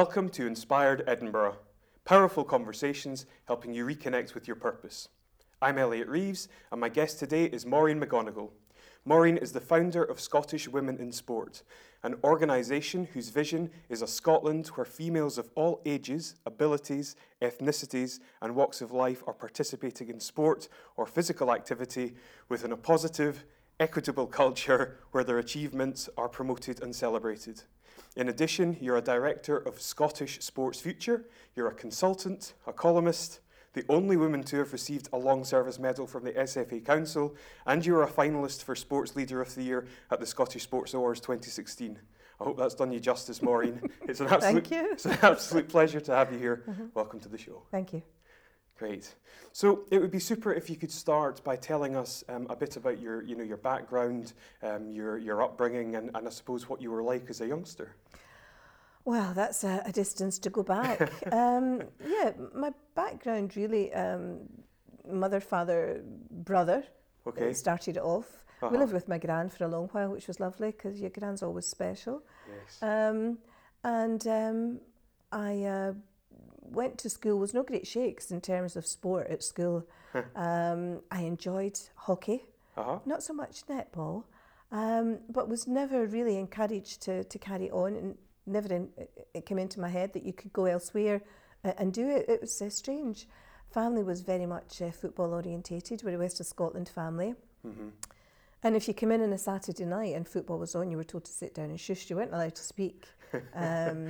Welcome 0.00 0.28
to 0.32 0.46
Inspired 0.46 1.02
Edinburgh, 1.06 1.56
powerful 2.04 2.44
conversations 2.44 3.24
helping 3.46 3.72
you 3.72 3.86
reconnect 3.86 4.34
with 4.34 4.46
your 4.46 4.54
purpose. 4.54 5.08
I'm 5.62 5.78
Elliot 5.78 6.06
Reeves, 6.06 6.48
and 6.70 6.82
my 6.82 6.90
guest 6.90 7.18
today 7.18 7.44
is 7.46 7.64
Maureen 7.64 7.98
McGonigle. 7.98 8.50
Maureen 9.06 9.38
is 9.38 9.52
the 9.52 9.60
founder 9.60 10.04
of 10.04 10.20
Scottish 10.20 10.68
Women 10.68 10.98
in 10.98 11.12
Sport, 11.12 11.62
an 12.02 12.16
organisation 12.24 13.06
whose 13.14 13.30
vision 13.30 13.70
is 13.88 14.02
a 14.02 14.06
Scotland 14.06 14.66
where 14.74 14.84
females 14.84 15.38
of 15.38 15.48
all 15.54 15.80
ages, 15.86 16.34
abilities, 16.44 17.16
ethnicities, 17.40 18.20
and 18.42 18.54
walks 18.54 18.82
of 18.82 18.92
life 18.92 19.22
are 19.26 19.32
participating 19.32 20.10
in 20.10 20.20
sport 20.20 20.68
or 20.98 21.06
physical 21.06 21.50
activity 21.50 22.16
within 22.50 22.72
a 22.72 22.76
positive, 22.76 23.46
equitable 23.80 24.26
culture 24.26 24.98
where 25.12 25.24
their 25.24 25.38
achievements 25.38 26.10
are 26.18 26.28
promoted 26.28 26.82
and 26.82 26.94
celebrated. 26.94 27.62
In 28.16 28.30
addition, 28.30 28.78
you're 28.80 28.96
a 28.96 29.02
director 29.02 29.58
of 29.58 29.78
Scottish 29.78 30.42
Sports 30.42 30.80
Future, 30.80 31.26
you're 31.54 31.68
a 31.68 31.74
consultant, 31.74 32.54
a 32.66 32.72
columnist, 32.72 33.40
the 33.74 33.84
only 33.90 34.16
woman 34.16 34.42
to 34.44 34.56
have 34.56 34.72
received 34.72 35.10
a 35.12 35.18
long 35.18 35.44
service 35.44 35.78
medal 35.78 36.06
from 36.06 36.24
the 36.24 36.32
SFA 36.32 36.82
Council, 36.82 37.36
and 37.66 37.84
you're 37.84 38.02
a 38.02 38.10
finalist 38.10 38.62
for 38.62 38.74
Sports 38.74 39.16
Leader 39.16 39.42
of 39.42 39.54
the 39.54 39.62
Year 39.62 39.86
at 40.10 40.18
the 40.18 40.24
Scottish 40.24 40.62
Sports 40.62 40.94
Awards 40.94 41.20
2016. 41.20 41.98
I 42.40 42.44
hope 42.44 42.56
that's 42.56 42.74
done 42.74 42.90
you 42.90 43.00
justice, 43.00 43.42
Maureen. 43.42 43.82
It's 44.08 44.20
an 44.20 44.28
absolute, 44.28 44.66
it's 44.72 45.04
an 45.04 45.18
absolute 45.20 45.68
pleasure 45.68 46.00
to 46.00 46.14
have 46.14 46.32
you 46.32 46.38
here. 46.38 46.64
Mm-hmm. 46.66 46.86
Welcome 46.94 47.20
to 47.20 47.28
the 47.28 47.38
show. 47.38 47.64
Thank 47.70 47.92
you. 47.92 48.02
Great. 48.78 49.14
So 49.52 49.84
it 49.90 49.98
would 49.98 50.10
be 50.10 50.18
super 50.18 50.52
if 50.52 50.68
you 50.68 50.76
could 50.76 50.92
start 50.92 51.42
by 51.42 51.56
telling 51.56 51.96
us 51.96 52.22
um, 52.28 52.46
a 52.50 52.56
bit 52.56 52.76
about 52.76 53.00
your, 53.00 53.22
you 53.22 53.34
know, 53.34 53.42
your 53.42 53.56
background, 53.56 54.34
um, 54.62 54.90
your, 54.90 55.16
your 55.16 55.42
upbringing, 55.42 55.96
and, 55.96 56.10
and 56.14 56.26
I 56.26 56.30
suppose 56.30 56.68
what 56.68 56.82
you 56.82 56.90
were 56.90 57.02
like 57.02 57.30
as 57.30 57.40
a 57.40 57.46
youngster. 57.46 57.96
Well, 59.06 59.32
that's 59.34 59.64
a, 59.64 59.82
a 59.86 59.92
distance 59.92 60.38
to 60.40 60.50
go 60.50 60.62
back. 60.62 61.10
um, 61.32 61.82
yeah, 62.06 62.32
my 62.54 62.72
background 62.94 63.56
really, 63.56 63.94
um, 63.94 64.40
mother, 65.08 65.40
father, 65.40 66.02
brother. 66.30 66.84
Okay. 67.26 67.52
Started 67.54 67.98
off. 67.98 68.42
Uh-huh. 68.60 68.68
We 68.72 68.78
lived 68.78 68.92
with 68.92 69.08
my 69.08 69.18
gran 69.18 69.48
for 69.48 69.64
a 69.64 69.68
long 69.68 69.88
while, 69.88 70.10
which 70.10 70.26
was 70.26 70.40
lovely 70.40 70.72
because 70.72 71.00
your 71.00 71.10
gran's 71.10 71.42
always 71.42 71.66
special. 71.66 72.22
Yes. 72.48 72.82
Um, 72.82 73.38
and 73.84 74.26
um, 74.26 74.80
I 75.32 75.62
uh, 75.64 75.92
went 76.70 76.98
to 76.98 77.10
school, 77.10 77.38
was 77.38 77.54
no 77.54 77.62
great 77.62 77.86
shakes 77.86 78.30
in 78.30 78.40
terms 78.40 78.76
of 78.76 78.86
sport 78.86 79.28
at 79.28 79.42
school. 79.42 79.86
um, 80.34 81.00
I 81.10 81.22
enjoyed 81.22 81.78
hockey, 81.94 82.44
uh-huh. 82.76 83.00
not 83.04 83.22
so 83.22 83.32
much 83.32 83.66
netball, 83.66 84.24
um, 84.72 85.18
but 85.28 85.48
was 85.48 85.66
never 85.66 86.06
really 86.06 86.36
encouraged 86.38 87.02
to, 87.02 87.24
to 87.24 87.38
carry 87.38 87.70
on. 87.70 87.96
And 87.96 88.18
never 88.46 88.72
in, 88.72 88.88
it 89.34 89.46
came 89.46 89.58
into 89.58 89.80
my 89.80 89.88
head 89.88 90.12
that 90.14 90.24
you 90.24 90.32
could 90.32 90.52
go 90.52 90.66
elsewhere 90.66 91.22
and 91.78 91.92
do 91.92 92.08
it. 92.08 92.26
It 92.28 92.40
was 92.40 92.60
uh, 92.62 92.70
strange. 92.70 93.26
Family 93.70 94.02
was 94.02 94.20
very 94.20 94.46
much 94.46 94.80
uh, 94.80 94.90
football 94.90 95.32
orientated. 95.34 96.02
We're 96.02 96.14
a 96.14 96.18
West 96.18 96.40
of 96.40 96.46
Scotland 96.46 96.88
family. 96.88 97.34
Mm-hmm. 97.66 97.88
And 98.62 98.76
if 98.76 98.88
you 98.88 98.94
came 98.94 99.12
in 99.12 99.22
on 99.22 99.32
a 99.32 99.38
Saturday 99.38 99.84
night 99.84 100.14
and 100.14 100.26
football 100.26 100.58
was 100.58 100.74
on, 100.74 100.90
you 100.90 100.96
were 100.96 101.04
told 101.04 101.24
to 101.24 101.32
sit 101.32 101.54
down 101.54 101.66
and 101.66 101.78
shush. 101.78 102.08
You 102.08 102.16
weren't 102.16 102.32
allowed 102.32 102.54
to 102.54 102.62
speak. 102.62 103.06
um, 103.54 104.08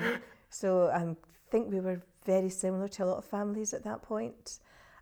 so 0.51 0.89
I 0.89 1.15
think 1.51 1.71
we 1.71 1.81
were 1.81 2.01
very 2.27 2.51
similar 2.51 2.89
to 2.89 3.05
a 3.05 3.07
lot 3.07 3.19
of 3.19 3.25
families 3.25 3.73
at 3.73 3.85
that 3.85 4.03
point. 4.03 4.59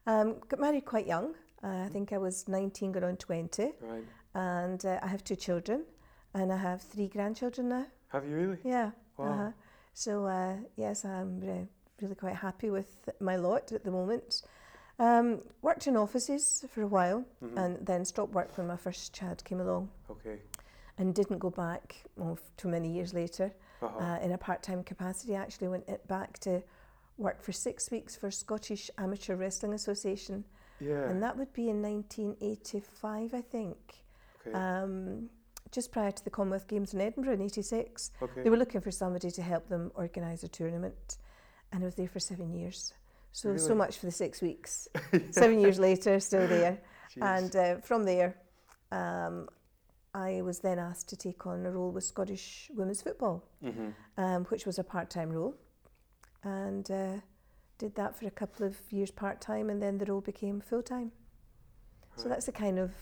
Um, 0.06 0.36
got 0.48 0.60
married 0.60 0.84
quite 0.84 1.06
young. 1.06 1.34
Uh, 1.62 1.84
I 1.86 1.88
think 1.88 2.12
I 2.12 2.18
was 2.18 2.46
19, 2.46 2.92
going 2.92 3.04
on 3.04 3.16
20. 3.16 3.72
Right. 3.80 4.04
And 4.34 4.84
uh, 4.84 5.00
I 5.02 5.08
have 5.08 5.24
two 5.24 5.36
children, 5.36 5.84
and 6.34 6.52
I 6.52 6.58
have 6.58 6.82
three 6.82 7.08
grandchildren 7.08 7.70
now. 7.70 7.86
Have 8.08 8.26
you 8.26 8.36
really? 8.36 8.58
Yeah. 8.62 8.90
Wow. 9.16 9.32
Uh-huh. 9.32 9.50
So 9.94 10.26
uh, 10.26 10.56
yes, 10.76 11.04
I'm 11.04 11.40
really, 11.40 11.68
really 12.02 12.14
quite 12.14 12.36
happy 12.36 12.70
with 12.70 13.08
my 13.20 13.36
lot 13.36 13.72
at 13.72 13.84
the 13.84 13.90
moment. 13.90 14.42
Um, 14.98 15.40
worked 15.62 15.86
in 15.86 15.96
offices 15.96 16.64
for 16.70 16.82
a 16.82 16.86
while 16.86 17.24
mm-hmm. 17.42 17.58
and 17.58 17.84
then 17.84 18.04
stopped 18.04 18.32
work 18.32 18.56
when 18.56 18.66
my 18.66 18.76
first 18.76 19.12
child 19.12 19.42
came 19.44 19.60
along. 19.60 19.88
Okay. 20.10 20.38
And 20.98 21.14
didn't 21.14 21.38
go 21.38 21.50
back 21.50 21.96
well, 22.16 22.38
too 22.56 22.68
many 22.68 22.88
years 22.88 23.12
later 23.12 23.52
uh-huh. 23.82 23.98
uh, 23.98 24.18
in 24.20 24.32
a 24.32 24.38
part-time 24.38 24.84
capacity. 24.84 25.36
I 25.36 25.40
actually 25.40 25.68
went 25.68 25.86
back 26.06 26.38
to 26.40 26.62
work 27.16 27.42
for 27.42 27.52
six 27.52 27.90
weeks 27.90 28.16
for 28.16 28.30
Scottish 28.30 28.90
Amateur 28.98 29.36
Wrestling 29.36 29.72
Association. 29.72 30.44
Yeah. 30.80 31.08
And 31.08 31.22
that 31.22 31.36
would 31.36 31.52
be 31.52 31.68
in 31.68 31.82
1985, 31.82 33.34
I 33.34 33.40
think. 33.40 33.76
Okay. 34.46 34.56
Um, 34.56 35.28
just 35.70 35.92
prior 35.92 36.10
to 36.10 36.24
the 36.24 36.30
Commonwealth 36.30 36.68
Games 36.68 36.94
in 36.94 37.00
Edinburgh 37.00 37.34
in 37.34 37.42
86. 37.42 38.10
Okay. 38.22 38.42
They 38.42 38.50
were 38.50 38.56
looking 38.56 38.80
for 38.80 38.90
somebody 38.90 39.30
to 39.30 39.42
help 39.42 39.68
them 39.68 39.90
organise 39.94 40.44
a 40.44 40.48
tournament, 40.48 41.18
and 41.72 41.82
I 41.82 41.86
was 41.86 41.94
there 41.96 42.08
for 42.08 42.20
seven 42.20 42.52
years. 42.52 42.94
So, 43.32 43.48
really? 43.48 43.58
so 43.58 43.74
much 43.74 43.98
for 43.98 44.06
the 44.06 44.12
six 44.12 44.40
weeks. 44.40 44.86
seven 45.30 45.60
years 45.60 45.78
later, 45.78 46.20
still 46.20 46.46
there. 46.46 46.78
Jeez. 47.16 47.38
And 47.38 47.56
uh, 47.56 47.76
from 47.80 48.04
there, 48.04 48.36
um, 48.92 49.48
I 50.14 50.42
was 50.42 50.60
then 50.60 50.78
asked 50.78 51.08
to 51.08 51.16
take 51.16 51.44
on 51.46 51.66
a 51.66 51.70
role 51.70 51.90
with 51.90 52.04
Scottish 52.04 52.70
women's 52.72 53.02
football, 53.02 53.44
mm-hmm. 53.64 53.88
um, 54.16 54.44
which 54.44 54.66
was 54.66 54.78
a 54.78 54.84
part 54.84 55.10
time 55.10 55.30
role. 55.30 55.56
And 56.44 56.90
uh, 56.90 57.14
did 57.78 57.94
that 57.96 58.16
for 58.16 58.26
a 58.26 58.30
couple 58.30 58.66
of 58.66 58.76
years 58.90 59.10
part 59.10 59.40
time, 59.40 59.70
and 59.70 59.82
then 59.82 59.98
the 59.98 60.04
role 60.06 60.20
became 60.20 60.60
full 60.60 60.82
time. 60.82 61.10
Right. 62.10 62.22
So 62.22 62.28
that's 62.28 62.46
the 62.46 62.52
kind 62.52 62.78
of 62.78 62.92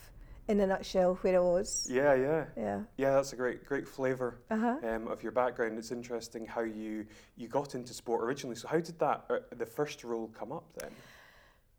in 0.48 0.60
a 0.60 0.66
nutshell 0.66 1.14
where 1.22 1.36
I 1.36 1.40
was. 1.40 1.86
Yeah, 1.90 2.14
yeah, 2.14 2.44
yeah, 2.56 2.80
yeah. 2.96 3.10
That's 3.12 3.32
a 3.32 3.36
great, 3.36 3.64
great 3.64 3.86
flavour 3.86 4.40
uh-huh. 4.50 4.76
um, 4.82 5.08
of 5.08 5.22
your 5.22 5.32
background. 5.32 5.78
It's 5.78 5.92
interesting 5.92 6.46
how 6.46 6.62
you 6.62 7.06
you 7.36 7.48
got 7.48 7.74
into 7.74 7.94
sport 7.94 8.24
originally. 8.24 8.56
So 8.56 8.68
how 8.68 8.80
did 8.80 8.98
that 8.98 9.24
uh, 9.30 9.38
the 9.56 9.66
first 9.66 10.04
role 10.04 10.30
come 10.38 10.52
up 10.52 10.64
then? 10.78 10.90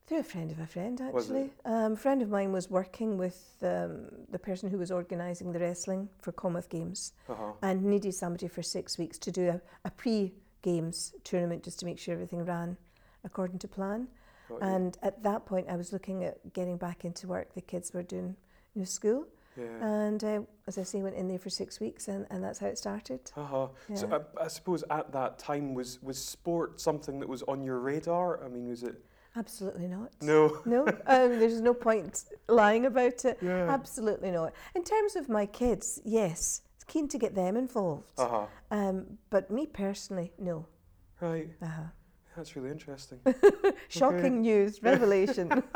Through 0.05 0.19
a 0.19 0.23
friend 0.23 0.51
of 0.51 0.59
a 0.59 0.67
friend, 0.67 0.99
actually. 0.99 1.49
Um, 1.63 1.93
a 1.93 1.95
friend 1.95 2.21
of 2.21 2.29
mine 2.29 2.51
was 2.51 2.69
working 2.69 3.17
with 3.17 3.55
um, 3.61 4.09
the 4.29 4.39
person 4.39 4.69
who 4.69 4.77
was 4.77 4.91
organising 4.91 5.53
the 5.53 5.59
wrestling 5.59 6.09
for 6.19 6.33
Commonwealth 6.33 6.67
Games 6.67 7.13
uh-huh. 7.29 7.53
and 7.61 7.85
needed 7.85 8.13
somebody 8.13 8.49
for 8.49 8.61
six 8.61 8.97
weeks 8.97 9.17
to 9.19 9.31
do 9.31 9.47
a, 9.47 9.61
a 9.85 9.91
pre-games 10.63 11.13
tournament 11.23 11.63
just 11.63 11.79
to 11.79 11.85
make 11.85 11.99
sure 11.99 12.13
everything 12.13 12.43
ran 12.43 12.77
according 13.23 13.59
to 13.59 13.67
plan. 13.67 14.07
And 14.61 14.95
at 15.01 15.23
that 15.23 15.47
point, 15.47 15.67
I 15.67 15.75
was 15.75 15.91
looking 15.91 16.23
at 16.23 16.53
getting 16.53 16.77
back 16.77 17.05
into 17.05 17.27
work. 17.27 17.55
The 17.55 17.61
kids 17.61 17.91
were 17.91 18.03
doing 18.03 18.35
you 18.75 18.81
know, 18.81 18.85
school. 18.85 19.25
Yeah. 19.57 19.65
And 19.81 20.23
uh, 20.23 20.41
as 20.67 20.77
I 20.77 20.83
say, 20.83 21.01
went 21.01 21.15
in 21.15 21.27
there 21.27 21.39
for 21.39 21.49
six 21.49 21.79
weeks, 21.79 22.07
and, 22.07 22.27
and 22.29 22.43
that's 22.43 22.59
how 22.59 22.67
it 22.67 22.77
started. 22.77 23.31
Uh-huh. 23.35 23.67
Yeah. 23.89 23.95
So 23.95 24.23
I, 24.37 24.43
I, 24.43 24.47
suppose 24.47 24.83
at 24.91 25.11
that 25.11 25.39
time 25.39 25.73
was 25.73 26.01
was 26.03 26.23
sport 26.23 26.79
something 26.79 27.19
that 27.19 27.27
was 27.27 27.41
on 27.43 27.63
your 27.63 27.79
radar? 27.79 28.43
I 28.43 28.47
mean, 28.47 28.67
was 28.67 28.83
it? 28.83 29.03
Absolutely 29.35 29.87
not. 29.87 30.11
No. 30.21 30.59
no. 30.65 30.85
Um, 30.87 31.39
there's 31.39 31.61
no 31.61 31.73
point 31.73 32.25
lying 32.47 32.85
about 32.85 33.25
it. 33.25 33.39
Yeah. 33.41 33.69
Absolutely 33.69 34.29
not. 34.29 34.53
In 34.75 34.83
terms 34.83 35.15
of 35.15 35.29
my 35.29 35.47
kids, 35.47 35.99
yes, 36.03 36.61
keen 36.83 37.07
to 37.09 37.17
get 37.17 37.35
them 37.35 37.57
involved. 37.57 38.03
Uh-huh. 38.17 38.45
Um, 38.71 39.17
but 39.29 39.49
me 39.51 39.65
personally, 39.65 40.31
no. 40.37 40.65
Right. 41.19 41.49
Uh-huh. 41.61 41.83
That's 42.35 42.55
really 42.55 42.71
interesting. 42.71 43.19
Shocking 43.89 44.41
news, 44.41 44.81
revelation. 44.81 45.63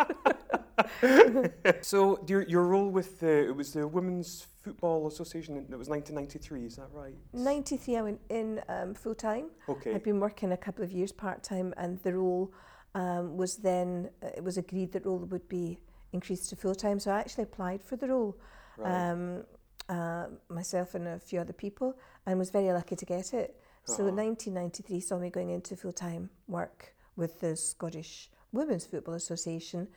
so 1.81 2.23
your 2.28 2.44
your 2.44 2.66
role 2.66 2.90
with 2.90 3.19
the 3.19 3.47
it 3.47 3.56
was 3.56 3.73
the 3.73 3.88
Women's 3.88 4.47
Football 4.63 5.07
Association. 5.07 5.57
It 5.57 5.78
was 5.78 5.90
1993. 5.90 6.65
Is 6.65 6.75
that 6.77 6.89
right? 6.92 7.15
93. 7.33 7.98
I 7.98 8.01
went 8.01 8.21
in 8.30 8.62
um, 8.69 8.94
full 8.94 9.15
time. 9.15 9.50
Okay. 9.69 9.94
I'd 9.94 10.04
been 10.04 10.19
working 10.19 10.51
a 10.51 10.57
couple 10.57 10.83
of 10.83 10.92
years 10.92 11.12
part 11.12 11.44
time, 11.44 11.74
and 11.77 12.00
the 12.04 12.13
role 12.13 12.54
um, 12.95 13.38
was 13.38 13.57
then 13.57 14.09
uh, 14.24 14.27
it 14.36 14.44
was 14.44 14.57
agreed 14.57 14.92
that 14.94 15.06
role 15.06 15.18
would 15.18 15.48
be 15.48 15.80
increased 16.13 16.50
to 16.50 16.56
full 16.56 16.75
time. 16.75 17.00
So 17.00 17.12
I 17.12 17.19
actually 17.19 17.44
applied 17.44 17.83
for 17.83 17.95
the 17.95 18.07
role. 18.07 18.38
Right. 18.77 19.12
Um, 19.12 19.44
uh, 19.89 20.25
myself 20.50 20.95
and 20.95 21.07
a 21.07 21.19
few 21.19 21.39
other 21.39 21.54
people, 21.54 21.95
and 22.25 22.38
was 22.39 22.50
very 22.50 22.72
lucky 22.72 22.95
to 22.95 23.06
get 23.06 23.34
it. 23.34 23.60
So 23.86 24.04
Uh-huh. 24.04 24.12
1993 24.12 25.00
saw 25.00 25.18
me 25.18 25.30
going 25.30 25.50
into 25.50 25.75
full 25.78 25.94
time 25.94 26.30
work 26.48 26.94
with 27.16 27.39
the 27.39 27.56
Scottish 27.56 28.30
Women's 28.51 28.86
Football 28.86 29.16
Association 29.16 29.88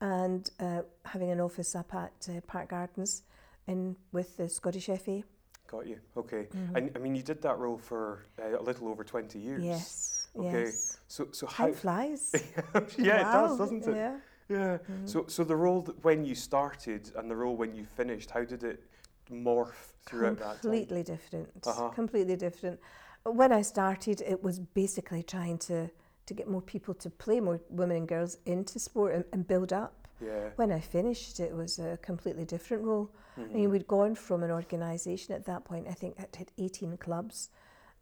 and 0.00 0.50
uh, 0.60 0.82
having 1.04 1.30
an 1.30 1.40
office 1.40 1.74
up 1.74 1.92
at 1.94 2.12
uh, 2.28 2.40
Park 2.46 2.70
Gardens 2.70 3.22
in 3.66 3.96
with 4.12 4.36
the 4.36 4.48
Scottish 4.48 4.86
FA. 4.86 5.22
Got 5.66 5.86
you. 5.86 5.98
Okay. 6.16 6.48
And 6.74 6.90
I 6.96 6.98
mean, 6.98 7.14
you 7.14 7.22
did 7.22 7.42
that 7.42 7.58
role 7.58 7.76
for 7.78 8.24
uh, 8.42 8.58
a 8.58 8.62
little 8.62 8.88
over 8.88 9.04
20 9.04 9.38
years. 9.38 9.62
Yes. 9.64 10.28
Okay. 10.36 10.64
Yes. 10.64 10.98
So, 11.08 11.28
so 11.32 11.46
how? 11.46 11.66
Time 11.66 11.74
flies. 11.74 12.32
yeah, 12.98 13.22
Wow. 13.22 13.44
it 13.44 13.48
does, 13.48 13.58
doesn't 13.58 13.86
it? 13.88 13.96
Yeah. 13.96 14.16
Yeah. 14.48 14.78
So, 15.04 15.26
so 15.28 15.44
the 15.44 15.54
role 15.56 15.82
that 15.82 16.02
when 16.04 16.24
you 16.24 16.34
started 16.34 17.12
and 17.16 17.30
the 17.30 17.36
role 17.36 17.56
when 17.56 17.74
you 17.74 17.84
finished, 17.84 18.30
how 18.30 18.42
did 18.44 18.64
it 18.64 18.82
morph 19.30 19.92
throughout 20.06 20.38
that? 20.38 20.60
Completely 20.60 21.02
different. 21.02 21.48
Uh-huh. 21.66 21.88
Completely 21.90 22.36
different. 22.36 22.80
When 23.24 23.52
I 23.52 23.62
started, 23.62 24.22
it 24.22 24.42
was 24.42 24.58
basically 24.58 25.22
trying 25.22 25.58
to 25.58 25.90
to 26.26 26.34
get 26.34 26.48
more 26.48 26.62
people 26.62 26.94
to 26.94 27.10
play 27.10 27.40
more 27.40 27.60
women 27.70 27.96
and 27.96 28.06
girls 28.08 28.38
into 28.46 28.78
sport 28.78 29.14
and, 29.14 29.24
and 29.32 29.48
build 29.48 29.72
up. 29.72 30.06
Yeah. 30.20 30.50
When 30.56 30.70
I 30.70 30.78
finished, 30.78 31.40
it 31.40 31.52
was 31.52 31.80
a 31.80 31.96
completely 32.02 32.44
different 32.44 32.84
role. 32.84 33.10
I 33.36 33.40
Mhm. 33.40 33.52
mean, 33.54 33.70
we'd 33.70 33.88
gone 33.88 34.14
from 34.14 34.44
an 34.44 34.50
organisation 34.52 35.34
at 35.34 35.44
that 35.46 35.64
point, 35.64 35.88
I 35.88 35.92
think 35.94 36.18
it 36.20 36.36
had 36.36 36.52
18 36.56 36.96
clubs, 36.98 37.50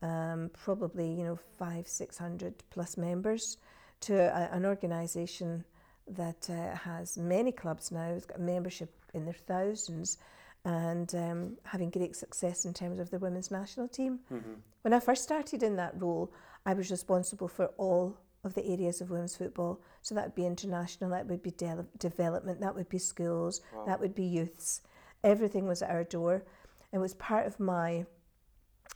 um, 0.02 0.50
probably 0.52 1.10
you 1.10 1.24
know 1.24 1.38
five, 1.58 1.88
six 1.88 2.18
hundred 2.18 2.54
plus 2.70 2.96
members, 2.98 3.56
to 4.00 4.14
a, 4.14 4.54
an 4.54 4.66
organisation 4.66 5.64
that 6.06 6.50
uh, 6.50 6.74
has 6.76 7.16
many 7.16 7.52
clubs 7.52 7.90
now. 7.90 8.10
It's 8.10 8.26
got 8.26 8.40
membership 8.40 8.90
in 9.14 9.24
their 9.24 9.34
thousands, 9.46 10.18
and 10.68 11.14
um, 11.14 11.56
having 11.64 11.88
great 11.88 12.14
success 12.14 12.66
in 12.66 12.74
terms 12.74 12.98
of 12.98 13.10
the 13.10 13.18
women's 13.18 13.50
national 13.50 13.88
team. 13.88 14.18
Mm-hmm. 14.30 14.52
When 14.82 14.92
I 14.92 15.00
first 15.00 15.22
started 15.22 15.62
in 15.62 15.76
that 15.76 15.94
role, 16.00 16.30
I 16.66 16.74
was 16.74 16.90
responsible 16.90 17.48
for 17.48 17.66
all 17.78 18.18
of 18.44 18.52
the 18.54 18.64
areas 18.66 19.00
of 19.00 19.08
women's 19.08 19.34
football. 19.34 19.80
So 20.02 20.14
that 20.14 20.24
would 20.26 20.34
be 20.34 20.44
international, 20.44 21.08
that 21.10 21.26
would 21.26 21.42
be 21.42 21.52
de- 21.52 21.86
development, 21.98 22.60
that 22.60 22.74
would 22.74 22.90
be 22.90 22.98
schools, 22.98 23.62
Wow. 23.74 23.86
that 23.86 23.98
would 23.98 24.14
be 24.14 24.24
youths. 24.24 24.82
Everything 25.24 25.66
was 25.66 25.80
at 25.80 25.88
our 25.90 26.04
door. 26.04 26.44
It 26.92 26.98
was 26.98 27.14
part 27.14 27.46
of 27.46 27.58
my 27.58 28.04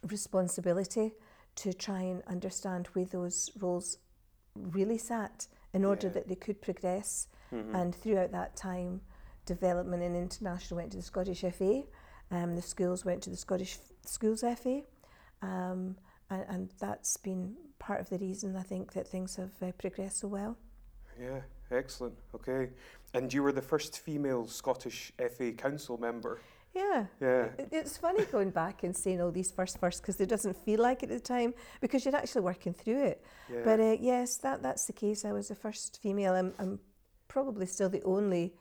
responsibility 0.02 1.12
to 1.56 1.72
try 1.72 2.00
and 2.02 2.22
understand 2.26 2.88
where 2.88 3.04
those 3.06 3.50
roles 3.58 3.96
really 4.54 4.98
sat 4.98 5.46
in 5.72 5.84
order 5.86 6.08
Yeah. 6.08 6.12
that 6.14 6.28
they 6.28 6.34
could 6.34 6.60
progress. 6.60 7.28
Mhm. 7.50 7.74
And 7.74 7.94
throughout 7.94 8.32
that 8.32 8.56
time, 8.56 9.00
development 9.46 10.02
and 10.02 10.16
international 10.16 10.78
went 10.78 10.90
to 10.92 10.96
the 10.98 11.02
Scottish 11.02 11.40
FA, 11.52 11.82
um, 12.30 12.54
the 12.56 12.62
schools 12.62 13.04
went 13.04 13.22
to 13.24 13.30
the 13.30 13.36
Scottish 13.36 13.78
Schools 14.06 14.40
FA, 14.56 14.82
um, 15.42 15.96
and, 16.30 16.44
and 16.48 16.70
that's 16.80 17.16
been 17.16 17.54
part 17.78 18.00
of 18.00 18.08
the 18.08 18.18
reason 18.18 18.56
I 18.56 18.62
think 18.62 18.92
that 18.94 19.06
things 19.08 19.36
have 19.36 19.50
uh, 19.62 19.72
progressed 19.72 20.20
so 20.20 20.28
well. 20.28 20.56
Yeah, 21.20 21.40
excellent. 21.70 22.14
Okay. 22.34 22.70
And 23.14 23.32
you 23.32 23.42
were 23.42 23.52
the 23.52 23.60
first 23.62 23.98
female 23.98 24.46
Scottish 24.46 25.12
FA 25.36 25.52
Council 25.52 25.98
member. 25.98 26.40
Yeah. 26.74 27.04
Yeah. 27.20 27.48
It- 27.58 27.68
It's 27.70 27.98
funny 27.98 28.24
going 28.24 28.50
back 28.50 28.82
and 28.82 28.96
saying 28.96 29.20
all 29.20 29.30
these 29.30 29.50
first 29.50 29.78
first 29.78 30.00
because 30.00 30.18
it 30.22 30.28
doesn't 30.30 30.56
feel 30.64 30.80
like 30.80 31.02
it 31.02 31.10
at 31.10 31.22
the 31.22 31.28
time 31.28 31.52
because 31.82 32.06
you're 32.06 32.16
actually 32.16 32.40
working 32.42 32.72
through 32.72 33.04
it. 33.04 33.22
Yeah. 33.52 33.60
But 33.64 33.78
uh, 33.80 33.96
yes, 34.00 34.38
that, 34.38 34.62
that's 34.62 34.86
the 34.86 34.94
case. 34.94 35.26
I 35.26 35.32
was 35.32 35.48
the 35.48 35.54
first 35.54 36.00
female. 36.02 36.32
I'm, 36.34 36.54
I'm 36.58 36.78
probably 37.28 37.66
still 37.66 37.90
the 37.90 38.02
only 38.04 38.54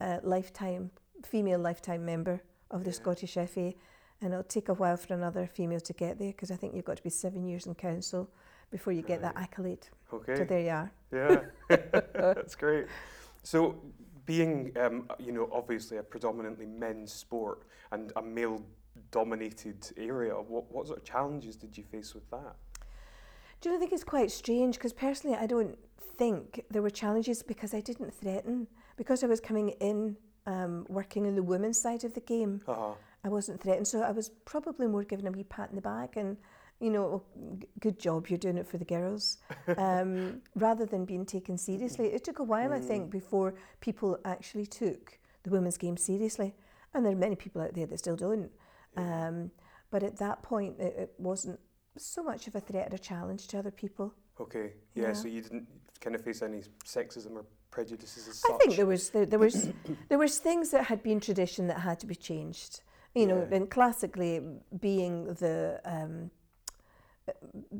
uh, 0.00 0.18
lifetime 0.22 0.90
female 1.24 1.58
lifetime 1.58 2.04
member 2.04 2.40
of 2.70 2.84
the 2.84 2.90
Yeah. 2.90 2.94
Scottish 2.96 3.34
FA, 3.34 3.74
and 4.20 4.32
it'll 4.32 4.42
take 4.44 4.68
a 4.68 4.74
while 4.74 4.96
for 4.96 5.14
another 5.14 5.46
female 5.46 5.80
to 5.80 5.92
get 5.92 6.18
there 6.18 6.28
because 6.32 6.50
I 6.50 6.56
think 6.56 6.74
you've 6.74 6.84
got 6.84 6.96
to 6.98 7.02
be 7.02 7.10
seven 7.10 7.44
years 7.44 7.66
in 7.66 7.74
council 7.74 8.30
before 8.70 8.92
you 8.92 9.02
get 9.02 9.20
that 9.22 9.36
accolade. 9.36 9.88
okay. 10.12 10.36
So 10.36 10.44
there 10.44 10.60
you 10.60 10.70
are. 10.70 10.92
Yeah, 11.12 11.40
that's 12.14 12.54
great. 12.54 12.86
So, 13.42 13.76
being, 14.26 14.72
um, 14.78 15.08
you 15.18 15.32
know, 15.32 15.48
obviously 15.52 15.96
a 15.96 16.02
predominantly 16.02 16.66
men's 16.66 17.12
sport 17.12 17.62
and 17.92 18.12
a 18.16 18.22
male-dominated 18.22 19.90
area, 19.96 20.34
what, 20.34 20.70
what 20.70 20.86
sort 20.86 20.98
of 20.98 21.04
challenges 21.04 21.56
did 21.56 21.76
you 21.78 21.84
face 21.84 22.14
with 22.14 22.28
that? 22.30 22.54
Do 23.60 23.68
you 23.68 23.72
know, 23.72 23.76
I 23.76 23.80
think 23.80 23.92
it's 23.92 24.04
quite 24.04 24.30
strange 24.30 24.74
because 24.76 24.92
personally 24.92 25.36
I 25.36 25.46
don't 25.46 25.78
think 26.18 26.64
there 26.70 26.82
were 26.82 26.90
challenges 26.90 27.42
because 27.42 27.72
I 27.74 27.80
didn't 27.80 28.12
threaten. 28.12 28.66
Because 28.98 29.22
I 29.24 29.28
was 29.28 29.40
coming 29.40 29.70
in 29.80 30.16
um, 30.46 30.84
working 30.88 31.24
in 31.26 31.34
the 31.34 31.42
women's 31.42 31.78
side 31.80 32.04
of 32.04 32.12
the 32.14 32.20
game, 32.20 32.60
Uh-huh. 32.66 32.92
I 33.24 33.28
wasn't 33.28 33.60
threatened. 33.62 33.86
So 33.88 34.02
I 34.02 34.10
was 34.12 34.28
probably 34.44 34.86
more 34.86 35.04
given 35.04 35.26
a 35.26 35.30
wee 35.30 35.44
pat 35.44 35.70
in 35.70 35.76
the 35.76 35.82
back 35.82 36.16
and, 36.16 36.36
you 36.80 36.90
know, 36.90 37.04
"Oh, 37.14 37.22
g- 37.58 37.68
good 37.80 37.98
job, 37.98 38.28
you're 38.28 38.38
doing 38.46 38.56
it 38.58 38.66
for 38.66 38.78
the 38.78 38.84
girls, 38.84 39.38
um, 39.76 40.40
rather 40.54 40.86
than 40.86 41.04
being 41.04 41.26
taken 41.26 41.58
seriously. 41.58 42.06
It 42.16 42.22
took 42.24 42.38
a 42.38 42.44
while, 42.44 42.72
I 42.72 42.80
think, 42.80 43.10
before 43.10 43.54
people 43.80 44.18
actually 44.24 44.66
took 44.66 45.18
the 45.42 45.50
women's 45.50 45.76
game 45.78 45.96
seriously. 45.96 46.54
And 46.94 47.04
there 47.04 47.12
are 47.12 47.16
many 47.26 47.36
people 47.36 47.60
out 47.60 47.74
there 47.74 47.86
that 47.86 47.98
still 47.98 48.16
don't. 48.16 48.50
Yeah. 48.96 49.28
Um, 49.28 49.50
but 49.90 50.02
at 50.02 50.16
that 50.18 50.42
point, 50.42 50.78
it, 50.80 50.94
it 51.04 51.10
wasn't 51.18 51.58
so 51.96 52.22
much 52.22 52.46
of 52.48 52.54
a 52.54 52.60
threat 52.60 52.92
or 52.92 52.96
a 52.96 52.98
challenge 52.98 53.48
to 53.48 53.58
other 53.58 53.70
people. 53.72 54.14
Okay. 54.40 54.72
Yeah, 54.94 55.08
Yeah. 55.08 55.12
So 55.12 55.28
you 55.28 55.42
didn't 55.42 55.66
kind 56.00 56.14
of 56.16 56.22
face 56.22 56.40
any 56.42 56.62
sexism 56.84 57.32
or 57.36 57.44
prejudices 57.78 58.26
as 58.28 58.42
I 58.50 58.56
think 58.58 58.76
there 58.76 58.86
was 58.86 59.10
there, 59.10 59.26
there 59.26 59.38
was 59.38 59.56
there 60.08 60.18
was 60.18 60.38
things 60.38 60.70
that 60.70 60.84
had 60.84 61.00
been 61.02 61.20
tradition 61.20 61.68
that 61.68 61.78
had 61.80 62.00
to 62.00 62.06
be 62.06 62.16
changed. 62.16 62.80
You 63.14 63.26
know, 63.26 63.40
Yeah. 63.50 63.56
and 63.56 63.70
classically 63.70 64.34
being 64.88 65.14
the 65.42 65.80
um, 65.84 66.30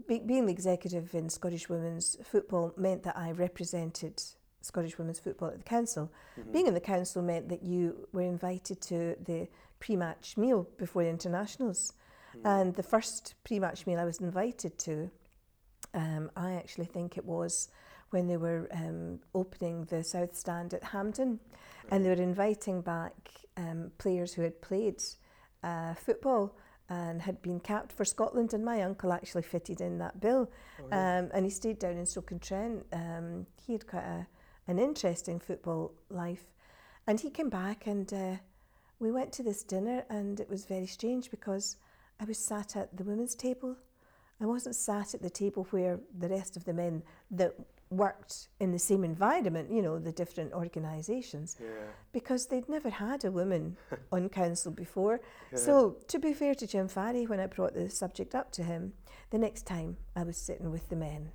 be, 0.08 0.16
being 0.20 0.46
the 0.46 0.52
executive 0.52 1.14
in 1.14 1.28
Scottish 1.28 1.68
women's 1.68 2.16
football 2.22 2.72
meant 2.76 3.02
that 3.02 3.16
I 3.16 3.32
represented 3.32 4.22
Scottish 4.60 4.98
women's 4.98 5.20
football 5.20 5.48
at 5.48 5.58
the 5.58 5.64
council. 5.76 6.04
Mhm. 6.36 6.52
Being 6.52 6.66
in 6.66 6.74
the 6.74 6.86
council 6.94 7.22
meant 7.22 7.48
that 7.48 7.62
you 7.62 8.08
were 8.12 8.22
invited 8.36 8.80
to 8.90 9.16
the 9.30 9.48
pre-match 9.80 10.36
meal 10.36 10.60
before 10.76 11.02
the 11.04 11.08
internationals. 11.18 11.92
Mm. 12.36 12.40
And 12.54 12.74
the 12.74 12.82
first 12.82 13.34
pre-match 13.44 13.86
meal 13.86 13.98
I 14.00 14.04
was 14.04 14.18
invited 14.20 14.76
to, 14.86 15.10
um, 15.94 16.30
I 16.36 16.54
actually 16.60 16.86
think 16.86 17.16
it 17.16 17.24
was 17.24 17.68
when 18.10 18.26
they 18.26 18.36
were 18.36 18.68
um, 18.72 19.20
opening 19.34 19.84
the 19.86 20.02
South 20.02 20.34
Stand 20.36 20.74
at 20.74 20.82
Hampden, 20.84 21.40
and 21.90 22.04
they 22.04 22.08
were 22.08 22.22
inviting 22.22 22.80
back 22.80 23.12
um, 23.56 23.90
players 23.98 24.34
who 24.34 24.42
had 24.42 24.60
played 24.60 25.02
uh, 25.62 25.94
football 25.94 26.56
and 26.88 27.20
had 27.22 27.42
been 27.42 27.60
capped 27.60 27.92
for 27.92 28.04
Scotland. 28.04 28.54
And 28.54 28.64
my 28.64 28.82
uncle 28.82 29.12
actually 29.12 29.42
fitted 29.42 29.80
in 29.80 29.98
that 29.98 30.20
bill, 30.20 30.50
Oh, 30.80 30.86
yeah. 30.90 31.18
um, 31.18 31.30
and 31.34 31.44
he 31.44 31.50
stayed 31.50 31.78
down 31.78 31.96
in 31.96 32.06
Stoke-on-Trent. 32.06 32.86
Um, 32.92 33.46
he 33.66 33.72
had 33.72 33.86
quite 33.86 34.04
a, 34.04 34.26
an 34.66 34.78
interesting 34.78 35.38
football 35.40 35.92
life, 36.10 36.44
and 37.06 37.20
he 37.20 37.30
came 37.30 37.48
back 37.50 37.86
and. 37.86 38.12
Uh, 38.12 38.36
we 39.00 39.12
went 39.12 39.30
to 39.34 39.44
this 39.44 39.62
dinner 39.62 40.04
and 40.10 40.40
it 40.40 40.50
was 40.50 40.64
very 40.64 40.86
strange 40.88 41.30
because 41.30 41.76
I 42.20 42.24
was 42.24 42.36
sat 42.36 42.74
at 42.74 42.96
the 42.96 43.04
women's 43.04 43.36
table. 43.36 43.76
I 44.40 44.46
wasn't 44.46 44.74
sat 44.74 45.14
at 45.14 45.22
the 45.22 45.30
table 45.30 45.68
where 45.70 46.00
the 46.18 46.28
rest 46.28 46.56
of 46.56 46.64
the 46.64 46.72
men 46.72 47.04
that 47.30 47.54
worked 47.90 48.48
in 48.60 48.72
the 48.72 48.78
same 48.78 49.04
environment, 49.04 49.70
you 49.70 49.82
know, 49.82 49.98
the 49.98 50.12
different 50.12 50.52
organisations, 50.52 51.56
yeah. 51.60 51.68
because 52.12 52.46
they'd 52.46 52.68
never 52.68 52.90
had 52.90 53.24
a 53.24 53.30
woman 53.30 53.76
on 54.12 54.28
council 54.28 54.72
before. 54.72 55.20
Yeah. 55.52 55.58
So, 55.58 55.96
to 56.08 56.18
be 56.18 56.32
fair 56.32 56.54
to 56.54 56.66
Jim 56.66 56.88
Farry, 56.88 57.26
when 57.26 57.40
I 57.40 57.46
brought 57.46 57.74
the 57.74 57.88
subject 57.88 58.34
up 58.34 58.52
to 58.52 58.62
him, 58.62 58.92
the 59.30 59.38
next 59.38 59.66
time 59.66 59.96
I 60.16 60.22
was 60.22 60.36
sitting 60.36 60.70
with 60.70 60.88
the 60.88 60.96
men. 60.96 61.30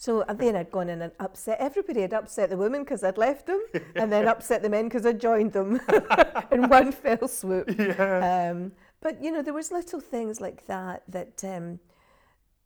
So 0.00 0.24
then 0.28 0.54
I'd 0.54 0.70
gone 0.70 0.88
in 0.88 1.02
and 1.02 1.12
upset 1.18 1.58
everybody. 1.58 2.04
I'd 2.04 2.14
upset 2.14 2.50
the 2.50 2.56
women 2.56 2.84
because 2.84 3.02
I'd 3.02 3.18
left 3.18 3.46
them, 3.46 3.60
and 3.96 4.12
then 4.12 4.28
upset 4.28 4.62
the 4.62 4.68
men 4.68 4.84
because 4.84 5.04
I'd 5.04 5.20
joined 5.20 5.52
them 5.52 5.80
in 6.52 6.68
one 6.68 6.92
fell 6.92 7.26
swoop. 7.26 7.68
yeah. 7.76 8.50
Um, 8.52 8.72
but 9.00 9.22
you 9.22 9.32
know, 9.32 9.42
there 9.42 9.54
was 9.54 9.72
little 9.72 10.00
things 10.00 10.40
like 10.40 10.66
that 10.66 11.02
that 11.08 11.42
um, 11.42 11.80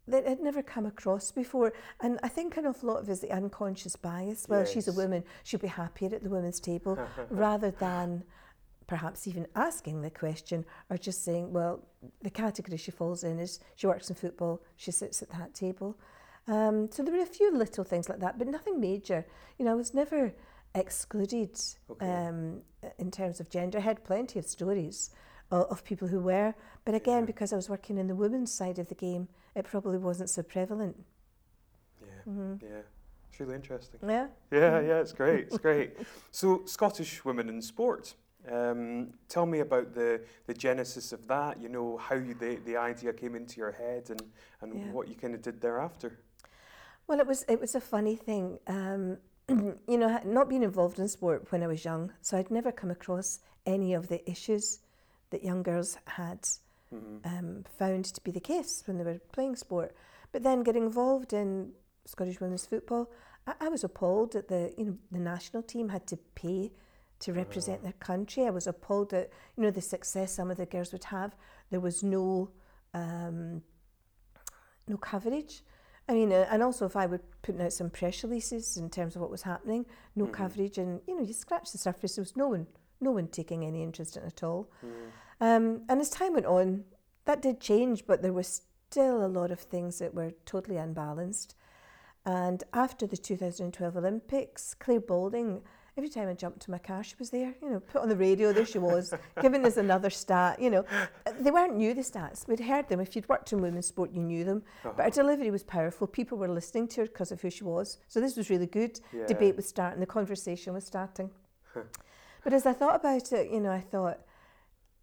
that 0.09 0.27
had 0.27 0.41
never 0.41 0.63
come 0.63 0.87
across 0.87 1.31
before, 1.31 1.73
and 2.01 2.19
I 2.23 2.29
think 2.29 2.57
an 2.57 2.67
awful 2.67 2.89
lot 2.91 3.01
of 3.03 3.09
it 3.09 3.13
is 3.13 3.21
the 3.21 3.31
unconscious 3.31 3.97
bias. 3.97 4.47
Well, 4.49 4.65
she's 4.65 4.89
a 4.89 4.93
woman; 4.93 5.25
she'll 5.45 5.61
be 5.61 5.69
happier 5.69 6.15
at 6.15 6.23
the 6.23 6.31
women's 6.31 6.61
table, 6.61 6.99
rather 7.31 7.71
than 7.71 8.25
perhaps 8.87 9.27
even 9.27 9.47
asking 9.55 10.03
the 10.03 10.11
question 10.11 10.65
or 10.91 10.99
just 10.99 11.25
saying, 11.25 11.53
well, 11.53 11.81
the 12.21 12.29
category 12.29 12.77
she 12.77 12.91
falls 12.91 13.25
in 13.25 13.39
is 13.39 13.59
she 13.77 13.87
works 13.87 14.11
in 14.11 14.17
football, 14.17 14.61
she 14.77 14.91
sits 14.91 15.23
at 15.23 15.31
that 15.31 15.55
table. 15.55 15.97
Um, 16.49 16.91
so 16.91 17.03
there 17.03 17.15
were 17.15 17.23
a 17.23 17.27
few 17.27 17.57
little 17.57 17.85
things 17.85 18.09
like 18.09 18.19
that, 18.19 18.39
but 18.39 18.49
nothing 18.49 18.81
major. 18.81 19.25
You 19.59 19.65
know, 19.65 19.71
I 19.73 19.77
was 19.77 19.95
never 19.95 20.35
excluded 20.75 21.59
Okay. 21.91 22.07
um, 22.07 22.63
in 22.99 23.11
terms 23.11 23.41
of 23.41 23.49
gender. 23.49 23.79
I 23.79 23.83
had 23.83 24.05
plenty 24.05 24.39
of 24.39 24.45
stories 24.47 25.11
of, 25.53 25.85
people 25.85 26.09
who 26.09 26.21
were, 26.21 26.55
but 26.85 26.95
again, 26.95 27.21
Yeah. 27.21 27.27
because 27.27 27.53
I 27.53 27.57
was 27.57 27.69
working 27.69 27.99
in 27.99 28.07
the 28.07 28.15
women's 28.15 28.53
side 28.53 28.79
of 28.79 28.89
the 28.89 28.95
game, 28.95 29.29
it 29.55 29.65
probably 29.65 29.99
wasn't 29.99 30.31
so 30.31 30.43
prevalent. 30.43 30.97
yeah. 32.01 32.23
hmm 32.25 32.55
Yeah. 32.63 32.83
It's 33.31 33.41
really 33.41 33.55
interesting. 33.55 34.01
Yeah. 34.07 34.27
Yeah, 34.51 34.81
yeah, 34.81 35.01
it's 35.01 35.13
great. 35.13 35.47
It's 35.47 35.59
great. 35.59 35.97
So, 36.31 36.63
Scottish 36.67 37.25
women 37.25 37.49
in 37.49 37.63
sport. 37.63 38.15
Um, 38.51 39.13
tell 39.29 39.47
me 39.47 39.61
about 39.61 39.95
the, 39.95 40.21
the 40.47 40.55
genesis 40.55 41.13
of 41.13 41.27
that. 41.29 41.61
You 41.61 41.69
know 41.69 41.97
how 41.97 42.17
you, 42.17 42.35
the 42.35 42.57
the 42.67 42.77
idea 42.77 43.13
came 43.13 43.37
into 43.37 43.57
your 43.61 43.73
head 43.73 44.11
and 44.11 44.23
and 44.61 44.75
Yeah. 44.75 44.93
what 44.93 45.09
you 45.09 45.15
kind 45.15 45.35
of 45.35 45.41
did 45.43 45.61
thereafter. 45.61 46.19
Well, 47.07 47.21
it 47.21 47.27
was 47.27 47.45
it 47.49 47.61
was 47.61 47.75
a 47.75 47.81
funny 47.81 48.17
thing. 48.17 48.59
Um, 48.67 49.19
you 49.89 49.99
know, 49.99 50.21
not 50.25 50.49
being 50.49 50.63
involved 50.65 50.99
in 50.99 51.09
sport 51.09 51.51
when 51.53 51.63
I 51.63 51.67
was 51.69 51.85
young, 51.85 52.13
so 52.21 52.37
I'd 52.37 52.51
never 52.51 52.73
come 52.73 52.91
across 52.91 53.41
any 53.65 53.95
of 53.95 54.09
the 54.09 54.21
issues 54.31 54.81
that 55.33 55.43
young 55.45 55.63
girls 55.63 55.99
had 56.07 56.41
hmm 56.91 57.17
um, 57.25 57.65
found 57.79 58.05
to 58.07 58.21
be 58.23 58.31
the 58.31 58.41
case 58.55 58.83
when 58.87 58.97
they 58.99 59.05
were 59.05 59.19
playing 59.33 59.57
sport. 59.57 59.95
But 60.33 60.43
then 60.43 60.63
getting 60.63 60.85
involved 60.85 61.33
in 61.33 61.73
Scottish 62.07 62.41
women's 62.41 62.67
football, 62.67 63.11
I, 63.47 63.53
I 63.67 63.69
was 63.69 63.83
appalled 63.85 64.33
that 64.35 64.49
the 64.49 64.73
you 64.79 64.85
know 64.87 64.97
the 65.11 65.19
national 65.35 65.63
team 65.63 65.89
had 65.89 66.07
to 66.09 66.17
pay 66.35 66.73
to 67.21 67.33
represent 67.33 67.79
Ah. 67.81 67.85
their 67.85 67.99
country. 68.11 68.45
I 68.47 68.51
was 68.51 68.67
appalled 68.67 69.13
at 69.15 69.31
you 69.57 69.63
know 69.63 69.71
the 69.71 69.81
success 69.81 70.33
some 70.35 70.51
of 70.51 70.57
the 70.59 70.67
girls 70.67 70.93
would 70.93 71.05
have. 71.05 71.35
There 71.71 71.81
was 71.81 72.03
no 72.03 72.51
um, 72.95 73.63
no 74.89 74.97
coverage. 74.97 75.63
I 76.09 76.15
mean, 76.15 76.33
uh, 76.33 76.47
and 76.51 76.63
also 76.63 76.85
if 76.87 76.97
I 76.97 77.07
were 77.07 77.21
putting 77.43 77.63
out 77.63 77.73
some 77.73 77.89
press 77.91 78.25
releases 78.25 78.77
in 78.77 78.91
terms 78.91 79.15
of 79.15 79.23
what 79.23 79.31
was 79.31 79.43
happening, 79.43 79.87
no 80.17 80.27
Mhm. 80.27 80.33
coverage, 80.33 80.77
and 80.79 81.01
you 81.07 81.15
know 81.17 81.23
you 81.23 81.33
scratch 81.33 81.73
the 81.73 81.79
surface. 81.79 82.17
There 82.17 82.23
was 82.23 82.37
no 82.37 82.49
one, 82.49 82.67
no 83.03 83.13
one 83.13 83.29
taking 83.29 83.65
any 83.65 83.83
interest 83.83 84.17
in 84.17 84.23
it 84.23 84.27
at 84.27 84.43
all. 84.43 84.71
Mm. 84.85 84.91
Um, 85.41 85.83
and 85.89 86.01
as 86.01 86.09
time 86.09 86.35
went 86.35 86.47
on, 86.47 86.85
that 87.25 87.43
did 87.43 87.61
change, 87.61 88.07
but 88.07 88.23
there 88.23 88.33
was 88.33 88.63
still 88.91 89.25
a 89.25 89.29
lot 89.29 89.51
of 89.51 89.61
things 89.61 89.99
that 89.99 90.15
were 90.15 90.33
totally 90.47 90.77
unbalanced. 90.77 91.55
And 92.25 92.63
after 92.73 93.07
the 93.07 93.17
2012 93.17 93.97
Olympics, 93.97 94.75
Clare 94.75 95.01
Balding, 95.01 95.63
every 95.97 96.09
time 96.09 96.29
I 96.29 96.35
jumped 96.35 96.61
to 96.61 96.71
my 96.71 96.79
car, 96.79 97.03
she 97.03 97.15
was 97.19 97.31
there, 97.31 97.55
you 97.61 97.71
know, 97.71 97.81
put 97.81 98.03
on 98.03 98.09
the 98.09 98.17
radio, 98.17 98.53
there 98.53 98.65
she 98.65 98.79
was, 98.79 99.13
giving 99.43 99.65
us 99.67 99.77
another 99.77 100.11
stat, 100.11 100.61
you 100.61 100.71
know. 100.71 100.85
They 101.41 101.51
weren't 101.51 101.77
new, 101.77 101.95
the 101.95 102.03
stats. 102.03 102.47
We'd 102.47 102.61
heard 102.61 102.89
them. 102.89 103.01
If 103.01 103.17
you'd 103.17 103.29
worked 103.29 103.53
in 103.53 103.61
women's 103.61 103.87
sport, 103.87 104.13
you 104.13 104.23
knew 104.23 104.45
them. 104.45 104.63
Uh-huh. 104.85 104.95
But 104.97 105.05
her 105.05 105.11
delivery 105.11 105.51
was 105.51 105.65
powerful. 105.65 106.07
People 106.07 106.39
were 106.39 106.49
listening 106.49 106.89
to 106.89 107.03
her 107.03 107.07
because 107.07 107.33
of 107.33 107.41
who 107.41 107.51
she 107.51 107.65
was. 107.65 107.99
So 108.09 108.21
this 108.21 108.37
was 108.37 108.51
really 108.51 108.67
good. 108.67 109.01
Yeah. 109.13 109.27
Debate 109.27 109.57
was 109.57 109.67
starting, 109.67 110.01
the 110.01 110.07
conversation 110.07 110.73
was 110.73 110.85
starting. 110.85 111.31
But 112.45 112.53
as 112.53 112.67
I 112.67 112.73
thought 112.73 112.97
about 112.97 113.33
it, 113.33 113.51
you 113.51 113.61
know, 113.61 113.71
I 113.71 113.81
thought 113.81 114.21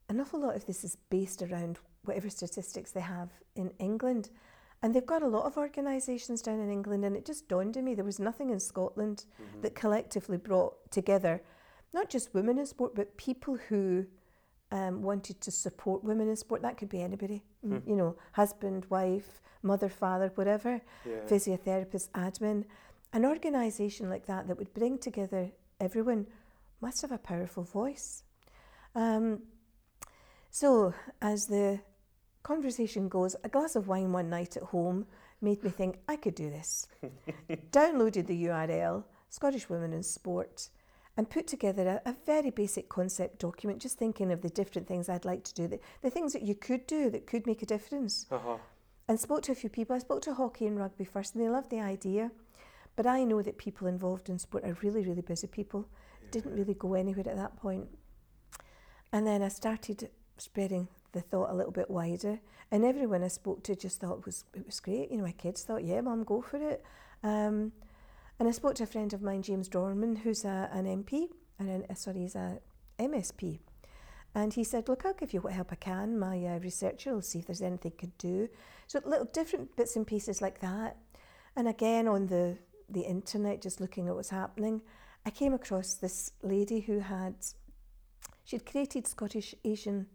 an 0.10 0.20
awful 0.20 0.40
lot 0.42 0.56
of 0.56 0.66
this 0.66 0.84
is 0.84 0.98
based 1.10 1.42
around 1.42 1.78
whatever 2.04 2.30
statistics 2.30 2.92
they 2.92 3.02
have 3.02 3.30
in 3.56 3.72
England. 3.80 4.30
And 4.82 4.96
they've 4.96 5.06
got 5.06 5.22
a 5.24 5.28
lot 5.28 5.46
of 5.46 5.58
organisations 5.58 6.42
down 6.42 6.60
in 6.62 6.72
England, 6.72 7.04
and 7.04 7.16
it 7.16 7.26
just 7.26 7.50
dawned 7.50 7.76
on 7.78 7.84
me 7.84 7.96
there 7.96 8.06
was 8.06 8.20
nothing 8.20 8.50
in 8.50 8.60
Scotland 8.60 9.26
Mm-hmm. 9.42 9.62
that 9.62 9.76
collectively 9.76 10.38
brought 10.38 10.90
together 10.92 11.42
not 11.94 12.10
just 12.10 12.34
women 12.34 12.58
in 12.58 12.66
sport, 12.66 12.94
but 12.96 13.18
people 13.18 13.58
who 13.68 14.06
um, 14.72 15.02
wanted 15.02 15.42
to 15.42 15.52
support 15.52 16.04
women 16.04 16.30
in 16.30 16.36
sport. 16.36 16.62
That 16.62 16.78
could 16.78 16.88
be 16.90 17.02
anybody, 17.02 17.42
m- 17.64 17.82
you 17.86 17.96
know, 17.96 18.16
husband, 18.34 18.86
wife, 18.90 19.42
mother, 19.64 19.90
father, 19.90 20.32
whatever, 20.36 20.82
Yeah. 21.06 21.16
physiotherapist, 21.28 22.10
admin. 22.12 22.66
An 23.12 23.26
organisation 23.26 24.08
like 24.10 24.28
that 24.28 24.48
that 24.48 24.58
would 24.58 24.74
bring 24.74 24.98
together 25.00 25.50
everyone 25.82 26.28
must 26.82 27.02
have 27.02 27.12
a 27.12 27.18
powerful 27.18 27.64
voice. 27.64 28.24
Um, 28.96 29.44
so, 30.50 30.94
as 31.22 31.48
the 31.48 31.80
conversation 32.44 33.10
goes, 33.10 33.36
a 33.44 33.50
glass 33.50 33.76
of 33.76 33.88
wine 33.88 34.12
one 34.12 34.30
night 34.30 34.58
at 34.58 34.64
home 34.64 35.06
made 35.42 35.64
me 35.64 35.70
think 35.70 35.98
I 36.08 36.16
could 36.16 36.36
do 36.36 36.50
this. 36.50 36.88
Downloaded 37.72 38.28
the 38.28 38.46
URL, 38.46 39.04
Scottish 39.30 39.70
Women 39.70 39.94
in 39.94 40.04
Sport, 40.04 40.70
and 41.18 41.30
put 41.30 41.48
together 41.48 42.02
a, 42.06 42.10
a 42.10 42.16
very 42.26 42.50
basic 42.50 42.90
concept 42.90 43.40
document, 43.40 43.82
just 43.82 43.98
thinking 43.98 44.32
of 44.32 44.42
the 44.42 44.50
different 44.50 44.88
things 44.88 45.10
I'd 45.10 45.26
like 45.26 45.44
to 45.46 45.54
do, 45.54 45.68
the, 45.68 45.80
the 46.02 46.10
things 46.10 46.34
that 46.34 46.44
you 46.44 46.56
could 46.56 46.88
do 46.88 47.10
that 47.10 47.28
could 47.28 47.46
make 47.46 47.62
a 47.62 47.66
difference. 47.66 48.26
Uh-huh. 48.32 48.58
And 49.08 49.20
spoke 49.20 49.42
to 49.44 49.52
a 49.52 49.56
few 49.56 49.70
people. 49.70 49.96
I 49.96 50.00
spoke 50.00 50.22
to 50.24 50.36
hockey 50.36 50.68
and 50.68 50.78
rugby 50.78 51.04
first, 51.04 51.36
and 51.36 51.44
they 51.44 51.50
loved 51.50 51.72
the 51.72 51.80
idea. 51.80 52.32
But 52.96 53.08
I 53.08 53.24
know 53.24 53.42
that 53.42 53.58
people 53.58 53.88
involved 53.88 54.30
in 54.30 54.38
sport 54.38 54.64
are 54.64 54.78
really, 54.82 55.04
really 55.04 55.22
busy 55.22 55.48
people. 55.48 55.88
Didn't 56.32 56.56
really 56.56 56.74
go 56.74 56.94
anywhere 56.94 57.28
at 57.28 57.36
that 57.38 57.58
point. 57.58 57.88
And 59.12 59.26
then 59.26 59.42
I 59.42 59.48
started 59.48 60.10
spreading 60.38 60.88
the 61.12 61.22
thought 61.22 61.50
a 61.50 61.56
little 61.56 61.72
bit 61.72 61.90
wider. 61.90 62.40
And 62.72 62.86
everyone 62.86 63.24
I 63.24 63.30
spoke 63.30 63.64
to 63.64 63.76
just 63.76 64.00
thought 64.00 64.20
it 64.20 64.26
was 64.26 64.46
it 64.54 64.66
was 64.66 64.80
great. 64.80 65.12
You 65.12 65.18
know, 65.18 65.24
my 65.24 65.32
kids 65.32 65.64
thought, 65.64 65.84
yeah, 65.84 66.02
mum, 66.02 66.24
go 66.24 66.42
for 66.42 66.58
it. 66.58 66.84
Um, 67.24 67.72
and 68.40 68.48
I 68.48 68.52
spoke 68.52 68.76
to 68.76 68.84
a 68.84 68.88
friend 68.88 69.12
of 69.14 69.22
mine, 69.22 69.42
James 69.42 69.68
Dornan, 69.68 70.20
who's 70.20 70.46
a, 70.46 70.70
an 70.72 70.86
MP, 70.86 71.28
and 71.58 71.70
an, 71.70 71.86
uh, 71.90 71.94
sorry, 71.94 72.20
he's 72.20 72.36
a 72.36 72.60
MSP. 72.98 73.60
And 74.34 74.54
he 74.54 74.64
said, 74.64 74.88
look, 74.88 75.06
I'll 75.06 75.14
give 75.14 75.34
you 75.34 75.42
what 75.42 75.54
help 75.54 75.72
I 75.72 75.76
can. 75.76 76.18
My 76.18 76.46
uh, 76.46 76.60
researcher 76.60 77.14
will 77.14 77.22
see 77.22 77.40
if 77.40 77.48
there's 77.48 77.62
anything 77.62 77.92
I 77.98 78.00
could 78.00 78.18
do. 78.18 78.48
So 78.88 79.02
little 79.04 79.26
different 79.26 79.76
bits 79.76 79.96
and 79.96 80.06
pieces 80.06 80.42
like 80.42 80.60
that. 80.62 80.98
And 81.56 81.68
again, 81.68 82.08
on 82.08 82.28
the, 82.28 82.58
the 82.88 83.02
internet, 83.02 83.62
just 83.62 83.82
looking 83.82 84.08
at 84.08 84.16
what's 84.16 84.30
happening, 84.30 84.84
I 85.26 85.30
came 85.30 85.54
across 85.54 85.96
this 85.96 86.32
lady 86.42 86.80
who 86.80 87.00
had, 87.00 87.36
she'd 88.46 88.66
created 88.66 89.08
Scottish 89.08 89.54
Asian, 89.64 90.08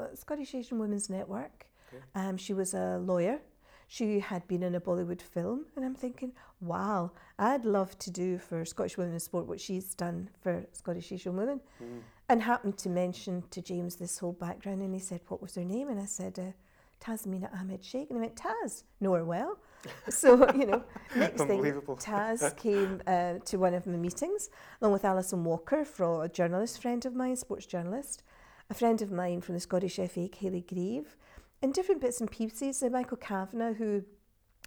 uh, 0.00 0.06
Scottish 0.14 0.54
Asian 0.54 0.78
Women's 0.78 1.08
Network. 1.10 1.66
Okay. 1.92 2.02
Um, 2.14 2.36
she 2.36 2.54
was 2.54 2.74
a 2.74 2.98
lawyer. 2.98 3.40
She 3.88 4.18
had 4.18 4.46
been 4.48 4.64
in 4.64 4.74
a 4.74 4.80
Bollywood 4.80 5.22
film, 5.22 5.66
and 5.76 5.84
I'm 5.84 5.94
thinking, 5.94 6.32
wow, 6.60 7.12
I'd 7.38 7.64
love 7.64 7.96
to 8.00 8.10
do 8.10 8.36
for 8.38 8.64
Scottish 8.64 8.98
Women 8.98 9.14
in 9.14 9.20
Sport 9.20 9.46
what 9.46 9.60
she's 9.60 9.94
done 9.94 10.28
for 10.40 10.66
Scottish 10.72 11.12
Asian 11.12 11.36
women. 11.36 11.60
Mm. 11.80 12.00
And 12.28 12.42
happened 12.42 12.78
to 12.78 12.88
mention 12.88 13.44
to 13.52 13.62
James 13.62 13.94
this 13.94 14.18
whole 14.18 14.32
background, 14.32 14.82
and 14.82 14.92
he 14.92 14.98
said, 14.98 15.20
What 15.28 15.40
was 15.40 15.54
her 15.54 15.64
name? 15.64 15.88
And 15.88 16.00
I 16.00 16.06
said, 16.06 16.36
uh, 16.40 16.52
Tasmina 17.00 17.52
Ahmed 17.54 17.84
Sheikh. 17.84 18.10
And 18.10 18.18
I 18.18 18.22
went, 18.22 18.36
Taz, 18.36 18.84
know 19.00 19.12
her 19.12 19.24
well. 19.24 19.58
so, 20.08 20.50
you 20.52 20.66
know, 20.66 20.82
next 21.16 21.42
thing, 21.42 21.62
Taz 21.62 22.56
came 22.66 23.02
uh, 23.06 23.34
to 23.44 23.58
one 23.58 23.74
of 23.74 23.86
my 23.86 23.96
meetings, 23.96 24.50
along 24.80 24.92
with 24.92 25.04
Alison 25.04 25.44
Walker, 25.44 25.84
from 25.84 26.20
a 26.20 26.28
journalist 26.28 26.80
friend 26.82 27.04
of 27.04 27.14
mine, 27.14 27.36
sports 27.36 27.66
journalist, 27.66 28.22
a 28.70 28.74
friend 28.74 29.02
of 29.02 29.10
mine 29.10 29.40
from 29.40 29.54
the 29.54 29.60
Scottish 29.60 29.96
FA, 29.96 30.28
Kaylee 30.28 30.66
Grieve, 30.66 31.16
and 31.62 31.72
different 31.72 32.00
bits 32.00 32.20
and 32.20 32.30
pieces. 32.30 32.82
Uh, 32.82 32.88
Michael 32.88 33.16
Cavanagh, 33.16 33.74
who 33.74 34.04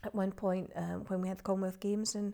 at 0.03 0.15
one 0.15 0.31
point, 0.31 0.71
um, 0.75 1.03
when 1.07 1.21
we 1.21 1.27
had 1.27 1.37
the 1.37 1.43
Commonwealth 1.43 1.79
Games 1.79 2.15
in 2.15 2.33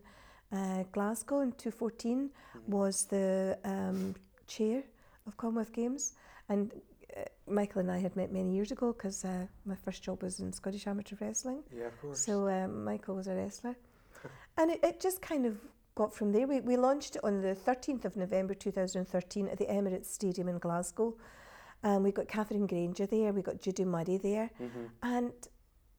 uh, 0.52 0.84
Glasgow 0.92 1.40
in 1.40 1.52
2014, 1.52 2.30
was 2.66 3.04
the 3.06 3.58
um, 3.64 4.14
chair 4.46 4.84
of 5.26 5.36
Commonwealth 5.36 5.72
Games. 5.72 6.14
And 6.48 6.72
Michael 7.48 7.80
and 7.80 7.90
I 7.90 7.98
had 7.98 8.16
met 8.16 8.32
many 8.32 8.52
years 8.54 8.72
ago 8.72 8.92
because 8.92 9.24
uh, 9.24 9.46
my 9.64 9.74
first 9.76 10.02
job 10.02 10.22
was 10.22 10.40
in 10.40 10.52
Scottish 10.52 10.86
Amateur 10.86 11.16
Wrestling. 11.20 11.62
Yeah, 11.76 11.86
of 11.86 12.00
course. 12.00 12.24
So 12.24 12.48
um, 12.48 12.84
Michael 12.84 13.14
was 13.16 13.26
a 13.28 13.34
wrestler. 13.34 13.76
and 14.58 14.70
it, 14.70 14.80
it 14.82 15.00
just 15.00 15.22
kind 15.22 15.46
of 15.46 15.56
got 15.94 16.12
from 16.14 16.32
there. 16.32 16.46
We, 16.46 16.60
we 16.60 16.76
launched 16.76 17.16
it 17.16 17.24
on 17.24 17.40
the 17.40 17.54
13th 17.54 18.04
of 18.04 18.16
November 18.16 18.54
2013 18.54 19.48
at 19.48 19.58
the 19.58 19.66
Emirates 19.66 20.06
Stadium 20.06 20.48
in 20.48 20.58
Glasgow. 20.58 21.16
Um, 21.84 22.02
we 22.02 22.10
got 22.10 22.26
Katherine 22.26 22.66
Grainger 22.66 23.06
there, 23.06 23.32
we 23.32 23.42
got 23.42 23.60
Judy 23.60 23.84
Murray 23.84 24.16
there, 24.16 24.50
Mhm. 24.60 24.88
and 25.02 25.32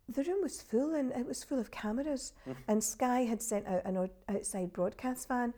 the 0.09 0.23
room 0.23 0.41
was 0.41 0.61
full 0.61 0.95
and 0.95 1.11
it 1.13 1.25
was 1.25 1.43
full 1.43 1.59
of 1.59 1.69
cameras. 1.71 2.33
And 2.67 2.83
Sky 2.83 3.21
had 3.21 3.41
sent 3.41 3.67
out 3.67 3.85
an 3.85 4.09
outside 4.27 4.73
broadcast 4.73 5.27
van. 5.27 5.53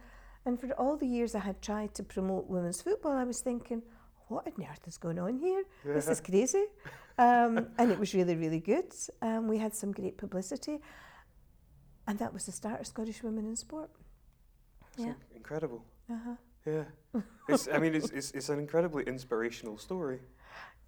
And 0.45 0.59
for 0.59 0.71
all 0.73 0.97
the 0.97 1.05
years 1.07 1.35
I 1.35 1.39
had 1.39 1.61
tried 1.61 1.93
to 1.95 2.03
promote 2.03 2.47
women's 2.47 2.81
football, 2.81 3.11
I 3.11 3.23
was 3.23 3.41
thinking, 3.41 3.81
what 4.29 4.47
on 4.47 4.53
earth 4.63 4.87
is 4.87 4.97
going 4.97 5.19
on 5.19 5.37
here? 5.37 5.63
This 5.83 6.07
is 6.07 6.21
crazy. 6.21 6.65
Um, 7.17 7.67
and 7.77 7.91
it 7.91 7.99
was 7.99 8.13
really, 8.13 8.35
really 8.35 8.59
good. 8.59 8.93
Um, 9.21 9.47
we 9.47 9.57
had 9.57 9.75
some 9.75 9.91
great 9.91 10.17
publicity. 10.17 10.79
And 12.07 12.17
that 12.19 12.33
was 12.33 12.45
the 12.45 12.51
start 12.51 12.79
of 12.79 12.87
Scottish 12.87 13.21
Women 13.23 13.45
in 13.45 13.55
Sport. 13.55 13.89
It's 14.93 15.05
Yeah. 15.05 15.13
incredible. 15.35 15.83
Uh-huh. 16.09 16.35
Yeah. 16.65 16.83
It's, 17.47 17.67
I 17.67 17.77
mean, 17.79 17.95
it's, 17.95 18.09
it's, 18.11 18.31
it's 18.31 18.49
an 18.49 18.59
incredibly 18.59 19.03
inspirational 19.03 19.77
story. 19.77 20.19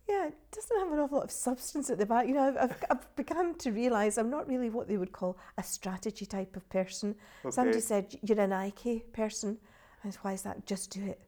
Yeah, 0.10 0.28
it 0.28 0.38
doesn't 0.52 0.80
have 0.80 0.92
an 0.92 1.00
awful 1.00 1.18
lot 1.20 1.26
of 1.26 1.32
substance 1.32 1.90
at 1.90 1.98
the 1.98 2.06
back. 2.06 2.28
You 2.28 2.34
know, 2.34 2.48
I've, 2.48 2.58
I've, 2.58 2.84
I've 2.90 3.16
begun 3.16 3.56
to 3.60 3.72
realise 3.72 4.18
I'm 4.18 4.30
not 4.30 4.48
really 4.48 4.70
what 4.70 4.88
they 4.88 4.98
would 4.98 5.12
call 5.12 5.38
a 5.58 5.64
strategy 5.64 6.26
type 6.26 6.56
of 6.56 6.68
person. 6.70 7.16
Somebody 7.50 7.80
said, 7.82 8.16
you're 8.22 8.40
an 8.40 8.50
Nike 8.50 9.00
person. 9.14 9.58
And 10.04 10.14
why 10.24 10.34
is 10.34 10.42
that? 10.42 10.66
Just 10.66 10.92
do 10.92 11.04
it. 11.04 11.22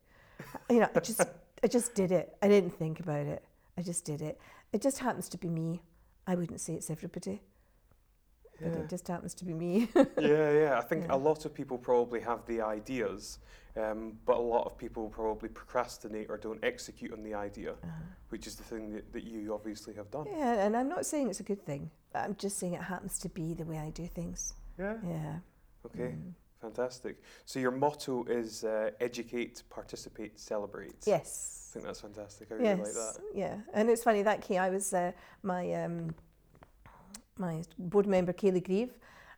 you 0.70 0.79
know, 0.79 0.89
I 0.96 1.00
just, 1.00 1.22
I 1.63 1.67
just 1.67 1.96
did 1.96 2.12
it. 2.12 2.36
I 2.41 2.48
didn't 2.48 2.72
think 2.72 3.00
about 3.00 3.25
it. 3.25 3.43
I 3.77 3.82
just 3.82 4.05
did 4.05 4.22
it. 4.22 4.39
It 4.74 4.82
just 4.82 5.00
happens 5.00 5.29
to 5.29 5.38
be 5.38 5.50
me. 5.50 5.82
I 6.27 6.36
wouldn't 6.36 6.60
say 6.62 6.74
it's 6.74 6.89
everybody, 6.89 7.41
but 8.62 8.72
it 8.74 8.89
just 8.89 9.08
happens 9.08 9.34
to 9.36 9.46
be 9.46 9.53
me. 9.53 9.89
yeah, 9.96 10.51
yeah. 10.51 10.75
I 10.77 10.82
think 10.82 11.05
Yeah. 11.08 11.15
a 11.15 11.17
lot 11.17 11.46
of 11.46 11.53
people 11.53 11.77
probably 11.77 12.20
have 12.22 12.46
the 12.46 12.62
ideas, 12.62 13.39
um, 13.75 14.17
but 14.25 14.38
a 14.38 14.41
lot 14.41 14.65
of 14.65 14.77
people 14.77 15.10
probably 15.10 15.50
procrastinate 15.50 16.29
or 16.29 16.38
don't 16.38 16.63
execute 16.63 17.12
on 17.13 17.24
the 17.24 17.34
idea, 17.34 17.74
which 18.29 18.48
is 18.48 18.55
the 18.55 18.63
thing 18.63 18.93
that, 18.93 19.12
that 19.13 19.24
you 19.24 19.53
obviously 19.53 19.93
have 19.96 20.10
done. 20.12 20.27
yeah, 20.29 20.65
and 20.65 20.77
I'm 20.77 20.88
not 20.89 21.05
saying 21.05 21.29
it's 21.29 21.39
a 21.39 21.43
good 21.43 21.65
thing. 21.65 21.89
I'm 22.15 22.36
just 22.36 22.58
saying 22.60 22.74
it 22.74 22.82
happens 22.84 23.17
to 23.20 23.29
be 23.29 23.53
the 23.53 23.65
way 23.65 23.77
I 23.79 23.89
do 23.89 24.05
things. 24.08 24.53
Yeah. 24.79 24.96
Yeah. 25.05 25.36
Okay. 25.86 26.13
Mm. 26.15 26.34
Fantastic. 26.63 27.17
So 27.43 27.60
your 27.60 27.72
motto 27.72 28.24
is 28.24 28.63
uh, 28.63 28.91
educate, 29.01 29.63
participate, 29.70 30.39
celebrate. 30.39 30.96
Yes. 31.05 31.67
I 31.70 31.74
think 31.74 31.86
that's 31.86 32.00
fantastic. 32.00 32.48
I 32.51 32.53
really 32.53 32.65
yes, 32.67 32.79
like 32.79 32.93
that. 32.93 33.22
yeah, 33.36 33.55
and 33.74 33.89
it's 33.89 34.03
funny 34.03 34.22
that 34.22 34.41
key. 34.41 34.58
I 34.58 34.70
was 34.70 34.93
uh, 34.93 35.12
my 35.41 35.74
um, 35.74 36.15
my 37.38 37.63
board 37.77 38.08
member 38.08 38.32
Kaylee 38.32 38.63
Grieve. 38.63 38.93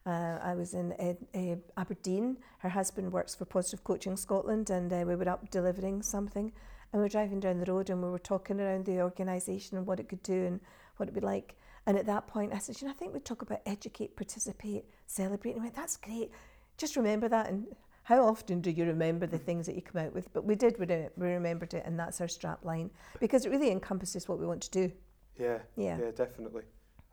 Uh, 0.05 0.37
I 0.43 0.53
was 0.53 0.75
in 0.75 0.93
Ed, 0.99 1.17
uh, 1.33 1.79
Aberdeen. 1.81 2.37
Her 2.59 2.69
husband 2.69 3.11
works 3.11 3.33
for 3.33 3.45
Positive 3.45 3.83
Coaching 3.83 4.17
Scotland, 4.17 4.69
and 4.69 4.93
uh, 4.93 5.03
we 5.07 5.15
were 5.15 5.27
up 5.27 5.49
delivering 5.49 6.03
something. 6.03 6.51
And 6.91 7.01
we 7.01 7.05
were 7.05 7.09
driving 7.17 7.39
down 7.39 7.57
the 7.57 7.71
road, 7.71 7.89
and 7.89 8.03
we 8.03 8.09
were 8.09 8.19
talking 8.19 8.59
around 8.59 8.85
the 8.85 9.01
organisation 9.01 9.77
and 9.77 9.87
what 9.87 9.99
it 9.99 10.09
could 10.09 10.21
do 10.21 10.45
and 10.45 10.59
what 10.97 11.09
it'd 11.09 11.19
be 11.19 11.25
like. 11.25 11.55
And 11.87 11.97
at 11.97 12.05
that 12.05 12.27
point, 12.27 12.53
I 12.53 12.59
said, 12.59 12.79
"You 12.81 12.87
know, 12.87 12.93
I 12.93 12.97
think 12.97 13.13
we 13.13 13.19
talk 13.19 13.41
about 13.41 13.61
educate, 13.65 14.15
participate, 14.15 14.85
celebrate." 15.07 15.53
And 15.53 15.61
I 15.61 15.63
went, 15.63 15.75
"That's 15.75 15.97
great. 15.97 16.31
Just 16.77 16.95
remember 16.95 17.27
that." 17.29 17.49
And 17.49 17.65
how 18.03 18.23
often 18.25 18.61
do 18.61 18.69
you 18.71 18.85
remember 18.85 19.25
the 19.27 19.37
things 19.37 19.65
that 19.65 19.75
you 19.75 19.81
come 19.81 20.01
out 20.01 20.13
with? 20.13 20.31
But 20.33 20.45
we 20.45 20.55
did. 20.55 20.77
We, 20.79 20.85
re- 20.85 21.09
we 21.17 21.27
remembered 21.27 21.73
it, 21.73 21.83
and 21.85 21.99
that's 21.99 22.21
our 22.21 22.27
strap 22.27 22.63
line 22.63 22.91
because 23.19 23.45
it 23.45 23.49
really 23.49 23.71
encompasses 23.71 24.27
what 24.27 24.39
we 24.39 24.45
want 24.45 24.61
to 24.63 24.71
do. 24.71 24.91
Yeah. 25.39 25.59
Yeah. 25.75 25.97
Yeah, 25.99 26.11
definitely. 26.11 26.63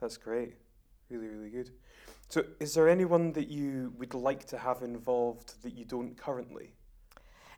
That's 0.01 0.17
great. 0.17 0.55
Really, 1.11 1.29
really 1.29 1.51
good. 1.51 1.71
So, 2.29 2.45
is 2.61 2.73
there 2.75 2.89
anyone 2.89 3.33
that 3.33 3.49
you 3.49 3.93
would 3.99 4.15
like 4.15 4.45
to 4.47 4.59
have 4.59 4.83
involved 4.83 5.63
that 5.63 5.75
you 5.75 5.85
don't 5.85 6.17
currently? 6.17 6.73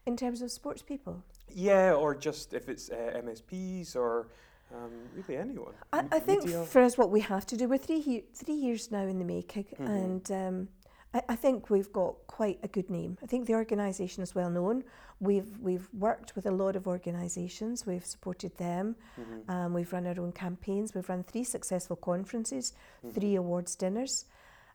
In 0.07 0.17
terms 0.17 0.43
of 0.43 0.51
sports 0.51 0.83
people, 0.83 1.23
Yeah, 1.49 1.95
or 1.95 2.15
just 2.15 2.53
if 2.53 2.69
it's 2.69 2.91
uh, 2.91 3.21
MSPs 3.25 3.95
or 3.97 4.29
Um, 4.73 4.91
really, 5.15 5.37
anyone. 5.37 5.75
I 5.93 6.19
think 6.19 6.45
media? 6.45 6.65
for 6.65 6.81
us, 6.83 6.99
what 6.99 7.11
we 7.11 7.21
have 7.21 7.47
to 7.47 7.57
do, 7.57 7.69
we're 7.69 7.79
three, 7.79 8.01
he- 8.01 8.25
three 8.35 8.55
years 8.55 8.91
now 8.91 9.07
in 9.07 9.19
the 9.19 9.25
making, 9.25 9.65
Mhm. 9.79 9.89
and 9.89 10.31
um, 10.33 10.69
I, 11.15 11.23
I 11.31 11.37
think 11.37 11.71
we've 11.71 11.93
got 11.93 12.15
quite 12.27 12.59
a 12.63 12.69
good 12.69 12.91
name. 12.91 13.17
I 13.23 13.27
think 13.27 13.47
the 13.47 13.55
organisation 13.55 14.23
is 14.23 14.35
well 14.35 14.51
known. 14.51 14.85
We've 15.21 15.59
we've 15.61 15.89
worked 15.95 16.35
with 16.37 16.47
a 16.47 16.51
lot 16.51 16.77
of 16.77 16.87
organisations. 16.87 17.87
We've 17.87 18.05
supported 18.05 18.57
them. 18.59 18.97
Mhm. 19.19 19.49
Um, 19.49 19.75
we've 19.75 19.93
run 19.93 20.07
our 20.07 20.19
own 20.21 20.33
campaigns. 20.33 20.95
We've 20.95 21.09
run 21.09 21.23
three 21.23 21.45
successful 21.45 21.97
conferences, 21.97 22.75
Mhm. 23.05 23.15
three 23.15 23.35
awards 23.37 23.77
dinners. 23.77 24.27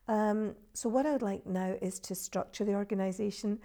Um, 0.07 0.55
so 0.73 0.89
what 0.89 1.05
I 1.05 1.11
would 1.11 1.21
like 1.21 1.45
now 1.45 1.75
is 1.81 1.99
to 1.99 2.15
structure 2.15 2.65
the 2.65 2.73
organisation, 2.73 3.59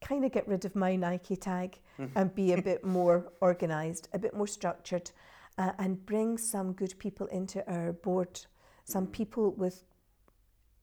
kind 0.00 0.24
of 0.24 0.32
get 0.32 0.46
rid 0.48 0.64
of 0.64 0.74
my 0.74 0.96
Nike 0.96 1.36
tag 1.36 1.78
Mhm. 1.98 2.10
and 2.14 2.34
be 2.34 2.52
a 2.52 2.62
bit 2.70 2.84
more 2.84 3.32
organised, 3.42 4.08
a 4.12 4.18
bit 4.18 4.34
more 4.34 4.46
structured, 4.46 5.10
uh, 5.58 5.72
and 5.78 6.06
bring 6.06 6.38
some 6.38 6.72
good 6.72 6.94
people 6.98 7.26
into 7.26 7.58
our 7.70 7.92
board, 7.92 8.46
some 8.84 9.06
Mhm. 9.08 9.12
people 9.12 9.50
with 9.50 9.84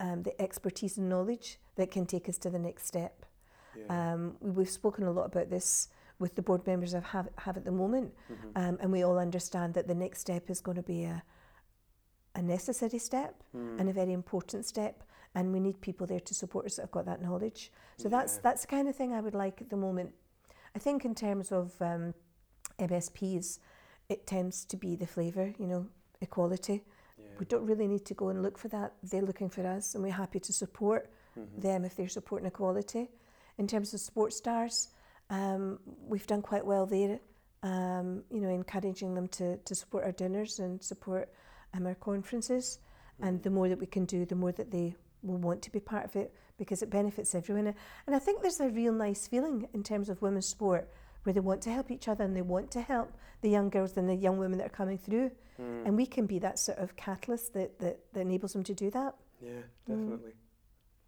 um, 0.01 0.23
the 0.23 0.33
expertise 0.41 0.97
and 0.97 1.07
knowledge 1.07 1.59
that 1.75 1.91
can 1.91 2.05
take 2.05 2.27
us 2.27 2.37
to 2.39 2.49
the 2.49 2.59
next 2.59 2.85
step. 2.87 3.25
Yeah. 3.77 3.85
Um, 4.13 4.35
we- 4.41 4.51
we've 4.51 4.69
spoken 4.69 5.05
a 5.05 5.11
lot 5.11 5.25
about 5.27 5.49
this 5.49 5.87
with 6.19 6.35
the 6.35 6.41
board 6.41 6.65
members 6.67 6.93
I 6.93 6.99
have, 6.99 7.29
have 7.37 7.55
at 7.57 7.65
the 7.65 7.71
moment, 7.71 8.13
Mhm. 8.29 8.51
um, 8.55 8.77
and 8.81 8.91
we 8.91 9.03
all 9.03 9.17
understand 9.17 9.73
that 9.75 9.87
the 9.87 9.95
next 9.95 10.19
step 10.21 10.49
is 10.49 10.59
going 10.61 10.75
to 10.77 10.83
be 10.83 11.03
a, 11.05 11.23
a 12.35 12.41
necessary 12.41 12.99
step 12.99 13.43
Mm. 13.55 13.79
and 13.79 13.89
a 13.89 13.93
very 13.93 14.13
important 14.13 14.65
step, 14.65 15.03
and 15.35 15.51
we 15.53 15.59
need 15.59 15.81
people 15.81 16.05
there 16.07 16.19
to 16.19 16.33
support 16.33 16.65
us 16.65 16.75
that 16.75 16.83
have 16.83 16.91
got 16.91 17.05
that 17.05 17.21
knowledge. 17.21 17.71
So 17.97 18.09
that's 18.09 18.37
that's 18.37 18.61
the 18.61 18.67
kind 18.67 18.87
of 18.89 18.95
thing 18.95 19.13
I 19.13 19.21
would 19.21 19.35
like 19.35 19.61
at 19.61 19.69
the 19.69 19.77
moment. 19.77 20.13
I 20.75 20.79
think 20.79 21.05
in 21.05 21.15
terms 21.15 21.51
of 21.51 21.81
um, 21.81 22.13
MSPs, 22.79 23.59
it 24.09 24.25
tends 24.27 24.65
to 24.65 24.77
be 24.77 24.95
the 24.95 25.07
flavour, 25.07 25.53
you 25.57 25.67
know, 25.67 25.87
equality. 26.21 26.83
We 27.39 27.45
don't 27.45 27.65
really 27.65 27.87
need 27.87 28.05
to 28.05 28.13
go 28.13 28.29
and 28.29 28.41
look 28.43 28.57
for 28.57 28.67
that. 28.69 28.93
They're 29.03 29.21
looking 29.21 29.49
for 29.49 29.65
us, 29.65 29.95
and 29.95 30.03
we're 30.03 30.11
happy 30.11 30.39
to 30.39 30.53
support 30.53 31.09
Mhm. 31.37 31.61
them 31.61 31.85
if 31.85 31.95
they're 31.95 32.07
supporting 32.09 32.47
equality. 32.47 33.09
In 33.57 33.67
terms 33.67 33.93
of 33.93 33.99
sports 33.99 34.37
stars, 34.37 34.89
um, 35.29 35.79
we've 36.07 36.27
done 36.27 36.41
quite 36.41 36.65
well 36.65 36.85
there. 36.85 37.19
Um, 37.63 38.23
you 38.31 38.41
know, 38.41 38.49
encouraging 38.49 39.13
them 39.13 39.27
to, 39.29 39.57
to 39.57 39.75
support 39.75 40.03
our 40.03 40.11
dinners 40.11 40.59
and 40.59 40.81
support 40.83 41.31
um, 41.73 41.85
our 41.85 41.95
conferences. 41.95 42.79
And 43.19 43.39
Mhm. 43.39 43.43
the 43.43 43.49
more 43.51 43.69
that 43.69 43.79
we 43.79 43.85
can 43.85 44.05
do, 44.05 44.25
the 44.25 44.35
more 44.35 44.51
that 44.51 44.71
they 44.71 44.95
will 45.23 45.37
want 45.37 45.61
to 45.61 45.71
be 45.71 45.79
part 45.79 46.05
of 46.05 46.15
it 46.15 46.33
because 46.57 46.81
it 46.81 46.89
benefits 46.89 47.35
everyone. 47.35 47.67
And 48.07 48.15
I 48.15 48.19
think 48.19 48.41
there's 48.41 48.59
a 48.59 48.69
real 48.69 48.93
nice 48.93 49.27
feeling 49.27 49.69
in 49.73 49.83
terms 49.83 50.09
of 50.09 50.21
women's 50.23 50.47
sport 50.47 50.89
where 51.23 51.33
they 51.33 51.39
want 51.39 51.61
to 51.61 51.71
help 51.71 51.91
each 51.91 52.07
other 52.07 52.23
and 52.23 52.35
they 52.35 52.41
want 52.41 52.71
to 52.71 52.81
help 52.81 53.11
the 53.41 53.49
young 53.49 53.69
girls 53.69 53.95
and 53.95 54.09
the 54.09 54.15
young 54.15 54.37
women 54.39 54.57
that 54.57 54.65
are 54.65 54.69
coming 54.75 54.97
through. 54.97 55.29
Mm. 55.61 55.85
And 55.87 55.97
we 55.97 56.05
can 56.05 56.25
be 56.25 56.39
that 56.39 56.59
sort 56.59 56.79
of 56.79 56.95
catalyst 56.95 57.53
that, 57.53 57.79
that, 57.79 57.99
that 58.13 58.19
enables 58.19 58.53
them 58.53 58.63
to 58.63 58.73
do 58.73 58.89
that. 58.91 59.15
Yeah, 59.41 59.51
Mm. 59.51 59.87
definitely. 59.87 60.33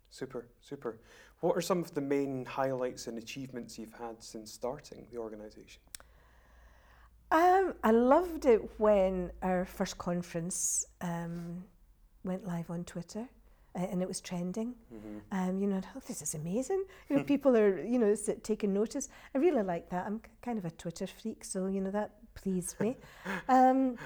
Super, 0.09 0.45
super. 0.61 0.99
What 1.39 1.57
are 1.57 1.61
some 1.61 1.79
of 1.79 1.93
the 1.93 2.01
main 2.01 2.45
highlights 2.45 3.07
and 3.07 3.17
achievements 3.17 3.79
you've 3.79 3.93
had 3.93 4.21
since 4.23 4.51
starting 4.51 5.07
the 5.11 5.17
organisation? 5.17 5.81
Um, 7.31 7.73
I 7.83 7.91
loved 7.91 8.45
it 8.45 8.61
when 8.77 9.31
our 9.41 9.65
first 9.65 9.97
conference 9.97 10.85
um, 11.01 11.63
went 12.23 12.45
live 12.45 12.69
on 12.69 12.83
Twitter 12.83 13.27
uh, 13.75 13.79
and 13.79 14.03
it 14.03 14.07
was 14.07 14.21
trending. 14.21 14.75
Mm-hmm. 14.93 15.17
Um, 15.31 15.57
you 15.57 15.67
know, 15.67 15.81
oh, 15.95 16.01
this 16.07 16.21
is 16.21 16.35
amazing. 16.35 16.85
You 17.09 17.17
know, 17.17 17.23
people 17.23 17.57
are, 17.57 17.81
you 17.81 17.97
know, 17.97 18.15
taking 18.43 18.71
notice. 18.73 19.09
I 19.33 19.39
really 19.39 19.63
like 19.63 19.89
that. 19.89 20.05
I'm 20.05 20.21
kind 20.43 20.59
of 20.59 20.65
a 20.65 20.71
Twitter 20.71 21.07
freak, 21.07 21.43
so, 21.43 21.65
you 21.65 21.81
know, 21.81 21.91
that 21.91 22.11
pleased 22.35 22.79
me. 22.79 22.97
um, 23.49 23.97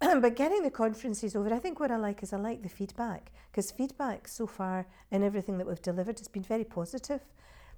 but 0.20 0.36
getting 0.36 0.62
the 0.62 0.70
conferences 0.70 1.34
over, 1.34 1.52
I 1.52 1.58
think 1.58 1.80
what 1.80 1.90
I 1.90 1.96
like 1.96 2.22
is 2.22 2.32
I 2.32 2.36
like 2.36 2.62
the 2.62 2.68
feedback 2.68 3.32
because 3.50 3.70
feedback 3.70 4.28
so 4.28 4.46
far 4.46 4.86
and 5.10 5.24
everything 5.24 5.58
that 5.58 5.66
we've 5.66 5.82
delivered 5.82 6.18
has 6.18 6.28
been 6.28 6.42
very 6.42 6.64
positive 6.64 7.20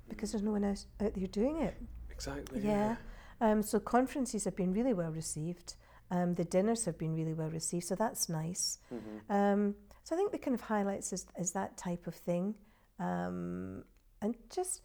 because 0.09 0.33
there's 0.33 0.42
no 0.42 0.52
one 0.52 0.64
else 0.64 0.87
out 1.00 1.14
there 1.14 1.26
doing 1.26 1.62
it. 1.62 1.80
Exactly. 2.11 2.61
Yeah. 2.62 2.96
Um, 3.40 3.62
so 3.62 3.80
conferences 3.80 4.44
have 4.44 4.54
been 4.54 4.74
really 4.74 4.92
well 4.92 5.11
received. 5.11 5.76
Um, 6.11 6.35
the 6.35 6.44
dinners 6.44 6.85
have 6.85 6.98
been 6.98 7.14
really 7.14 7.33
well 7.33 7.48
received, 7.48 7.87
so 7.87 7.94
that's 7.94 8.28
nice. 8.28 8.78
Mm-hmm. 8.92 9.33
Um, 9.33 9.74
so 10.04 10.14
I 10.14 10.18
think 10.18 10.33
the 10.33 10.38
kind 10.38 10.54
of 10.54 10.61
highlights 10.61 11.12
is, 11.12 11.26
is 11.38 11.52
that 11.52 11.76
type 11.76 12.06
of 12.06 12.14
thing. 12.14 12.54
Um, 12.98 13.85
and 14.20 14.35
just, 14.52 14.83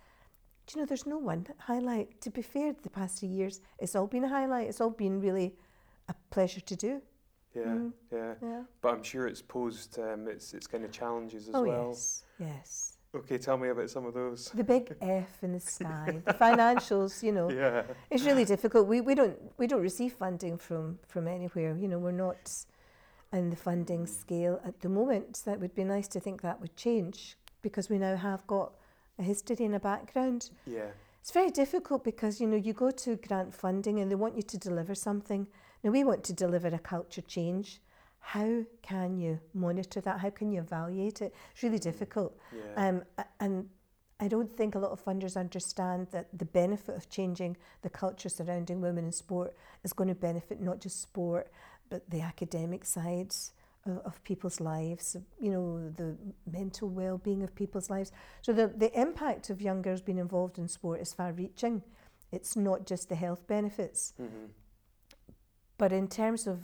do 0.68 0.76
you 0.76 0.82
know, 0.82 0.86
there's 0.86 1.06
no 1.06 1.18
one 1.18 1.48
highlight. 1.60 2.22
To 2.22 2.30
be 2.30 2.42
fair, 2.42 2.74
the 2.82 2.90
past 2.90 3.20
three 3.20 3.30
years, 3.30 3.60
it's 3.80 3.96
all 3.96 4.08
been 4.08 4.24
a 4.24 4.30
highlight. 4.30 4.68
It's 4.68 4.80
all 4.80 4.92
been 4.92 5.20
really 5.20 5.56
a 6.08 6.16
pleasure 6.30 6.62
to 6.62 6.76
do. 6.76 7.02
Yeah, 7.56 7.64
Mm. 7.64 7.94
yeah. 8.12 8.34
Yeah. 8.42 8.64
But 8.82 8.94
I'm 8.94 9.04
sure 9.04 9.28
it's 9.28 9.42
posed 9.42 9.98
um, 10.00 10.28
its 10.28 10.54
its 10.54 10.68
kind 10.68 10.84
of 10.84 10.92
challenges 10.92 11.48
as 11.50 11.56
oh, 11.56 11.64
well. 11.64 11.90
yes. 11.90 12.24
Yes. 12.40 12.92
Okay, 13.16 13.38
tell 13.38 13.58
me 13.58 13.70
about 13.70 13.90
some 13.90 14.06
of 14.06 14.14
those. 14.14 14.50
The 14.54 14.64
big 14.64 14.94
F 15.02 15.42
in 15.42 15.54
the 15.54 15.60
sky, 15.60 16.22
the 16.26 16.34
financials, 16.34 17.24
you 17.24 17.32
know. 17.32 17.50
Yeah. 17.50 17.84
It's 18.10 18.24
really 18.26 18.44
difficult. 18.44 18.88
We, 18.88 19.00
we 19.02 19.16
don't 19.16 19.38
we 19.58 19.68
don't 19.68 19.82
receive 19.82 20.14
funding 20.14 20.58
from 20.58 21.00
from 21.08 21.28
anywhere. 21.28 21.76
You 21.78 21.88
know, 21.88 21.98
we're 22.00 22.12
not 22.28 22.52
in 23.32 23.50
the 23.50 23.56
funding 23.56 24.06
Mm. 24.06 24.10
scale 24.10 24.60
at 24.66 24.80
the 24.82 24.90
moment. 24.90 25.42
That 25.46 25.60
would 25.62 25.74
be 25.76 25.84
nice 25.84 26.08
to 26.10 26.20
think 26.20 26.42
that 26.42 26.60
would 26.62 26.76
change 26.76 27.38
because 27.62 27.90
we 27.90 27.98
now 27.98 28.16
have 28.18 28.46
got 28.48 28.74
a 29.18 29.24
history 29.24 29.66
and 29.66 29.76
a 29.76 29.80
background. 29.80 30.50
Yeah. 30.66 30.92
It's 31.22 31.32
very 31.32 31.50
difficult 31.52 32.04
because 32.04 32.40
you 32.42 32.48
know 32.48 32.58
you 32.58 32.74
go 32.74 32.92
to 32.92 33.16
grant 33.16 33.54
funding 33.56 34.00
and 34.00 34.12
they 34.12 34.16
want 34.16 34.36
you 34.36 34.44
to 34.44 34.58
deliver 34.58 34.94
something. 34.94 35.48
Now 35.86 35.92
we 35.92 36.04
want 36.04 36.24
to 36.24 36.34
deliver 36.34 36.68
a 36.70 36.80
culture 36.80 37.22
change. 37.22 37.80
How 38.20 38.64
can 38.82 39.20
you 39.20 39.40
monitor 39.54 40.02
that? 40.02 40.20
How 40.20 40.32
can 40.32 40.52
you 40.52 40.60
evaluate 40.60 41.22
it? 41.22 41.32
It's 41.54 41.62
really 41.62 41.78
difficult. 41.78 42.36
Yeah. 42.52 42.88
Um, 42.88 43.04
and 43.40 43.70
I 44.20 44.28
don't 44.28 44.52
think 44.52 44.74
a 44.74 44.80
lot 44.80 44.90
of 44.90 45.06
funders 45.06 45.38
understand 45.38 46.08
that 46.12 46.30
the 46.36 46.46
benefit 46.46 46.96
of 46.96 47.08
changing 47.10 47.56
the 47.84 47.92
culture 47.92 48.30
surrounding 48.30 48.82
women 48.82 49.06
in 49.06 49.12
sport 49.12 49.56
is 49.84 49.94
going 49.94 50.08
to 50.08 50.16
benefit 50.16 50.60
not 50.60 50.82
just 50.82 51.04
sport, 51.04 51.52
but 51.88 52.10
the 52.10 52.22
academic 52.22 52.84
sides 52.84 53.52
of, 53.86 54.00
of 54.00 54.24
people's 54.24 54.60
lives, 54.60 55.16
you 55.40 55.52
know, 55.52 55.92
the 55.96 56.18
mental 56.52 56.90
well-being 56.90 57.44
of 57.44 57.54
people's 57.54 57.92
lives. 57.92 58.12
So 58.42 58.54
the, 58.54 58.74
the 58.76 58.92
impact 59.00 59.52
of 59.52 59.62
young 59.62 59.84
girls 59.84 60.02
being 60.02 60.18
involved 60.18 60.58
in 60.58 60.68
sport 60.68 61.00
is 61.00 61.14
far-reaching. 61.14 61.84
It's 62.32 62.56
not 62.56 62.88
just 62.88 63.08
the 63.08 63.16
health 63.16 63.46
benefits. 63.46 64.14
mm-hmm. 64.20 64.46
But 65.78 65.92
in 65.92 66.08
terms 66.08 66.48
of 66.48 66.60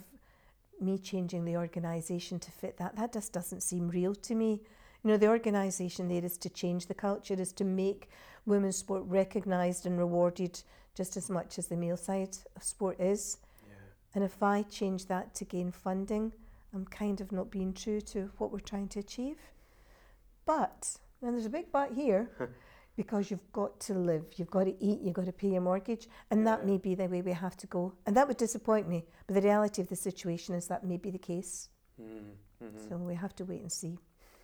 me 0.80 0.98
changing 0.98 1.44
the 1.44 1.56
organisation 1.56 2.38
to 2.40 2.50
fit 2.50 2.76
that, 2.78 2.96
that 2.96 3.12
just 3.12 3.32
doesn't 3.32 3.62
seem 3.62 3.88
real 3.88 4.14
to 4.14 4.34
me. 4.34 4.60
You 5.04 5.10
know, 5.10 5.16
the 5.16 5.28
organisation 5.28 6.08
there 6.08 6.24
is 6.24 6.36
to 6.38 6.48
change 6.48 6.86
the 6.86 6.94
culture, 6.94 7.34
is 7.34 7.52
to 7.54 7.64
make 7.64 8.08
women's 8.46 8.76
sport 8.76 9.04
recognised 9.06 9.86
and 9.86 9.98
rewarded 9.98 10.62
just 10.94 11.16
as 11.16 11.30
much 11.30 11.58
as 11.58 11.68
the 11.68 11.76
male 11.76 11.96
side 11.96 12.36
of 12.56 12.62
sport 12.62 13.00
is. 13.00 13.38
Yeah. 13.66 13.74
And 14.14 14.24
if 14.24 14.42
I 14.42 14.62
change 14.62 15.06
that 15.06 15.34
to 15.36 15.44
gain 15.44 15.72
funding, 15.72 16.32
I'm 16.74 16.84
kind 16.86 17.20
of 17.20 17.32
not 17.32 17.50
being 17.50 17.72
true 17.72 18.00
to 18.00 18.30
what 18.38 18.52
we're 18.52 18.60
trying 18.60 18.88
to 18.88 19.00
achieve. 19.00 19.38
But, 20.44 20.96
and 21.20 21.34
there's 21.34 21.46
a 21.46 21.50
big 21.50 21.70
but 21.72 21.92
here, 21.92 22.30
because 22.96 23.30
you've 23.30 23.52
got 23.52 23.78
to 23.80 23.94
live, 23.94 24.24
you've 24.36 24.50
got 24.50 24.64
to 24.64 24.74
eat, 24.84 25.00
you've 25.00 25.14
got 25.14 25.26
to 25.26 25.32
pay 25.32 25.48
your 25.48 25.60
mortgage, 25.62 26.08
and 26.30 26.46
that 26.46 26.66
may 26.66 26.76
be 26.78 26.94
the 26.94 27.06
way 27.06 27.22
we 27.22 27.32
have 27.32 27.56
to 27.58 27.66
go. 27.66 27.92
And 28.06 28.16
that 28.16 28.28
would 28.28 28.36
disappoint 28.36 28.88
me, 28.88 29.04
but 29.26 29.34
the 29.34 29.40
reality 29.42 29.80
of 29.82 29.88
the 29.88 29.96
situation 29.96 30.54
is 30.54 30.66
that 30.68 30.84
may 30.84 30.96
be 30.98 31.10
the 31.10 31.18
case. 31.18 31.68
Mm, 32.00 32.34
mhm. 32.62 32.88
So 32.88 32.96
we 32.96 33.14
have 33.14 33.34
to 33.36 33.44
wait 33.44 33.60
and 33.62 33.72
see. 33.72 33.98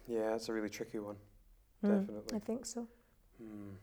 Yeah, 0.06 0.34
it's 0.34 0.48
a 0.48 0.52
really 0.52 0.70
tricky 0.70 0.98
one. 0.98 1.16
Mm, 1.84 2.00
Definitely. 2.06 2.36
I 2.36 2.40
think 2.40 2.66
so. 2.66 2.86
Mm. 3.42 3.74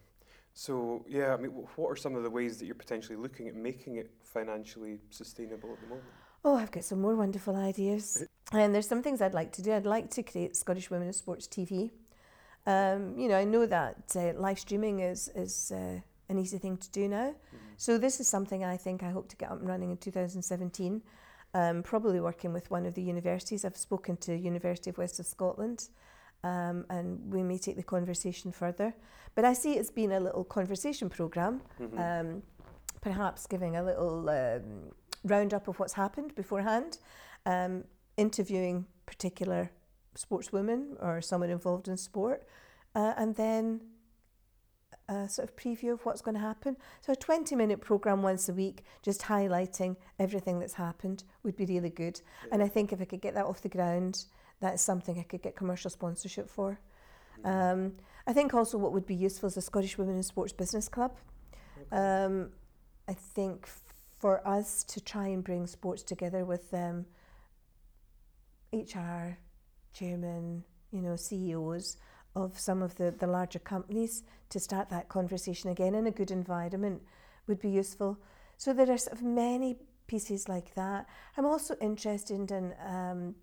So 0.54 1.06
yeah, 1.08 1.34
I 1.34 1.38
mean, 1.38 1.51
what 1.51 1.89
are 1.89 1.95
some 1.95 2.15
of 2.15 2.23
the 2.23 2.30
ways 2.30 2.58
that 2.58 2.65
you're 2.65 2.75
potentially 2.75 3.17
looking 3.17 3.47
at 3.47 3.56
making 3.56 3.97
it 3.97 4.10
financially 4.23 4.99
sustainable 5.10 5.73
at 5.73 5.82
the 5.82 5.88
moment? 5.88 6.08
Oh, 6.43 6.56
I've 6.56 6.71
got 6.71 6.84
some 6.84 7.01
more 7.01 7.15
wonderful 7.15 7.56
ideas. 7.56 8.23
And 8.51 8.75
there's 8.75 8.88
some 8.88 9.01
things 9.01 9.21
I'd 9.21 9.34
like 9.34 9.51
to 9.54 9.63
do. 9.63 9.73
I'd 9.73 9.88
like 9.88 10.12
to 10.12 10.21
create 10.21 10.56
Scottish 10.56 10.91
Women 10.91 11.08
in 11.08 11.13
Sports 11.13 11.47
TV. 11.47 11.89
Um, 12.67 13.17
you 13.17 13.28
know, 13.28 13.38
I 13.38 13.43
know 13.43 13.65
that 13.65 14.15
uh, 14.15 14.34
live 14.38 14.60
streaming 14.60 14.99
is, 15.01 15.30
is 15.36 15.71
uh, 15.71 15.99
an 16.30 16.38
easy 16.39 16.58
thing 16.58 16.78
to 16.78 16.89
do 16.91 17.08
now. 17.08 17.30
Mhm. 17.32 17.60
So 17.78 17.97
this 17.97 18.19
is 18.19 18.28
something 18.28 18.63
I 18.63 18.78
think 18.78 19.04
I 19.04 19.10
hope 19.12 19.30
to 19.30 19.36
get 19.36 19.51
up 19.51 19.60
and 19.60 19.67
running 19.67 19.91
in 19.91 19.97
2017. 19.97 21.01
Um, 21.54 21.84
probably 21.84 22.19
working 22.19 22.51
with 22.54 22.69
one 22.71 22.86
of 22.86 22.95
the 22.95 23.01
universities. 23.01 23.63
I've 23.63 23.78
spoken 23.78 24.17
to 24.17 24.36
University 24.36 24.89
of 24.89 24.97
West 24.97 25.19
of 25.19 25.25
Scotland, 25.25 25.88
um, 26.43 26.86
and 26.89 27.32
we 27.34 27.43
may 27.43 27.58
take 27.58 27.78
the 27.78 27.84
conversation 27.84 28.51
further. 28.51 28.93
But 29.36 29.45
I 29.45 29.54
see 29.54 29.73
it's 29.78 29.91
been 29.91 30.12
a 30.12 30.19
little 30.19 30.43
conversation 30.43 31.10
program, 31.10 31.62
Mhm. 31.80 31.99
um, 31.99 32.43
perhaps 33.01 33.47
giving 33.47 33.75
a 33.78 33.84
little 33.84 34.30
um, 34.30 34.91
roundup 35.23 35.67
of 35.67 35.80
what's 35.80 35.93
happened 35.93 36.36
beforehand, 36.36 36.97
um, 37.45 37.86
interviewing 38.17 38.86
particular 39.06 39.69
sportswomen 40.15 40.95
or 41.01 41.21
someone 41.21 41.49
involved 41.49 41.88
in 41.88 41.97
sport, 41.97 42.47
uh, 42.95 43.13
and 43.17 43.36
then 43.36 43.82
a 45.08 45.30
sort 45.30 45.47
of 45.47 45.56
preview 45.56 45.93
of 45.93 46.06
what's 46.06 46.21
going 46.21 46.36
to 46.36 46.41
happen. 46.41 46.75
So 47.01 47.13
a 47.13 47.15
20 47.15 47.56
minute 47.56 47.82
program 47.82 48.23
once 48.23 48.49
a 48.49 48.54
week, 48.54 48.84
just 49.04 49.21
highlighting 49.21 49.97
everything 50.19 50.60
that's 50.60 50.73
happened, 50.73 51.23
would 51.43 51.56
be 51.56 51.65
really 51.65 51.89
good. 51.89 52.21
Yeah. 52.43 52.49
And 52.54 52.63
I 52.63 52.67
think 52.67 52.91
if 52.91 53.01
I 53.01 53.06
could 53.06 53.21
get 53.21 53.36
that 53.36 53.45
off 53.45 53.62
the 53.62 53.69
ground, 53.69 54.25
that's 54.60 54.82
something 54.82 55.19
I 55.19 55.23
could 55.23 55.41
get 55.41 55.56
commercial 55.56 55.89
sponsorship 55.89 56.49
for. 56.49 56.80
Um, 57.43 57.93
I 58.25 58.34
think 58.34 58.54
also 58.54 58.78
what 58.78 58.93
would 58.93 59.06
be 59.06 59.15
useful 59.15 59.47
is 59.47 59.58
a 59.58 59.62
Scottish 59.62 59.97
Women 59.97 60.15
in 60.15 60.23
Sports 60.23 60.54
Business 60.54 60.89
Club. 60.89 61.15
Okay. 61.78 61.95
Um, 61.95 62.49
I 63.08 63.13
think 63.13 63.67
for 64.17 64.45
us 64.47 64.84
to 64.86 65.01
try 65.01 65.28
and 65.28 65.43
bring 65.43 65.67
sports 65.67 66.01
together 66.01 66.45
with 66.45 66.73
um, 66.73 67.06
HR, 68.73 69.38
chairman, 69.95 70.63
you 70.91 71.01
know, 71.01 71.15
CEOs 71.15 71.97
of 72.36 72.60
some 72.60 72.81
of 72.81 72.95
the, 72.95 73.12
the 73.17 73.27
larger 73.27 73.60
companies 73.60 74.23
to 74.49 74.60
start 74.60 74.89
that 74.89 75.10
conversation 75.10 75.69
again 75.69 75.95
in 75.95 76.05
a 76.05 76.12
good 76.12 76.31
environment 76.31 77.01
would 77.47 77.60
be 77.60 77.69
useful. 77.69 78.19
So 78.58 78.73
there 78.73 78.91
are 78.91 78.97
sort 78.97 79.17
of 79.17 79.23
many 79.23 79.77
pieces 80.08 80.47
like 80.47 80.75
that. 80.75 81.08
I'm 81.38 81.45
also 81.45 81.75
interested 81.81 82.51
in 82.51 82.73
um, 82.86 83.36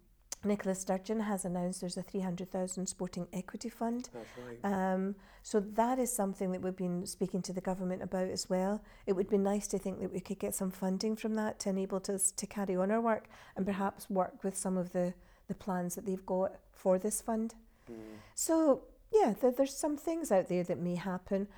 Nicola 0.45 0.75
Sturgeon 0.75 1.21
has 1.21 1.45
announced 1.45 1.81
there's 1.81 1.97
a 1.97 2.03
300,000 2.03 2.87
sporting 2.87 3.29
equity 3.33 3.69
fund. 3.69 4.11
That's 4.13 4.29
right. 4.65 4.93
Um, 4.93 5.15
so 5.43 5.61
that 5.61 5.99
is 5.99 6.15
something 6.15 6.53
that 6.53 6.63
we've 6.63 6.77
been 6.77 7.07
speaking 7.07 7.43
to 7.43 7.53
the 7.53 7.61
government 7.61 8.03
about 8.03 8.29
as 8.29 8.49
well. 8.49 8.83
It 9.07 9.15
would 9.15 9.29
be 9.29 9.39
nice 9.39 9.67
to 9.69 9.79
think 9.79 10.01
that 10.01 10.13
we 10.13 10.21
could 10.21 10.39
get 10.39 10.55
some 10.55 10.71
funding 10.71 11.17
from 11.17 11.35
that 11.35 11.61
to 11.61 11.71
enable 11.71 12.03
us 12.09 12.33
to 12.33 12.47
carry 12.47 12.77
on 12.77 12.91
our 12.91 13.01
work 13.01 13.29
and 13.57 13.65
perhaps 13.65 14.11
work 14.11 14.43
with 14.43 14.57
some 14.57 14.77
of 14.77 14.93
the, 14.93 15.15
the 15.49 15.55
plans 15.55 15.95
that 15.95 16.07
they've 16.07 16.25
got 16.27 16.53
for 16.73 16.99
this 16.99 17.21
fund. 17.21 17.55
Mm. 17.91 17.97
So 18.35 18.83
yeah, 19.13 19.35
there, 19.41 19.51
there's 19.53 19.77
some 19.77 19.97
things 19.97 20.33
out 20.33 20.49
there 20.49 20.65
that 20.65 20.79
may 20.79 20.95
happen, 20.95 21.49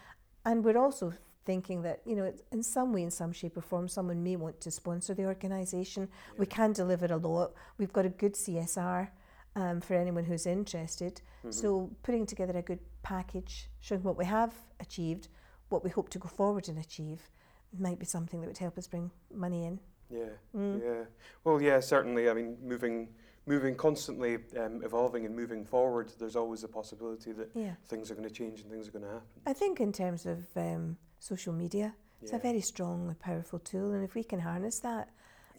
and 0.45 0.65
we're 0.65 0.79
also 0.79 1.13
thinking 1.45 1.83
that 1.83 2.01
you 2.07 2.17
know 2.17 2.33
in 2.53 2.63
some 2.63 2.93
way, 2.93 3.03
in 3.03 3.11
some 3.11 3.33
shape 3.33 3.57
or 3.57 3.61
form, 3.61 3.89
someone 3.89 4.23
may 4.23 4.37
want 4.37 4.61
to 4.63 4.71
sponsor 4.71 5.15
the 5.15 5.25
organisation. 5.27 6.09
We 6.39 6.47
can 6.47 6.73
deliver 6.73 7.07
a 7.07 7.17
lot. 7.17 7.53
We've 7.79 7.93
got 7.93 8.07
a 8.07 8.11
good 8.11 8.35
CSR 8.35 9.09
um, 9.57 9.81
for 9.81 9.95
anyone 9.95 10.25
who's 10.25 10.47
interested. 10.47 11.21
Mhm. 11.45 11.53
So 11.55 11.91
putting 12.03 12.27
together 12.27 12.57
a 12.59 12.63
good 12.63 12.81
package, 13.03 13.69
showing 13.81 14.03
what 14.03 14.17
we 14.17 14.25
have 14.25 14.55
achieved, 14.81 15.29
what 15.69 15.85
we 15.85 15.91
hope 15.91 16.09
to 16.11 16.19
go 16.19 16.29
forward 16.29 16.69
and 16.69 16.79
achieve, 16.79 17.31
might 17.79 17.99
be 17.99 18.07
something 18.07 18.41
that 18.41 18.47
would 18.47 18.59
help 18.59 18.79
us 18.79 18.87
bring 18.89 19.11
money 19.31 19.65
in. 19.67 19.79
Yeah, 20.11 20.31
Mm. 20.55 20.83
yeah. 20.83 21.05
Well, 21.45 21.61
yeah, 21.61 21.81
certainly. 21.81 22.29
I 22.31 22.35
mean, 22.35 22.57
moving, 22.63 23.09
moving 23.47 23.77
constantly, 23.77 24.39
um, 24.59 24.83
evolving 24.85 25.27
and 25.27 25.35
moving 25.35 25.65
forward. 25.65 26.13
There's 26.19 26.37
always 26.37 26.65
a 26.65 26.69
possibility 26.69 27.33
that 27.33 27.51
Yeah, 27.55 27.75
things 27.87 28.11
are 28.11 28.15
going 28.15 28.29
to 28.29 28.35
change 28.35 28.61
and 28.61 28.71
things 28.71 28.89
are 28.89 28.93
going 28.93 29.05
to 29.05 29.11
happen. 29.11 29.29
I 29.47 29.53
think 29.53 29.81
in 29.81 29.93
terms 29.93 30.27
of 30.27 30.45
um, 30.57 30.97
social 31.19 31.53
media, 31.53 31.95
it's 32.23 32.33
yeah. 32.33 32.39
a 32.39 32.41
very 32.41 32.61
strong 32.61 33.09
and 33.09 33.19
powerful 33.19 33.59
tool, 33.59 33.93
and 33.93 34.03
if 34.03 34.15
we 34.15 34.25
can 34.25 34.41
harness 34.41 34.79
that, 34.81 35.11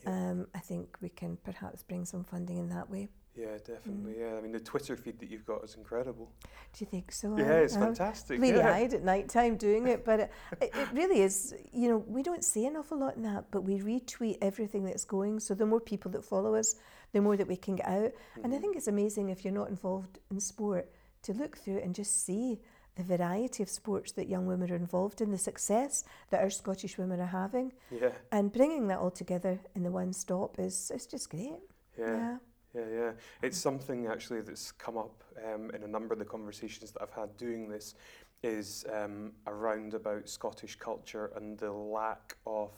yeah. 0.03 0.31
um, 0.31 0.47
I 0.55 0.59
think 0.59 0.97
we 1.01 1.09
can 1.09 1.37
perhaps 1.43 1.83
bring 1.83 2.05
some 2.05 2.23
funding 2.23 2.57
in 2.57 2.69
that 2.69 2.89
way. 2.89 3.09
yeah, 3.35 3.57
definitely. 3.57 4.13
Mm. 4.13 4.19
Yeah, 4.19 4.37
I 4.37 4.41
mean, 4.41 4.51
the 4.51 4.59
Twitter 4.59 4.95
feed 4.95 5.19
that 5.19 5.29
you've 5.29 5.45
got 5.45 5.63
is 5.63 5.75
incredible. 5.75 6.31
Do 6.41 6.79
you 6.79 6.87
think 6.87 7.11
so? 7.11 7.37
yeah, 7.37 7.57
it's 7.57 7.75
I'm 7.75 7.81
fantastic. 7.81 8.39
Yeah. 8.41 8.71
eyed 8.71 8.93
at 8.93 9.03
night 9.03 9.29
time 9.29 9.57
doing 9.57 9.87
it, 9.87 10.05
but 10.05 10.21
it, 10.21 10.31
it, 10.61 10.71
it 10.73 10.87
really 10.93 11.21
is. 11.21 11.53
You 11.71 11.89
know, 11.89 11.97
we 12.07 12.23
don't 12.23 12.43
see 12.43 12.65
an 12.65 12.77
awful 12.77 12.97
lot 12.97 13.15
in 13.15 13.23
that, 13.23 13.51
but 13.51 13.61
we 13.61 13.79
retweet 13.79 14.37
everything 14.41 14.85
that's 14.85 15.05
going. 15.05 15.39
So 15.39 15.53
the 15.53 15.65
more 15.65 15.81
people 15.81 16.09
that 16.11 16.23
follow 16.23 16.55
us, 16.55 16.75
the 17.15 17.21
more 17.21 17.37
that 17.37 17.47
we 17.47 17.55
can 17.55 17.77
get 17.77 17.87
out. 17.87 18.11
And 18.43 18.53
I 18.53 18.57
Mhm. 18.57 18.61
think 18.61 18.75
it's 18.75 18.89
amazing 18.89 19.29
if 19.29 19.45
you're 19.45 19.53
not 19.53 19.69
involved 19.69 20.19
in 20.29 20.41
sport 20.41 20.91
to 21.21 21.33
look 21.33 21.55
through 21.57 21.77
and 21.77 21.95
just 21.95 22.25
see 22.25 22.59
the 22.95 23.03
variety 23.03 23.63
of 23.63 23.69
sports 23.69 24.11
that 24.13 24.27
young 24.27 24.45
women 24.47 24.69
are 24.69 24.75
involved 24.75 25.21
in, 25.21 25.31
the 25.31 25.37
success 25.37 26.03
that 26.29 26.41
our 26.41 26.49
Scottish 26.49 26.97
women 26.97 27.21
are 27.21 27.25
having, 27.43 27.71
Yeah, 27.89 28.11
and 28.33 28.51
bringing 28.51 28.87
that 28.87 28.99
all 28.99 29.11
together 29.11 29.61
in 29.75 29.83
the 29.83 29.91
one 29.91 30.11
stop 30.11 30.59
is 30.59 30.91
it's 30.91 31.05
just 31.05 31.29
great. 31.29 31.53
yeah, 31.97 32.37
yeah, 32.73 32.89
yeah. 32.89 33.13
It's 33.41 33.57
something 33.57 34.07
actually 34.07 34.41
that's 34.41 34.73
come 34.73 34.97
up 34.97 35.23
um, 35.41 35.69
in 35.71 35.83
a 35.83 35.87
number 35.87 36.11
of 36.11 36.19
the 36.19 36.25
conversations 36.25 36.91
that 36.91 37.01
I've 37.01 37.11
had 37.13 37.37
doing 37.37 37.69
this 37.69 37.95
is 38.43 38.85
um, 38.91 39.31
around 39.47 39.93
about 39.93 40.27
Scottish 40.27 40.75
culture 40.75 41.31
and 41.37 41.57
the 41.57 41.71
lack 41.71 42.35
of, 42.45 42.71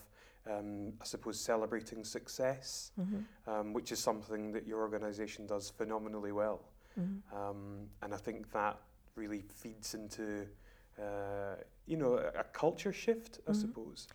um, 0.49 0.93
I 1.01 1.05
suppose, 1.05 1.39
celebrating 1.39 2.03
success. 2.03 2.91
Mhm. 2.99 3.23
um, 3.47 3.73
which 3.73 3.91
is 3.93 3.99
something 3.99 4.51
that 4.51 4.67
your 4.67 4.81
organisation 4.81 5.47
does 5.47 5.69
phenomenally 5.69 6.31
well. 6.33 6.60
Mhm. 6.99 7.21
Um, 7.31 7.89
and 8.01 8.13
I 8.13 8.17
think 8.17 8.51
that 8.51 8.77
really 9.15 9.41
feeds 9.53 9.93
into, 9.93 10.45
uh, 10.99 11.55
you 11.86 11.95
know, 11.97 12.15
a, 12.15 12.27
a 12.39 12.43
culture 12.51 12.91
shift, 12.93 13.39
I 13.47 13.51
Mhm. 13.51 13.55
suppose. 13.55 14.07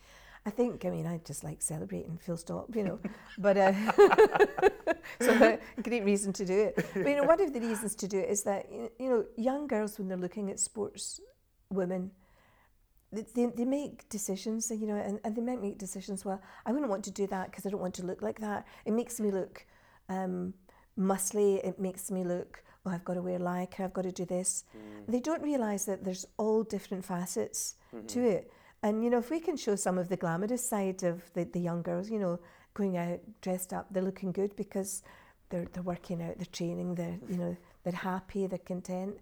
I 0.45 0.51
think, 0.51 0.85
I 0.85 0.91
mean, 0.91 1.07
I 1.07 1.19
just 1.25 1.45
like 1.45 1.63
celebrating, 1.63 2.19
full 2.19 2.37
stop, 2.37 2.77
you 2.77 2.83
know. 2.85 2.99
but 3.39 3.57
uh, 3.57 3.73
so 5.21 5.33
a 5.33 5.59
great 5.83 6.05
reason 6.05 6.33
to 6.35 6.45
do 6.45 6.59
it. 6.69 6.75
But 6.95 7.09
you 7.09 7.17
know, 7.17 7.25
one 7.25 7.41
of 7.41 7.53
the 7.53 7.61
reasons 7.61 7.95
to 7.97 8.09
do 8.09 8.19
it 8.19 8.29
is 8.29 8.43
that 8.43 8.67
you 8.99 9.09
know, 9.11 9.25
young 9.37 9.67
girls 9.67 9.99
when 9.99 10.09
they're 10.09 10.17
looking 10.27 10.51
at 10.51 10.59
sports 10.61 11.21
women, 11.71 12.11
they, 13.13 13.47
they, 13.47 13.65
make 13.65 14.09
decisions, 14.09 14.71
you 14.71 14.87
know, 14.87 14.97
and, 14.97 15.21
and 15.25 15.37
they 15.37 15.43
might 15.43 15.61
make 15.61 15.79
decisions. 15.79 16.25
Well, 16.25 16.41
I 16.65 16.73
wouldn't 16.73 16.91
want 16.91 17.05
to 17.05 17.11
do 17.11 17.27
that 17.27 17.51
because 17.51 17.67
I 17.67 17.71
don't 17.71 17.81
want 17.81 17.95
to 17.95 18.07
look 18.07 18.23
like 18.23 18.41
that. 18.41 18.67
It 18.87 18.93
makes 18.93 19.21
me 19.21 19.31
look 19.31 19.67
um, 20.09 20.55
muscly. 20.99 21.65
It 21.65 21.79
makes 21.79 22.11
me 22.11 22.25
look. 22.25 22.63
Oh, 22.85 22.91
I've 22.91 23.05
got 23.05 23.15
to 23.15 23.23
wear 23.23 23.39
lycra. 23.39 23.81
I've 23.85 23.93
got 23.93 24.03
to 24.05 24.13
do 24.13 24.25
this. 24.25 24.65
Mm. 24.77 25.13
They 25.13 25.21
don't 25.21 25.43
realise 25.43 25.85
that 25.85 26.05
there's 26.05 26.27
all 26.37 26.63
different 26.65 27.05
facets 27.05 27.77
Mhm. 27.95 28.09
to 28.09 28.21
it. 28.27 28.53
And 28.83 29.05
you 29.05 29.11
know, 29.11 29.19
if 29.19 29.31
we 29.31 29.39
can 29.39 29.57
show 29.57 29.77
some 29.77 29.99
of 29.99 30.09
the 30.09 30.17
glamorous 30.17 30.67
side 30.69 31.03
of 31.05 31.33
the, 31.35 31.45
the 31.45 31.61
young 31.61 31.83
girls, 31.83 32.11
you 32.11 32.19
know, 32.19 32.41
going 32.75 32.97
out 32.97 33.21
dressed 33.41 33.73
up, 33.73 33.87
they're 33.91 34.03
looking 34.03 34.33
good 34.33 34.57
because 34.57 35.03
they're 35.51 35.67
they're 35.73 35.83
working 35.83 36.23
out, 36.23 36.39
they're 36.39 36.47
training, 36.47 36.95
they're 36.97 37.19
you 37.29 37.37
know, 37.37 37.57
they're 37.85 37.93
happy, 37.93 38.47
they're 38.47 38.59
content. 38.59 39.19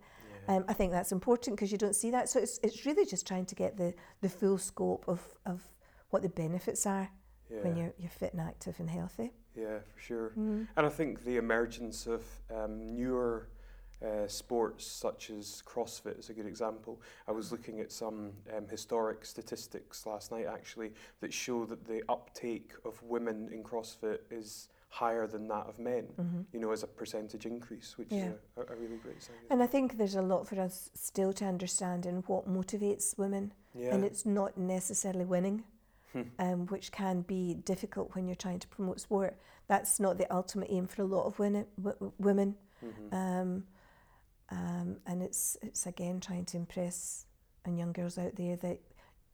Um, 0.50 0.64
I 0.66 0.72
think 0.72 0.90
that's 0.90 1.12
important 1.12 1.56
because 1.56 1.70
you 1.70 1.78
don't 1.78 1.94
see 1.94 2.10
that. 2.10 2.28
So 2.28 2.40
it's 2.40 2.58
it's 2.64 2.84
really 2.84 3.06
just 3.06 3.24
trying 3.24 3.46
to 3.46 3.54
get 3.54 3.76
the, 3.76 3.94
the 4.20 4.28
full 4.28 4.58
scope 4.58 5.04
of, 5.06 5.20
of 5.46 5.62
what 6.10 6.22
the 6.22 6.28
benefits 6.28 6.86
are 6.86 7.08
yeah. 7.48 7.58
when 7.62 7.76
you're 7.76 7.94
you're 7.98 8.10
fit 8.10 8.32
and 8.32 8.42
active 8.42 8.74
and 8.80 8.90
healthy. 8.90 9.32
yeah, 9.56 9.78
for 9.94 10.00
sure. 10.00 10.32
Mm. 10.36 10.66
And 10.76 10.86
I 10.86 10.88
think 10.88 11.24
the 11.24 11.36
emergence 11.36 12.08
of 12.08 12.24
um, 12.52 12.94
newer 12.96 13.46
uh, 14.04 14.26
sports 14.26 14.84
such 14.86 15.30
as 15.30 15.62
CrossFit 15.64 16.18
is 16.18 16.30
a 16.30 16.34
good 16.34 16.46
example. 16.46 17.00
I 17.28 17.32
was 17.32 17.52
looking 17.52 17.78
at 17.78 17.92
some 17.92 18.32
um, 18.56 18.66
historic 18.68 19.24
statistics 19.24 20.04
last 20.04 20.32
night 20.32 20.46
actually 20.46 20.92
that 21.20 21.32
show 21.32 21.64
that 21.66 21.84
the 21.84 22.02
uptake 22.08 22.72
of 22.84 23.00
women 23.04 23.50
in 23.52 23.62
CrossFit 23.62 24.20
is 24.32 24.68
higher 24.92 25.26
than 25.26 25.46
that 25.48 25.66
of 25.68 25.78
men, 25.78 26.04
hmm 26.16 26.40
you 26.52 26.58
know, 26.60 26.72
as 26.72 26.82
a 26.82 26.86
percentage 26.86 27.46
increase, 27.46 27.96
which 27.96 28.08
Yeah. 28.10 28.30
is 28.30 28.34
a, 28.56 28.72
a, 28.72 28.76
really 28.76 28.96
great 28.96 29.22
sign. 29.22 29.36
And 29.48 29.62
I 29.62 29.66
think 29.66 29.96
there's 29.96 30.16
a 30.16 30.22
lot 30.22 30.48
for 30.48 30.60
us 30.60 30.90
still 30.94 31.32
to 31.34 31.44
understand 31.44 32.06
in 32.06 32.16
what 32.26 32.48
motivates 32.48 33.16
women. 33.16 33.52
yeah. 33.72 33.94
and 33.94 34.04
it's 34.04 34.26
not 34.26 34.58
necessarily 34.58 35.24
winning, 35.24 35.62
Hmm. 36.12 36.22
um, 36.40 36.66
which 36.66 36.90
can 36.90 37.20
be 37.22 37.54
difficult 37.54 38.16
when 38.16 38.26
you're 38.26 38.34
trying 38.34 38.58
to 38.58 38.66
promote 38.66 38.98
sport. 39.00 39.36
That's 39.68 40.00
not 40.00 40.18
the 40.18 40.26
ultimate 40.34 40.66
aim 40.72 40.88
for 40.88 41.02
a 41.02 41.04
lot 41.04 41.24
of 41.26 41.38
women. 41.38 41.66
W- 41.80 42.12
women, 42.18 42.56
Mhm. 42.82 43.14
um, 43.14 43.66
um, 44.50 44.96
and 45.06 45.22
it's 45.22 45.56
it's 45.62 45.86
again 45.86 46.18
trying 46.18 46.46
to 46.46 46.56
impress 46.56 47.26
and 47.64 47.78
young 47.78 47.92
girls 47.92 48.18
out 48.18 48.34
there 48.34 48.56
that 48.56 48.80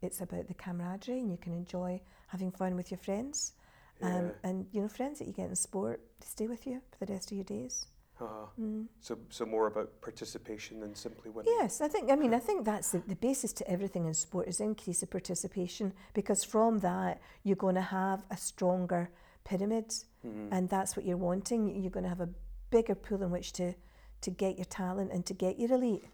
it's 0.03 0.21
about 0.21 0.49
the 0.49 0.55
camaraderie 0.55 1.21
and 1.21 1.31
you 1.31 1.38
can 1.38 1.55
enjoy 1.55 2.03
having 2.29 2.51
fun 2.51 2.77
with 2.77 2.90
your 2.90 2.99
friends. 2.99 3.55
Um, 4.02 4.32
and 4.42 4.66
you 4.72 4.82
know, 4.82 4.88
friends 4.88 5.18
that 5.18 5.26
you 5.26 5.32
get 5.32 5.48
in 5.48 5.56
sport, 5.56 6.00
they 6.20 6.26
stay 6.26 6.46
with 6.46 6.66
you 6.66 6.82
for 6.98 7.06
the 7.06 7.14
rest 7.14 7.30
of 7.30 7.37
your 7.37 7.44
days. 7.44 7.87
Uh-huh. 8.20 8.46
Mm. 8.59 8.87
So, 9.00 9.18
so 9.28 9.44
more 9.44 9.66
about 9.66 10.00
participation 10.00 10.80
than 10.80 10.94
simply 10.94 11.30
winning. 11.30 11.52
Yes, 11.59 11.80
I 11.82 11.88
think. 11.88 12.11
I 12.11 12.16
mean, 12.16 12.32
I 12.32 12.38
think 12.46 12.64
that's 12.64 12.92
the, 12.92 13.02
the 13.06 13.16
basis 13.16 13.52
to 13.54 13.70
everything 13.70 14.06
in 14.06 14.14
sport 14.14 14.48
is 14.48 14.61
increase 14.61 15.00
the 15.00 15.06
participation 15.06 15.92
because 16.14 16.42
from 16.44 16.78
that 16.80 17.20
you're 17.42 17.56
going 17.56 17.74
to 17.74 17.82
have 17.82 18.24
a 18.30 18.37
stronger 18.37 19.11
pyramid, 19.44 19.92
Mhm. 20.24 20.48
and 20.50 20.68
that's 20.68 20.96
what 20.96 21.04
you're 21.06 21.16
wanting. 21.18 21.80
You're 21.80 21.90
going 21.90 22.04
to 22.04 22.09
have 22.09 22.20
a 22.22 22.28
bigger 22.70 22.94
pool 22.94 23.22
in 23.22 23.30
which 23.30 23.52
to 23.54 23.74
to 24.22 24.30
get 24.30 24.56
your 24.56 24.64
talent 24.64 25.12
and 25.12 25.24
to 25.26 25.35
get 25.35 25.59
your 25.59 25.70
elite. 25.72 26.04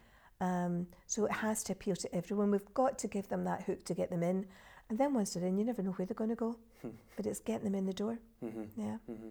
Um, 0.41 0.89
so 1.07 1.25
it 1.25 1.31
has 1.33 1.63
to 1.65 1.73
appeal 1.73 1.95
to 1.97 2.13
everyone. 2.13 2.51
We've 2.51 2.75
got 2.75 2.99
to 2.99 3.09
give 3.09 3.29
them 3.29 3.45
that 3.45 3.63
hook 3.63 3.85
to 3.85 3.95
get 3.95 4.11
them 4.11 4.25
in, 4.25 4.47
and 4.93 4.99
then 4.99 5.15
once 5.15 5.33
they're 5.33 5.47
in, 5.47 5.57
you 5.57 5.65
never 5.65 5.83
know 5.83 5.93
where 5.93 6.05
they're 6.05 6.15
going 6.15 6.29
to 6.29 6.37
go. 6.37 6.55
Hmm. 6.83 6.91
but 7.17 7.25
it's 7.25 7.41
getting 7.41 7.65
them 7.65 7.75
in 7.75 7.87
the 7.87 7.95
door. 7.95 8.19
Mhm. 8.45 8.69
Yeah. 8.77 8.99
hmm 9.07 9.29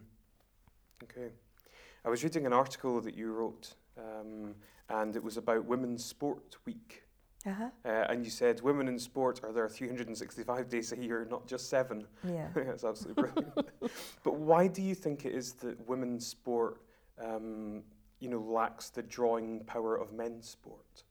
Okay. 1.04 1.30
I 2.04 2.10
was 2.10 2.24
reading 2.24 2.48
an 2.48 2.54
article 2.54 3.00
that 3.02 3.14
you 3.16 3.32
wrote, 3.32 3.76
um, 3.96 4.56
and 4.90 5.16
it 5.16 5.24
was 5.24 5.38
about 5.38 5.66
Women's 5.66 6.04
Sport 6.04 6.58
Week. 6.66 7.04
Uh 7.46 7.52
huh. 7.54 7.70
Uh, 7.86 7.90
and 8.10 8.24
you 8.26 8.32
said 8.32 8.62
women 8.62 8.88
in 8.88 8.98
sport 8.98 9.42
are 9.44 9.52
there 9.52 9.68
365 9.70 10.68
days 10.70 10.92
a 10.94 10.98
year, 10.98 11.28
not 11.30 11.46
just 11.48 11.70
seven. 11.70 12.08
Yeah. 12.24 12.48
That's 12.56 12.84
absolutely 12.84 13.24
brilliant. 13.24 13.54
but 14.24 14.36
why 14.36 14.68
do 14.68 14.82
you 14.82 14.96
think 14.96 15.26
it 15.26 15.34
is 15.34 15.54
that 15.54 15.88
women's 15.88 16.26
sport, 16.26 16.82
um, 17.20 17.84
you 18.20 18.30
know, 18.30 18.40
lacks 18.40 18.90
the 18.90 19.02
drawing 19.04 19.60
power 19.66 19.96
of 19.96 20.12
men's 20.14 20.50
sport? 20.50 21.04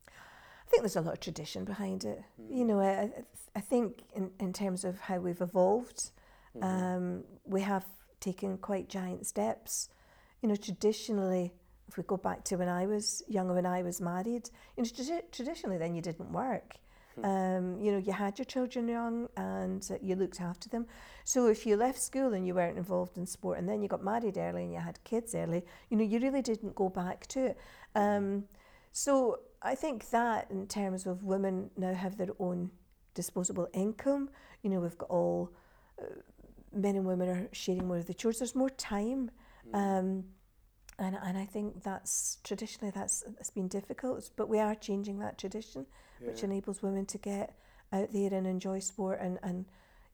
I 0.70 0.72
think 0.72 0.82
there's 0.84 0.94
a 0.94 1.00
lot 1.00 1.14
of 1.14 1.20
tradition 1.20 1.64
behind 1.64 2.04
it. 2.04 2.22
You 2.48 2.64
know, 2.64 2.78
I, 2.80 3.10
I- 3.56 3.60
think 3.60 4.04
in, 4.14 4.30
in 4.38 4.52
terms 4.52 4.84
of 4.84 5.00
how 5.00 5.18
we've 5.18 5.40
evolved, 5.40 6.10
Mhm. 6.56 6.62
um, 6.64 7.24
we 7.44 7.60
have 7.62 7.84
taken 8.20 8.56
quite 8.58 8.88
giant 8.88 9.26
steps. 9.26 9.88
You 10.42 10.48
know, 10.48 10.54
traditionally, 10.54 11.52
if 11.88 11.96
we 11.96 12.04
go 12.04 12.16
back 12.16 12.44
to 12.44 12.56
when 12.56 12.68
I 12.68 12.86
was 12.86 13.22
younger, 13.26 13.54
when 13.54 13.66
I 13.66 13.82
was 13.82 14.00
married, 14.00 14.48
you 14.76 14.84
know, 14.84 14.88
tradi- 14.88 15.30
traditionally 15.32 15.76
then 15.78 15.94
you 15.96 16.02
didn't 16.02 16.32
work. 16.32 16.76
Hmm. 17.16 17.24
Um, 17.24 17.80
you 17.80 17.90
know, 17.90 17.98
you 17.98 18.12
had 18.12 18.38
your 18.38 18.44
children 18.46 18.86
young 18.86 19.28
and 19.36 19.84
uh, 19.90 19.96
you 20.00 20.14
looked 20.14 20.40
after 20.40 20.68
them. 20.68 20.86
So 21.24 21.48
if 21.48 21.66
you 21.66 21.76
left 21.76 22.00
school 22.00 22.32
and 22.34 22.46
you 22.46 22.54
weren't 22.54 22.78
involved 22.78 23.18
in 23.18 23.26
sport, 23.26 23.58
and 23.58 23.68
then 23.68 23.82
you 23.82 23.88
got 23.88 24.04
married 24.04 24.38
early 24.38 24.62
and 24.62 24.72
you 24.72 24.78
had 24.78 25.02
kids 25.02 25.34
early, 25.34 25.64
you 25.88 25.96
know, 25.96 26.04
you 26.04 26.20
really 26.20 26.42
didn't 26.42 26.76
go 26.76 26.88
back 26.88 27.26
to 27.28 27.46
it. 27.46 27.58
Um, 27.96 28.44
so 28.92 29.40
I 29.62 29.74
think 29.74 30.10
that 30.10 30.50
in 30.50 30.66
terms 30.66 31.06
of 31.06 31.24
women 31.24 31.70
now 31.76 31.92
have 31.94 32.16
their 32.16 32.30
own 32.38 32.70
disposable 33.14 33.68
income, 33.72 34.30
you 34.62 34.70
know, 34.70 34.80
we've 34.80 34.96
got 34.96 35.10
all 35.10 35.52
uh, 36.00 36.06
men 36.72 36.96
and 36.96 37.04
women 37.04 37.28
are 37.28 37.48
sharing 37.52 37.86
more 37.86 37.98
of 37.98 38.06
the 38.06 38.14
chores. 38.14 38.38
There's 38.38 38.54
more 38.54 38.70
time. 38.70 39.30
Mm. 39.72 39.74
Um, 39.74 40.24
and, 40.98 41.16
and 41.22 41.38
I 41.38 41.46
think 41.46 41.82
that's 41.82 42.38
traditionally 42.44 42.92
that's 42.94 43.24
it's 43.38 43.50
been 43.50 43.68
difficult, 43.68 44.30
but 44.36 44.48
we 44.48 44.58
are 44.58 44.74
changing 44.74 45.18
that 45.20 45.38
tradition, 45.38 45.86
which 46.20 46.42
enables 46.42 46.82
women 46.82 47.06
to 47.06 47.18
get 47.18 47.56
out 47.92 48.12
there 48.12 48.34
and 48.34 48.46
enjoy 48.46 48.80
sport 48.80 49.18
and, 49.20 49.38
and 49.42 49.64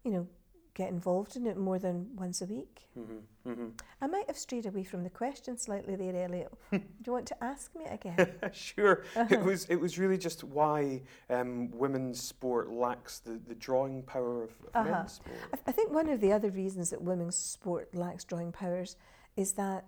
you 0.04 0.12
know 0.12 0.28
get 0.76 0.90
involved 0.90 1.36
in 1.36 1.46
it 1.46 1.56
more 1.56 1.78
than 1.78 2.14
once 2.16 2.42
a 2.42 2.44
week. 2.44 2.90
Mhm, 2.96 3.22
mhm. 3.46 3.70
I 4.02 4.06
might 4.06 4.26
have 4.26 4.36
strayed 4.36 4.66
away 4.66 4.84
from 4.84 5.02
the 5.04 5.10
question 5.10 5.56
slightly 5.56 5.96
there, 5.96 6.14
Elliot. 6.24 6.52
Do 6.70 6.80
you 7.06 7.12
want 7.12 7.26
to 7.28 7.42
ask 7.42 7.74
me 7.74 7.86
again? 7.86 8.18
sure. 8.52 9.02
Uh-huh. 9.16 9.26
It 9.34 9.42
was 9.42 9.64
it 9.70 9.76
was 9.76 9.98
really 9.98 10.18
just 10.18 10.44
why 10.44 11.02
um, 11.30 11.70
women's 11.72 12.20
sport 12.22 12.70
lacks 12.70 13.20
the, 13.20 13.40
the 13.48 13.54
drawing 13.54 14.02
power 14.02 14.44
of, 14.44 14.50
of 14.50 14.70
Uh-huh. 14.74 14.90
men's 14.90 15.12
sport. 15.14 15.38
I, 15.54 15.58
I 15.70 15.72
think 15.72 15.92
one 15.92 16.08
of 16.10 16.20
the 16.20 16.32
other 16.32 16.50
reasons 16.50 16.90
that 16.90 17.00
women's 17.00 17.36
sport 17.36 17.94
lacks 17.94 18.24
drawing 18.24 18.52
powers 18.52 18.96
is 19.34 19.54
that 19.54 19.86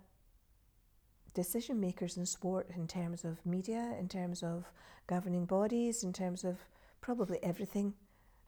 decision 1.35 1.79
makers 1.79 2.17
in 2.17 2.25
sport, 2.25 2.67
in 2.75 2.87
terms 2.87 3.23
of 3.23 3.45
media, 3.45 3.95
in 3.99 4.07
terms 4.09 4.41
of 4.43 4.65
governing 5.07 5.45
bodies, 5.45 6.03
in 6.03 6.11
terms 6.13 6.43
of 6.43 6.57
probably 7.01 7.37
everything, 7.43 7.93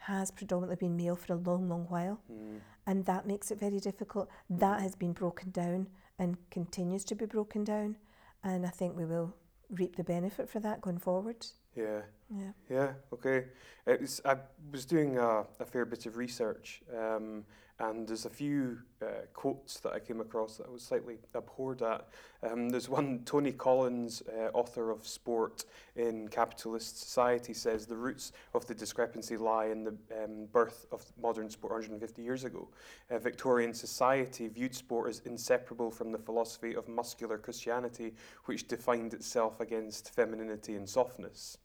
has 0.06 0.32
predominantly 0.32 0.88
been 0.88 0.98
male 0.98 1.16
for 1.16 1.34
a 1.34 1.36
long, 1.38 1.70
long 1.70 1.86
while. 1.90 2.20
Mm. 2.32 2.60
And 2.88 3.06
that 3.06 3.28
makes 3.28 3.52
it 3.52 3.60
very 3.60 3.80
difficult. 3.80 4.30
That 4.50 4.82
has 4.82 4.96
been 4.96 5.14
broken 5.14 5.52
down 5.52 5.88
and 6.18 6.38
continues 6.50 7.06
to 7.06 7.16
be 7.16 7.26
broken 7.26 7.64
down. 7.64 7.98
And 8.44 8.66
I 8.66 8.70
think 8.70 8.98
we 8.98 9.06
will 9.06 9.36
reap 9.70 9.96
the 9.96 10.04
benefit 10.04 10.50
for 10.50 10.60
that 10.60 10.82
going 10.82 10.98
forward. 10.98 11.46
Yeah. 11.76 12.02
Yeah. 12.30 12.52
Yeah, 12.70 12.94
okay. 13.14 13.46
It 13.86 14.02
was, 14.02 14.22
I 14.26 14.38
was 14.72 14.86
doing 14.86 15.18
a, 15.18 15.46
a 15.60 15.66
fair 15.66 15.86
bit 15.86 16.06
of 16.06 16.18
research, 16.18 16.82
um, 16.98 17.46
and 17.82 18.08
there's 18.08 18.26
a 18.26 18.30
few 18.30 18.78
uh, 19.02 19.06
quotes 19.34 19.80
that 19.80 19.94
I 19.94 20.00
came 20.00 20.22
across 20.22 20.58
that 20.58 20.68
I 20.68 20.70
was 20.70 20.84
slightly 20.84 21.18
abhorred 21.34 21.82
at. 21.82 22.08
Um, 22.44 22.70
there's 22.70 22.88
one, 22.88 23.22
Tony 23.26 23.52
Collins, 23.52 24.22
uh, 24.30 24.50
author 24.54 24.92
of 24.92 25.08
Sport 25.08 25.66
in 25.96 26.28
Capitalist 26.28 27.00
Society, 27.00 27.54
says 27.54 27.88
the 27.88 27.98
roots 27.98 28.34
of 28.54 28.68
the 28.68 28.76
discrepancy 28.76 29.36
lie 29.36 29.66
in 29.66 29.84
the 29.84 29.96
um, 30.24 30.46
birth 30.52 30.86
of 30.92 31.04
modern 31.20 31.50
sport 31.50 31.74
150 31.74 32.22
years 32.22 32.44
ago. 32.44 32.68
Uh, 33.10 33.18
Victorian 33.18 33.74
society 33.74 34.48
viewed 34.48 34.76
sport 34.76 35.10
as 35.10 35.22
inseparable 35.26 35.90
from 35.90 36.12
the 36.12 36.20
philosophy 36.20 36.76
of 36.76 36.88
muscular 36.88 37.40
Christianity, 37.40 38.14
which 38.46 38.68
defined 38.68 39.16
itself 39.16 39.60
against 39.60 40.14
femininity 40.14 40.76
and 40.76 40.88
softness. 40.88 41.58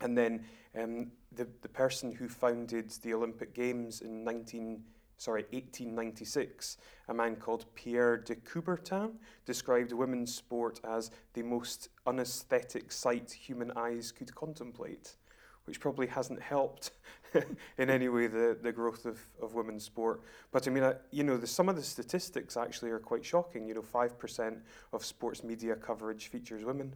And 0.00 0.16
then 0.16 0.44
um, 0.80 1.10
the, 1.32 1.46
the 1.60 1.68
person 1.68 2.12
who 2.12 2.28
founded 2.28 2.90
the 3.02 3.12
Olympic 3.12 3.52
Games 3.52 4.00
in 4.00 4.24
19, 4.24 4.82
sorry, 5.18 5.42
1896, 5.50 6.78
a 7.08 7.14
man 7.14 7.36
called 7.36 7.66
Pierre 7.74 8.16
de 8.16 8.36
Coubertin, 8.36 9.12
described 9.44 9.92
women's 9.92 10.34
sport 10.34 10.80
as 10.84 11.10
the 11.34 11.42
most 11.42 11.88
unesthetic 12.06 12.90
sight 12.92 13.30
human 13.30 13.72
eyes 13.76 14.12
could 14.12 14.32
contemplate, 14.34 15.16
which 15.64 15.80
probably 15.80 16.06
hasn't 16.06 16.40
helped 16.40 16.92
in 17.78 17.90
any 17.90 18.08
way 18.08 18.28
the, 18.28 18.56
the 18.62 18.72
growth 18.72 19.04
of, 19.04 19.18
of 19.42 19.54
women's 19.54 19.84
sport. 19.84 20.22
But 20.52 20.68
I 20.68 20.70
mean, 20.70 20.84
I, 20.84 20.94
you 21.10 21.24
know, 21.24 21.36
the, 21.36 21.48
some 21.48 21.68
of 21.68 21.74
the 21.74 21.82
statistics 21.82 22.56
actually 22.56 22.90
are 22.90 23.00
quite 23.00 23.24
shocking. 23.24 23.66
You 23.66 23.74
know, 23.74 23.82
5% 23.82 24.60
of 24.92 25.04
sports 25.04 25.42
media 25.42 25.74
coverage 25.74 26.28
features 26.28 26.64
women 26.64 26.94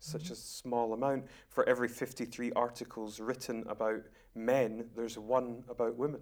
such 0.00 0.30
a 0.30 0.34
small 0.34 0.92
amount. 0.92 1.26
For 1.48 1.68
every 1.68 1.88
53 1.88 2.52
articles 2.52 3.20
written 3.20 3.64
about 3.68 4.02
men, 4.34 4.86
there's 4.96 5.18
one 5.18 5.64
about 5.68 5.96
women. 5.96 6.20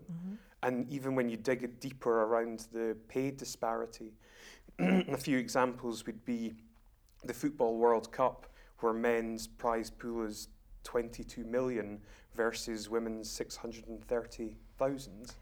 And 0.63 0.89
even 0.91 1.15
when 1.15 1.29
you 1.29 1.37
dig 1.37 1.81
deeper 1.81 2.23
around 2.23 2.67
the 2.73 2.97
pay 3.09 3.31
disparity, 3.31 4.13
a 4.79 5.17
few 5.17 5.39
examples 5.39 6.05
would 6.07 6.25
be 6.25 6.55
the 7.25 7.35
Football 7.35 7.79
World 7.79 8.13
Cup, 8.13 8.47
where 8.81 8.93
men's 8.93 9.47
prize 9.47 9.91
pool 9.91 10.25
is 10.25 10.49
22 10.85 11.45
million 11.45 12.01
versus 12.35 12.89
women's 12.89 13.31
630,000. 13.31 15.33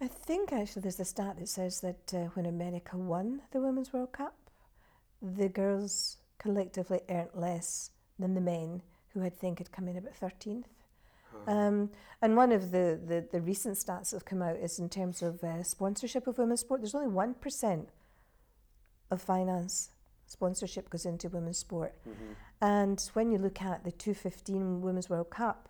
I 0.00 0.08
think 0.08 0.52
actually 0.52 0.82
there's 0.82 1.00
a 1.00 1.04
stat 1.04 1.36
that 1.38 1.48
says 1.48 1.80
that 1.80 2.14
uh, 2.14 2.28
when 2.34 2.46
America 2.46 2.96
won 2.96 3.42
the 3.50 3.60
Women's 3.60 3.92
World 3.92 4.12
Cup, 4.12 4.36
the 5.22 5.48
girls 5.48 6.18
collectively 6.38 7.00
earned 7.08 7.30
less 7.34 7.90
than 8.18 8.34
the 8.34 8.40
men 8.40 8.82
who 9.14 9.22
I 9.22 9.28
think 9.28 9.58
had 9.58 9.72
come 9.72 9.88
in 9.88 9.96
about 9.96 10.18
13th. 10.20 10.64
Um, 11.46 11.90
and 12.22 12.34
one 12.36 12.50
of 12.50 12.70
the, 12.70 12.98
the, 13.06 13.26
the 13.30 13.40
recent 13.40 13.76
stats 13.76 14.10
that 14.10 14.16
have 14.16 14.24
come 14.24 14.42
out 14.42 14.56
is 14.56 14.78
in 14.78 14.88
terms 14.88 15.22
of 15.22 15.44
uh, 15.44 15.62
sponsorship 15.62 16.26
of 16.26 16.38
women's 16.38 16.60
sport, 16.60 16.80
there's 16.80 16.94
only 16.94 17.14
1% 17.14 17.86
of 19.10 19.22
finance 19.22 19.90
sponsorship 20.26 20.90
goes 20.90 21.06
into 21.06 21.28
women's 21.28 21.58
sport. 21.58 21.94
And 22.60 23.00
when 23.12 23.30
you 23.30 23.38
look 23.38 23.60
at 23.62 23.84
the 23.84 23.92
215 23.92 24.80
Women's 24.80 25.08
World 25.10 25.30
Cup, 25.30 25.68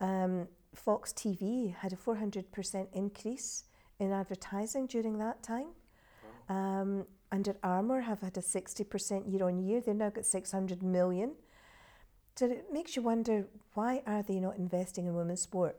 um, 0.00 0.48
Fox 0.74 1.12
TV 1.12 1.74
had 1.76 1.92
a 1.92 1.96
400% 1.96 2.88
increase 2.94 3.64
in 3.98 4.12
advertising 4.12 4.86
during 4.86 5.18
that 5.18 5.42
time. 5.42 5.68
Um, 6.48 7.06
Under 7.32 7.56
Armour 7.62 8.02
have 8.02 8.20
had 8.20 8.36
a 8.36 8.40
60% 8.42 9.32
year 9.32 9.44
on 9.44 9.58
year. 9.58 9.80
They've 9.80 9.96
now 9.96 10.10
got 10.10 10.26
600 10.26 10.82
million. 10.82 11.32
So 12.36 12.46
it 12.46 12.66
makes 12.70 12.94
you 12.94 13.02
wonder 13.02 13.46
why 13.74 14.02
are 14.06 14.22
they 14.22 14.38
not 14.38 14.56
investing 14.56 15.06
in 15.06 15.14
women's 15.14 15.40
sport? 15.40 15.76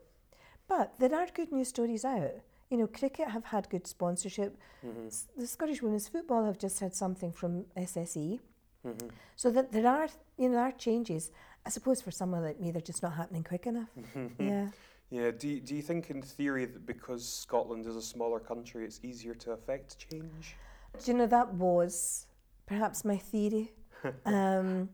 But 0.68 0.94
there 1.00 1.14
are 1.16 1.28
good 1.34 1.52
news 1.52 1.68
stories 1.68 2.04
out. 2.04 2.32
You 2.70 2.78
know, 2.78 2.88
cricket 2.88 3.30
have 3.30 3.46
had 3.46 3.70
good 3.70 3.86
sponsorship. 3.86 4.58
Mm-hmm. 4.86 5.08
S- 5.08 5.28
The 5.38 5.46
Scottish 5.46 5.82
women's 5.84 6.08
football 6.08 6.44
have 6.46 6.58
just 6.58 6.80
had 6.80 6.96
something 6.96 7.32
from 7.32 7.66
SSE. 7.78 8.40
Mm-hmm. 8.86 9.08
So 9.36 9.52
that 9.52 9.72
there 9.72 9.88
are, 9.88 10.08
you 10.38 10.50
know, 10.50 10.56
there 10.56 10.64
are 10.66 10.72
changes. 10.72 11.32
I 11.66 11.70
suppose 11.70 12.02
for 12.02 12.12
someone 12.12 12.42
like 12.44 12.60
me, 12.60 12.72
they're 12.72 12.82
just 12.82 13.04
not 13.04 13.14
happening 13.14 13.44
quick 13.44 13.68
enough. 13.68 13.90
yeah. 14.40 14.70
Yeah, 15.12 15.30
do 15.30 15.48
you, 15.48 15.60
do 15.60 15.76
you 15.76 15.84
think 15.84 16.10
in 16.10 16.24
theory 16.24 16.66
that 16.66 16.86
because 16.88 17.28
Scotland 17.28 17.86
is 17.86 17.96
a 17.96 18.02
smaller 18.02 18.40
country, 18.40 18.84
it's 18.86 19.00
easier 19.04 19.36
to 19.36 19.52
affect 19.52 20.00
change? 20.10 20.56
Do 21.00 21.12
you 21.12 21.18
know 21.18 21.28
that 21.28 21.54
was 21.54 22.28
perhaps 22.66 23.04
my 23.04 23.18
theory? 23.18 23.72
um, 24.26 24.90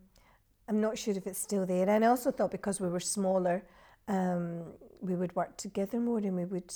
I'm 0.67 0.81
not 0.81 0.97
sure 0.97 1.15
if 1.15 1.25
it's 1.27 1.39
still 1.39 1.65
there. 1.65 1.89
And 1.89 2.05
I 2.05 2.07
also 2.07 2.31
thought 2.31 2.51
because 2.51 2.79
we 2.79 2.88
were 2.89 2.99
smaller, 2.99 3.63
um, 4.07 4.73
we 5.01 5.15
would 5.15 5.35
work 5.35 5.57
together 5.57 5.99
more 5.99 6.19
and 6.19 6.35
we 6.35 6.45
would, 6.45 6.73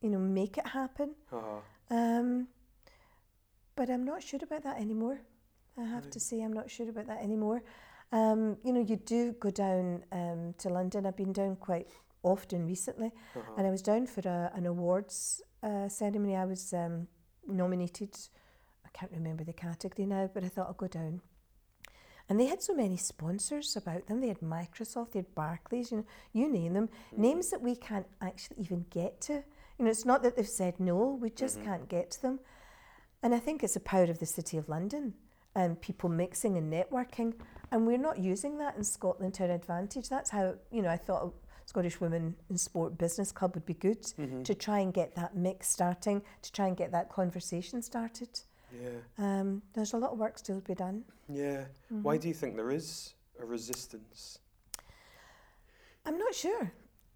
you 0.00 0.10
know, 0.10 0.18
make 0.18 0.58
it 0.58 0.66
happen. 0.66 1.14
Uh, 1.32 1.60
Um, 1.90 2.48
but 3.76 3.90
I'm 3.90 4.04
not 4.04 4.22
sure 4.22 4.40
about 4.42 4.62
that 4.64 4.78
anymore. 4.78 5.20
I 5.78 5.84
have 5.84 6.10
to 6.10 6.20
say, 6.20 6.42
I'm 6.42 6.52
not 6.52 6.70
sure 6.70 6.88
about 6.88 7.06
that 7.06 7.22
anymore. 7.22 7.62
Um, 8.12 8.58
you 8.62 8.72
know, 8.72 8.80
you 8.80 8.96
do 8.96 9.32
go 9.40 9.50
down 9.50 10.04
um, 10.12 10.54
to 10.58 10.68
London. 10.68 11.06
I've 11.06 11.16
been 11.16 11.32
down 11.32 11.56
quite 11.56 11.88
often 12.22 12.66
recently, 12.66 13.10
uh-huh. 13.34 13.52
and 13.56 13.66
I 13.66 13.70
was 13.70 13.80
down 13.82 14.06
for 14.06 14.20
a, 14.20 14.52
an 14.54 14.66
awards 14.66 15.40
uh, 15.62 15.88
ceremony. 15.88 16.36
I 16.36 16.44
was 16.44 16.74
um, 16.74 17.08
nominated. 17.46 18.16
I 18.84 18.88
can't 18.92 19.12
remember 19.12 19.44
the 19.44 19.52
category 19.52 20.06
now, 20.06 20.30
but 20.32 20.44
I 20.44 20.48
thought 20.48 20.66
I'll 20.66 20.74
go 20.74 20.88
down. 20.88 21.20
And 22.28 22.38
they 22.38 22.46
had 22.46 22.62
so 22.62 22.74
many 22.74 22.96
sponsors 22.96 23.76
about 23.76 24.06
them. 24.06 24.20
They 24.20 24.28
had 24.28 24.40
Microsoft, 24.40 25.12
they 25.12 25.18
had 25.18 25.34
Barclays, 25.34 25.90
you 25.90 25.98
know, 25.98 26.06
you 26.32 26.48
name 26.48 26.74
them, 26.74 26.88
mm-hmm. 26.88 27.22
names 27.22 27.50
that 27.50 27.60
we 27.60 27.74
can't 27.74 28.06
actually 28.20 28.58
even 28.60 28.86
get 28.90 29.20
to. 29.22 29.42
You 29.78 29.84
know, 29.84 29.90
it's 29.90 30.04
not 30.04 30.22
that 30.22 30.36
they've 30.36 30.48
said 30.48 30.78
no, 30.78 31.18
we 31.20 31.30
just 31.30 31.58
mm-hmm. 31.58 31.68
can't 31.68 31.88
get 31.88 32.10
to 32.12 32.22
them. 32.22 32.40
And 33.22 33.34
I 33.34 33.38
think 33.38 33.62
it's 33.62 33.74
the 33.74 33.80
power 33.80 34.04
of 34.04 34.18
the 34.18 34.26
City 34.26 34.56
of 34.56 34.68
London 34.68 35.14
and 35.54 35.80
people 35.80 36.08
mixing 36.08 36.56
and 36.56 36.72
networking. 36.72 37.34
And 37.70 37.86
we're 37.86 37.98
not 37.98 38.18
using 38.18 38.58
that 38.58 38.76
in 38.76 38.84
Scotland 38.84 39.34
to 39.34 39.44
our 39.44 39.50
advantage. 39.50 40.08
That's 40.08 40.30
how, 40.30 40.54
you 40.70 40.82
know, 40.82 40.88
I 40.88 40.96
thought 40.96 41.32
Scottish 41.72 42.02
Women 42.02 42.36
in 42.50 42.58
Sport 42.58 42.98
Business 42.98 43.32
Club 43.32 43.54
would 43.54 43.64
be 43.64 43.72
good 43.72 44.02
to 44.44 44.54
try 44.54 44.80
and 44.80 44.92
get 44.92 45.14
that 45.14 45.34
mix 45.34 45.68
starting, 45.70 46.20
to 46.42 46.52
try 46.52 46.66
and 46.66 46.76
get 46.76 46.92
that 46.92 47.08
conversation 47.08 47.80
started. 47.80 48.28
Yeah, 48.70 48.98
Um, 49.18 49.62
there's 49.72 49.94
a 49.94 49.96
lot 49.96 50.12
of 50.12 50.18
work 50.18 50.36
still 50.38 50.60
to 50.60 50.66
be 50.66 50.74
done. 50.74 51.04
yeah. 51.28 51.64
Why 51.88 52.18
do 52.18 52.28
you 52.28 52.34
think 52.34 52.56
there 52.56 52.70
is 52.70 53.14
a 53.40 53.46
resistance? 53.46 54.38
I'm 56.04 56.18
not 56.18 56.34
sure. 56.34 56.72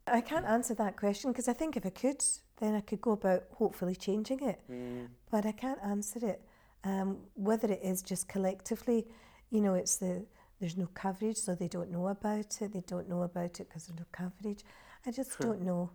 I 0.07 0.23
can't 0.23 0.47
answer 0.47 0.75
that 0.77 0.97
question 0.97 1.33
because 1.33 1.49
I 1.49 1.53
think 1.53 1.77
if 1.77 1.85
I 1.85 1.90
could, 1.90 2.25
then 2.61 2.75
I 2.75 2.81
could 2.81 3.03
go 3.03 3.12
about 3.12 3.42
hopefully 3.61 3.95
changing 3.97 4.40
it. 4.40 4.61
Mm. 4.71 5.09
But 5.31 5.45
I 5.45 5.53
can't 5.53 5.81
answer 5.85 6.21
it. 6.27 6.40
Um, 6.85 7.19
whether 7.35 7.69
it 7.71 7.81
is 7.83 8.01
just 8.01 8.27
collectively, 8.27 9.07
you 9.51 9.61
know, 9.61 9.75
it's 9.75 9.97
the 9.97 10.25
there's 10.61 10.77
no 10.77 10.88
coverage, 10.95 11.37
so 11.37 11.55
they 11.55 11.69
don't 11.69 11.90
know 11.90 12.09
about 12.09 12.61
it. 12.61 12.73
They 12.73 12.83
don't 12.87 13.09
know 13.09 13.23
about 13.23 13.61
it 13.61 13.69
because 13.69 13.87
there's 13.87 13.99
no 13.99 14.07
coverage. 14.12 14.64
I 15.07 15.11
just 15.11 15.38
don't 15.38 15.62
know. 15.62 15.90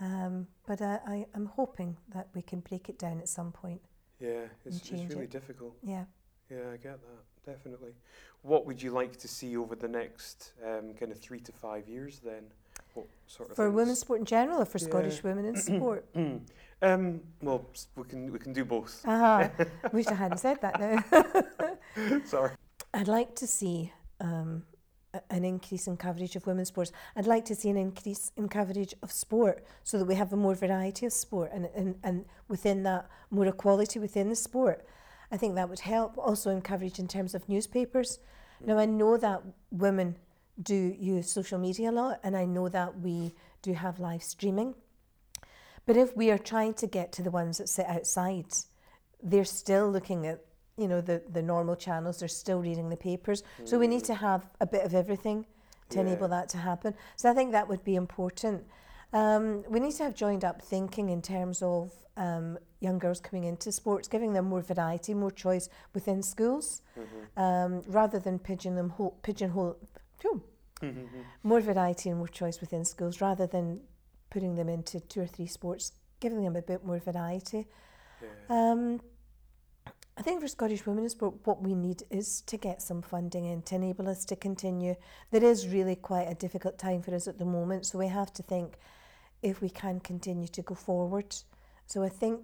Um, 0.00 0.46
but 0.66 0.82
I, 0.82 0.98
I, 1.06 1.26
I'm 1.34 1.46
hoping 1.46 1.96
that 2.12 2.28
we 2.34 2.42
can 2.42 2.60
break 2.60 2.88
it 2.88 2.98
down 2.98 3.18
at 3.20 3.28
some 3.28 3.52
point. 3.52 3.80
Yeah, 4.20 4.46
it's, 4.64 4.78
it's 4.90 4.92
really 5.14 5.24
it. 5.24 5.30
difficult. 5.30 5.76
Yeah. 5.82 6.04
Yeah, 6.50 6.58
I 6.72 6.76
get 6.76 6.98
that, 7.00 7.52
definitely. 7.52 7.92
What 8.42 8.66
would 8.66 8.82
you 8.82 8.90
like 8.90 9.16
to 9.18 9.28
see 9.28 9.56
over 9.56 9.74
the 9.74 9.88
next 9.88 10.52
um, 10.64 10.92
kind 10.94 11.10
of 11.10 11.18
three 11.18 11.40
to 11.40 11.52
five 11.52 11.88
years 11.88 12.20
then? 12.24 12.44
What 12.92 13.06
sort 13.26 13.50
of 13.50 13.56
For 13.56 13.66
things? 13.66 13.76
women's 13.76 14.00
sport 14.00 14.20
in 14.20 14.26
general 14.26 14.60
or 14.60 14.64
for 14.66 14.78
Yeah. 14.78 14.84
Scottish 14.84 15.22
women 15.22 15.46
in 15.46 15.56
sport? 15.56 16.06
um, 16.82 17.20
well, 17.40 17.66
we 17.96 18.04
can 18.04 18.30
we 18.30 18.38
can 18.38 18.52
do 18.52 18.64
both. 18.64 19.02
Aha, 19.06 19.50
wish 19.92 20.06
I 20.08 20.14
hadn't 20.14 20.38
said 20.38 20.60
that 20.60 20.78
now. 20.78 22.20
Sorry. 22.24 22.50
I'd 22.94 23.08
like 23.08 23.34
to 23.36 23.46
see 23.48 23.92
um, 24.20 24.62
an 25.28 25.44
increase 25.44 25.88
in 25.88 25.96
coverage 25.96 26.36
of 26.36 26.46
women's 26.46 26.68
sports. 26.68 26.92
I'd 27.16 27.26
like 27.26 27.44
to 27.46 27.54
see 27.56 27.68
an 27.68 27.76
increase 27.76 28.30
in 28.36 28.48
coverage 28.48 28.94
of 29.02 29.10
sport 29.10 29.64
so 29.82 29.98
that 29.98 30.04
we 30.04 30.14
have 30.14 30.32
a 30.32 30.36
more 30.36 30.54
variety 30.54 31.04
of 31.04 31.12
sport 31.12 31.50
and, 31.52 31.68
and, 31.74 31.96
and 32.04 32.24
within 32.46 32.84
that, 32.84 33.08
more 33.32 33.46
equality 33.46 33.98
within 33.98 34.28
the 34.28 34.36
sport. 34.36 34.86
I 35.32 35.36
think 35.36 35.56
that 35.56 35.68
would 35.68 35.80
help. 35.80 36.16
Also, 36.16 36.50
in 36.50 36.62
coverage 36.62 37.00
in 37.00 37.08
terms 37.08 37.34
of 37.34 37.48
newspapers. 37.48 38.20
Now, 38.64 38.78
I 38.78 38.86
know 38.86 39.16
that 39.16 39.42
women 39.72 40.16
do 40.62 40.94
use 40.96 41.28
social 41.28 41.58
media 41.58 41.90
a 41.90 41.92
lot, 41.92 42.20
and 42.22 42.36
I 42.36 42.44
know 42.44 42.68
that 42.68 43.00
we 43.00 43.34
do 43.60 43.72
have 43.72 43.98
live 43.98 44.22
streaming. 44.22 44.74
But 45.84 45.96
if 45.96 46.16
we 46.16 46.30
are 46.30 46.38
trying 46.38 46.74
to 46.74 46.86
get 46.86 47.10
to 47.12 47.22
the 47.22 47.32
ones 47.32 47.58
that 47.58 47.68
sit 47.68 47.86
outside, 47.86 48.46
they're 49.20 49.44
still 49.44 49.90
looking 49.90 50.26
at 50.26 50.44
you 50.76 50.88
know 50.88 51.00
the, 51.00 51.22
the 51.32 51.42
normal 51.42 51.76
channels 51.76 52.18
they're 52.18 52.28
still 52.28 52.60
reading 52.60 52.88
the 52.88 52.96
papers. 52.96 53.42
So 53.64 53.78
we 53.78 53.86
need 53.86 54.04
to 54.04 54.14
have 54.14 54.46
a 54.60 54.66
bit 54.66 54.84
of 54.84 54.94
everything 54.94 55.46
to 55.90 55.96
Yeah. 55.96 56.02
enable 56.06 56.28
that 56.28 56.48
to 56.50 56.58
happen. 56.58 56.94
So 57.16 57.30
i 57.30 57.34
think 57.34 57.52
that 57.52 57.68
would 57.68 57.84
be 57.84 57.94
important. 57.96 58.64
Um, 59.12 59.62
we 59.68 59.78
need 59.78 59.92
to 59.92 60.02
have 60.04 60.14
joined 60.14 60.44
up 60.44 60.60
thinking 60.62 61.08
in 61.08 61.22
terms 61.22 61.62
of 61.62 61.92
um, 62.16 62.58
young 62.80 62.98
girls 62.98 63.20
coming 63.20 63.44
into 63.44 63.70
sports 63.72 64.08
giving 64.08 64.32
them 64.32 64.44
more 64.46 64.60
variety 64.60 65.14
more 65.14 65.30
choice 65.32 65.68
within 65.94 66.22
schools 66.22 66.82
um, 67.36 67.82
rather 67.86 68.18
than 68.20 68.38
pigeon 68.38 68.74
them 68.76 68.90
hole, 68.90 69.16
pigeonhole 69.22 69.76
phew, 70.20 70.42
more 71.42 71.60
variety 71.60 72.08
and 72.10 72.18
more 72.18 72.28
choice 72.28 72.60
within 72.60 72.84
schools 72.84 73.20
rather 73.20 73.46
than 73.46 73.80
putting 74.30 74.54
them 74.56 74.68
into 74.68 74.98
two 75.00 75.20
or 75.20 75.26
three 75.26 75.46
sports 75.46 75.92
giving 76.20 76.42
them 76.42 76.56
a 76.56 76.62
bit 76.62 76.84
more 76.84 76.98
variety. 76.98 77.66
Yeah. 78.22 78.60
I 80.16 80.22
think 80.22 80.40
for 80.40 80.46
Scottish 80.46 80.86
Women 80.86 81.04
in 81.04 81.10
Sport, 81.10 81.34
what 81.44 81.60
we 81.60 81.74
need 81.74 82.04
is 82.08 82.42
to 82.42 82.56
get 82.56 82.80
some 82.80 83.02
funding 83.02 83.46
in 83.46 83.62
to 83.62 83.74
enable 83.74 84.08
us 84.08 84.24
to 84.26 84.36
continue. 84.36 84.94
There 85.32 85.42
is 85.42 85.66
really 85.66 85.96
quite 85.96 86.30
a 86.30 86.34
difficult 86.34 86.78
time 86.78 87.02
for 87.02 87.12
us 87.14 87.26
at 87.26 87.38
the 87.38 87.44
moment, 87.44 87.86
so 87.86 87.98
we 87.98 88.06
have 88.06 88.32
to 88.34 88.42
think 88.44 88.78
if 89.42 89.60
we 89.60 89.68
can 89.68 89.98
continue 89.98 90.46
to 90.48 90.62
go 90.62 90.76
forward. 90.76 91.34
So 91.86 92.04
I 92.04 92.08
think 92.10 92.42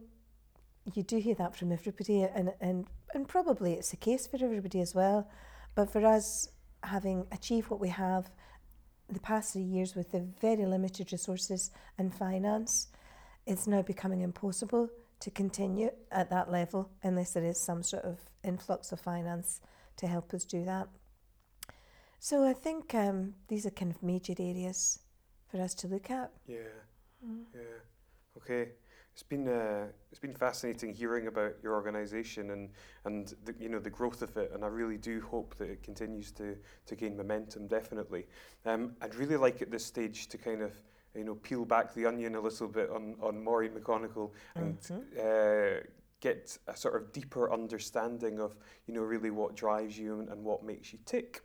you 0.94 1.04
do 1.04 1.18
hear 1.18 1.36
that 1.36 1.54
from 1.54 1.70
everybody, 1.70 2.24
and, 2.24 2.52
and, 2.60 2.86
and 3.14 3.28
probably 3.28 3.74
it's 3.74 3.90
the 3.90 3.96
case 3.96 4.26
for 4.26 4.44
everybody 4.44 4.80
as 4.80 4.92
well. 4.92 5.30
But 5.76 5.92
for 5.92 6.04
us, 6.04 6.48
having 6.82 7.26
achieved 7.30 7.70
what 7.70 7.78
we 7.78 7.90
have 7.90 8.30
the 9.08 9.20
past 9.20 9.52
three 9.52 9.62
years 9.62 9.94
with 9.94 10.10
the 10.10 10.26
very 10.40 10.66
limited 10.66 11.12
resources 11.12 11.70
and 11.98 12.12
finance, 12.12 12.88
it's 13.46 13.68
now 13.68 13.82
becoming 13.82 14.22
impossible 14.22 14.90
to 15.20 15.30
continue 15.30 15.90
at 16.10 16.30
that 16.30 16.50
level 16.50 16.90
unless 17.02 17.32
there 17.32 17.44
is 17.44 17.60
some 17.60 17.82
sort 17.82 18.04
of 18.04 18.18
influx 18.42 18.92
of 18.92 19.00
finance 19.00 19.60
to 19.96 20.06
help 20.06 20.32
us 20.34 20.44
do 20.44 20.64
that. 20.64 20.88
So 22.18 22.46
I 22.46 22.52
think 22.52 22.94
um, 22.94 23.34
these 23.48 23.64
are 23.66 23.70
kind 23.70 23.90
of 23.90 24.02
major 24.02 24.34
areas 24.38 24.98
for 25.50 25.60
us 25.60 25.74
to 25.76 25.88
look 25.88 26.10
at. 26.10 26.30
Yeah. 26.46 26.58
Yeah. 27.54 27.60
Okay. 28.36 28.72
It's 29.12 29.22
been 29.22 29.48
uh, 29.48 29.86
it's 30.10 30.20
been 30.20 30.34
fascinating 30.34 30.94
hearing 30.94 31.26
about 31.26 31.54
your 31.62 31.74
organisation 31.74 32.50
and 32.50 32.70
and 33.04 33.34
the, 33.44 33.54
you 33.58 33.68
know 33.68 33.80
the 33.80 33.90
growth 33.90 34.22
of 34.22 34.36
it, 34.36 34.52
and 34.54 34.64
I 34.64 34.68
really 34.68 34.96
do 34.96 35.20
hope 35.20 35.56
that 35.56 35.68
it 35.68 35.82
continues 35.82 36.30
to 36.32 36.56
to 36.86 36.96
gain 36.96 37.16
momentum. 37.16 37.66
Definitely. 37.66 38.26
Um, 38.64 38.96
I'd 39.02 39.14
really 39.16 39.36
like 39.36 39.62
at 39.62 39.70
this 39.70 39.84
stage 39.84 40.28
to 40.28 40.38
kind 40.38 40.62
of 40.62 40.72
you 41.14 41.24
know 41.24 41.34
peel 41.34 41.64
back 41.64 41.92
the 41.94 42.06
onion 42.06 42.34
a 42.34 42.40
little 42.40 42.68
bit 42.68 42.90
on 42.90 43.16
on 43.20 43.42
Maureen 43.42 43.72
McGonigle 43.72 44.30
and 44.54 44.78
uh, 45.18 45.80
get 46.20 46.56
a 46.68 46.76
sort 46.76 46.96
of 46.96 47.12
deeper 47.12 47.52
understanding 47.52 48.40
of 48.40 48.56
you 48.86 48.94
know 48.94 49.02
really 49.02 49.30
what 49.30 49.56
drives 49.56 49.98
you 49.98 50.20
and, 50.20 50.28
and 50.28 50.44
what 50.44 50.62
makes 50.64 50.92
you 50.92 50.98
tick. 51.04 51.42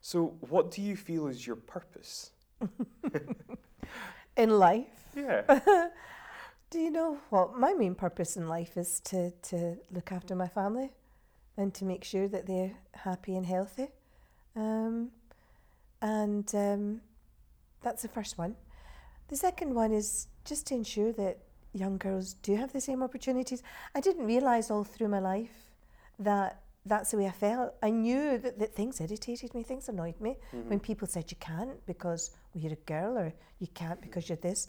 So, 0.00 0.36
what 0.48 0.70
do 0.70 0.82
you 0.82 0.96
feel 0.96 1.26
is 1.26 1.46
your 1.46 1.56
purpose? 1.56 2.30
In 4.36 4.50
life, 4.50 4.86
Yeah. 5.16 5.42
do 6.70 6.78
you 6.78 6.90
know 6.90 7.18
what 7.30 7.56
my 7.58 7.72
main 7.72 7.94
purpose 7.94 8.36
in 8.36 8.48
life 8.48 8.76
is 8.76 9.00
to, 9.00 9.30
to 9.30 9.78
look 9.90 10.12
after 10.12 10.34
my 10.34 10.48
family 10.48 10.90
and 11.56 11.72
to 11.74 11.84
make 11.84 12.04
sure 12.04 12.28
that 12.28 12.46
they're 12.46 12.74
happy 12.92 13.34
and 13.34 13.46
healthy. 13.46 13.88
Um, 14.54 15.10
and 16.02 16.54
um, 16.54 17.00
that's 17.82 18.02
the 18.02 18.08
first 18.08 18.36
one. 18.36 18.56
The 19.28 19.36
second 19.36 19.74
one 19.74 19.92
is 19.92 20.28
just 20.44 20.66
to 20.68 20.74
ensure 20.74 21.12
that 21.12 21.38
young 21.72 21.98
girls 21.98 22.34
do 22.34 22.56
have 22.56 22.72
the 22.72 22.80
same 22.80 23.02
opportunities. 23.02 23.62
I 23.94 24.00
didn't 24.00 24.26
realise 24.26 24.70
all 24.70 24.84
through 24.84 25.08
my 25.08 25.18
life 25.18 25.66
that 26.18 26.62
that's 26.86 27.10
the 27.10 27.18
way 27.18 27.26
I 27.26 27.32
felt. 27.32 27.74
I 27.82 27.90
knew 27.90 28.38
that, 28.38 28.58
that 28.60 28.74
things 28.74 29.00
irritated 29.00 29.54
me, 29.54 29.62
things 29.64 29.88
annoyed 29.88 30.20
me 30.20 30.36
when 30.68 30.78
people 30.80 31.08
said 31.08 31.30
you 31.30 31.36
can't 31.40 31.84
because 31.86 32.30
well, 32.54 32.62
you're 32.62 32.72
a 32.72 32.86
girl 32.86 33.18
or 33.18 33.32
you 33.58 33.66
can't 33.74 34.00
because 34.00 34.28
you're 34.28 34.36
this. 34.36 34.68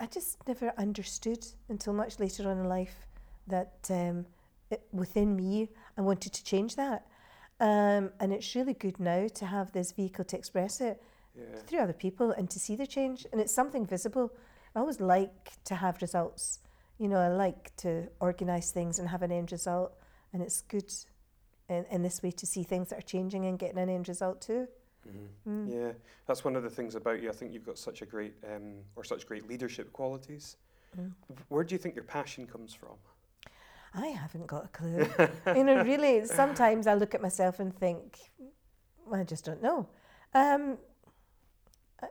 I 0.00 0.06
just 0.06 0.36
never 0.46 0.72
understood 0.76 1.46
until 1.68 1.92
much 1.92 2.18
later 2.18 2.50
on 2.50 2.58
in 2.58 2.68
life 2.68 3.06
that 3.46 3.88
um, 3.88 4.26
it, 4.70 4.82
within 4.92 5.36
me 5.36 5.70
I 5.96 6.00
wanted 6.00 6.32
to 6.32 6.44
change 6.44 6.76
that. 6.76 7.06
Um, 7.60 8.10
and 8.18 8.32
it's 8.32 8.54
really 8.56 8.74
good 8.74 8.98
now 8.98 9.28
to 9.28 9.46
have 9.46 9.70
this 9.70 9.92
vehicle 9.92 10.24
to 10.24 10.36
express 10.36 10.80
it 10.80 11.00
Yeah. 11.34 11.58
through 11.66 11.80
other 11.80 11.92
people 11.94 12.30
and 12.32 12.50
to 12.50 12.58
see 12.58 12.76
the 12.76 12.86
change. 12.86 13.26
And 13.32 13.40
it's 13.40 13.54
something 13.54 13.86
visible. 13.86 14.32
I 14.74 14.80
always 14.80 15.00
like 15.00 15.52
to 15.64 15.74
have 15.74 16.00
results. 16.02 16.60
You 16.98 17.08
know, 17.08 17.16
I 17.16 17.28
like 17.28 17.74
to 17.78 18.08
organise 18.20 18.70
things 18.70 18.98
and 18.98 19.08
have 19.08 19.22
an 19.22 19.32
end 19.32 19.52
result. 19.52 19.94
And 20.32 20.42
it's 20.42 20.60
good 20.62 20.92
in, 21.68 21.84
in 21.90 22.02
this 22.02 22.22
way 22.22 22.30
to 22.32 22.46
see 22.46 22.62
things 22.62 22.90
that 22.90 22.98
are 22.98 23.02
changing 23.02 23.46
and 23.46 23.58
getting 23.58 23.78
an 23.78 23.88
end 23.88 24.08
result 24.08 24.40
too. 24.40 24.68
Mm. 25.48 25.68
Yeah, 25.68 25.92
that's 26.26 26.44
one 26.44 26.54
of 26.54 26.62
the 26.62 26.70
things 26.70 26.94
about 26.94 27.20
you. 27.22 27.28
I 27.28 27.32
think 27.32 27.52
you've 27.52 27.66
got 27.66 27.78
such 27.78 28.02
a 28.02 28.06
great 28.06 28.34
um, 28.54 28.74
or 28.94 29.04
such 29.04 29.26
great 29.26 29.48
leadership 29.48 29.92
qualities. 29.92 30.56
Mm. 30.98 31.12
Where 31.48 31.64
do 31.64 31.74
you 31.74 31.78
think 31.78 31.94
your 31.94 32.04
passion 32.04 32.46
comes 32.46 32.72
from? 32.74 32.94
I 33.94 34.06
haven't 34.08 34.46
got 34.46 34.66
a 34.66 34.68
clue. 34.68 35.06
you 35.56 35.64
know, 35.64 35.82
really, 35.82 36.24
sometimes 36.24 36.86
I 36.86 36.94
look 36.94 37.14
at 37.14 37.20
myself 37.20 37.60
and 37.60 37.76
think, 37.76 38.18
I 39.12 39.22
just 39.24 39.44
don't 39.44 39.62
know. 39.62 39.88
Um, 40.34 40.78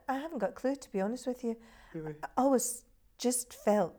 I, 0.07 0.13
haven't 0.15 0.39
got 0.39 0.51
a 0.51 0.53
clue, 0.53 0.75
to 0.75 0.91
be 0.91 1.01
honest 1.01 1.27
with 1.27 1.43
you. 1.43 1.57
Really? 1.93 2.15
I 2.23 2.27
always 2.37 2.83
just 3.17 3.53
felt 3.53 3.95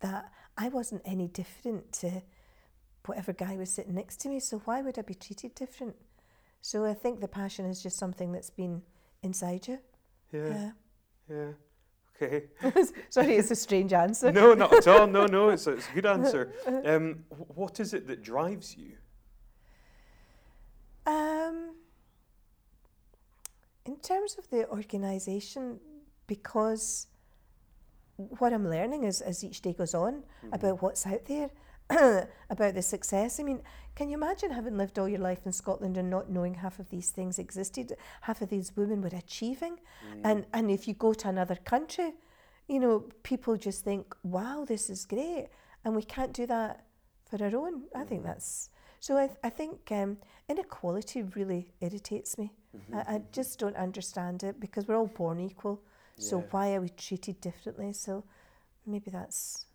that 0.00 0.30
I 0.56 0.68
wasn't 0.68 1.02
any 1.04 1.28
different 1.28 1.92
to 1.94 2.22
whatever 3.04 3.32
guy 3.32 3.56
was 3.56 3.70
sitting 3.70 3.94
next 3.94 4.20
to 4.20 4.28
me, 4.28 4.40
so 4.40 4.58
why 4.64 4.82
would 4.82 4.98
I 4.98 5.02
be 5.02 5.14
treated 5.14 5.54
different? 5.54 5.96
So 6.62 6.84
I 6.84 6.94
think 6.94 7.20
the 7.20 7.28
passion 7.28 7.66
is 7.66 7.82
just 7.82 7.96
something 7.96 8.32
that's 8.32 8.50
been 8.50 8.82
inside 9.22 9.68
you. 9.68 9.78
Yeah. 10.32 10.70
Yeah. 11.30 11.52
Okay. 12.20 12.46
Sorry, 13.10 13.36
it's 13.36 13.50
a 13.50 13.56
strange 13.56 13.92
answer. 13.92 14.32
no, 14.32 14.54
not 14.54 14.72
at 14.72 14.88
all. 14.88 15.06
No, 15.06 15.26
no, 15.26 15.50
it's 15.50 15.66
a, 15.66 15.72
it's 15.72 15.88
a 15.88 15.94
good 15.94 16.06
answer. 16.16 16.52
Um, 16.84 17.24
what 17.28 17.78
is 17.78 17.94
it 17.94 18.06
that 18.08 18.22
drives 18.22 18.76
you? 18.76 18.92
Um, 21.06 21.75
in 23.86 23.96
terms 23.96 24.36
of 24.38 24.48
the 24.50 24.68
organisation, 24.68 25.78
because 26.26 27.06
what 28.16 28.52
I'm 28.52 28.68
learning 28.68 29.04
is 29.04 29.20
as 29.20 29.44
each 29.44 29.60
day 29.60 29.72
goes 29.72 29.94
on 29.94 30.14
mm-hmm. 30.14 30.54
about 30.54 30.82
what's 30.82 31.06
out 31.06 31.24
there, 31.26 31.50
about 32.50 32.74
the 32.74 32.82
success. 32.82 33.38
I 33.38 33.42
mean, 33.42 33.62
can 33.94 34.08
you 34.08 34.16
imagine 34.16 34.50
having 34.50 34.76
lived 34.76 34.98
all 34.98 35.08
your 35.08 35.20
life 35.20 35.46
in 35.46 35.52
Scotland 35.52 35.96
and 35.96 36.10
not 36.10 36.30
knowing 36.30 36.54
half 36.54 36.78
of 36.78 36.90
these 36.90 37.10
things 37.10 37.38
existed? 37.38 37.96
Half 38.22 38.42
of 38.42 38.48
these 38.48 38.74
women 38.76 39.02
were 39.02 39.16
achieving, 39.16 39.76
mm. 39.76 40.20
and 40.24 40.46
and 40.52 40.70
if 40.70 40.88
you 40.88 40.94
go 40.94 41.12
to 41.14 41.28
another 41.28 41.56
country, 41.56 42.14
you 42.68 42.80
know, 42.80 43.04
people 43.22 43.56
just 43.56 43.84
think, 43.84 44.14
"Wow, 44.22 44.64
this 44.66 44.90
is 44.90 45.06
great," 45.06 45.48
and 45.84 45.94
we 45.94 46.02
can't 46.02 46.32
do 46.32 46.46
that 46.46 46.84
for 47.24 47.42
our 47.42 47.54
own. 47.54 47.84
I 47.94 48.04
think 48.04 48.22
mm. 48.22 48.26
that's 48.26 48.70
so. 49.00 49.16
I, 49.16 49.30
I 49.44 49.50
think 49.50 49.92
um, 49.92 50.18
inequality 50.48 51.22
really 51.22 51.72
irritates 51.80 52.36
me. 52.36 52.52
I, 52.92 52.98
I 52.98 53.22
just 53.32 53.58
don't 53.58 53.76
understand 53.76 54.42
it 54.42 54.60
because 54.60 54.86
we're 54.86 54.96
all 54.96 55.06
born 55.06 55.40
equal. 55.40 55.82
So 56.18 56.40
why 56.50 56.74
are 56.74 56.80
we 56.80 56.88
treated 56.88 57.40
differently? 57.42 57.92
So 57.92 58.24
maybe 58.86 59.10
that's 59.10 59.66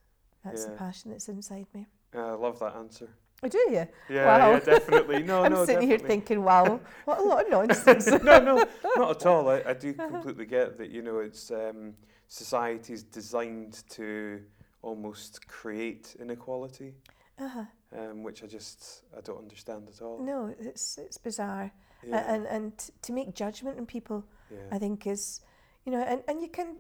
that's 0.43 0.65
the 0.65 0.71
passion 0.71 1.11
that's 1.11 1.29
inside 1.29 1.67
me. 1.73 1.85
Uh, 2.15 2.31
I 2.31 2.33
love 2.33 2.59
that 2.59 2.75
answer. 2.75 3.09
Oh, 3.43 3.47
do 3.47 3.57
you? 3.57 3.87
Yeah, 4.09 4.25
Wow. 4.25 4.51
yeah, 4.51 4.59
definitely. 4.59 5.23
No, 5.31 5.43
I'm 5.43 5.53
no, 5.53 5.65
sitting 5.65 5.87
here 5.87 5.97
thinking, 5.97 6.43
wow, 6.43 6.79
what 7.05 7.19
a 7.19 7.23
lot 7.23 7.45
of 7.45 7.51
nonsense. 7.51 8.05
no, 8.23 8.39
no, 8.39 8.65
not 8.95 9.11
at 9.11 9.25
all. 9.25 9.49
I, 9.49 9.63
I 9.65 9.73
do 9.73 9.93
completely 10.11 10.45
get 10.45 10.77
that. 10.77 10.91
You 10.91 11.01
know, 11.01 11.19
it's 11.19 11.49
um, 11.49 11.95
society's 12.27 13.03
designed 13.03 13.83
to 13.91 14.41
almost 14.83 15.47
create 15.47 16.15
inequality, 16.19 16.93
uh-huh. 17.39 17.65
um, 17.97 18.23
which 18.23 18.43
I 18.43 18.47
just 18.47 19.03
I 19.17 19.21
don't 19.21 19.39
understand 19.39 19.89
at 19.89 20.01
all. 20.03 20.19
No, 20.23 20.53
it's 20.59 20.97
it's 20.99 21.17
bizarre. 21.17 21.71
Yeah, 22.07 22.33
And 22.33 22.45
and 22.47 22.89
to 23.03 23.13
make 23.13 23.33
judgment 23.35 23.77
on 23.77 23.85
people, 23.85 24.25
yeah. 24.49 24.57
I 24.71 24.79
think 24.79 25.05
is, 25.07 25.41
you 25.85 25.91
know, 25.91 26.01
and, 26.01 26.21
and 26.27 26.41
you 26.41 26.47
can, 26.49 26.75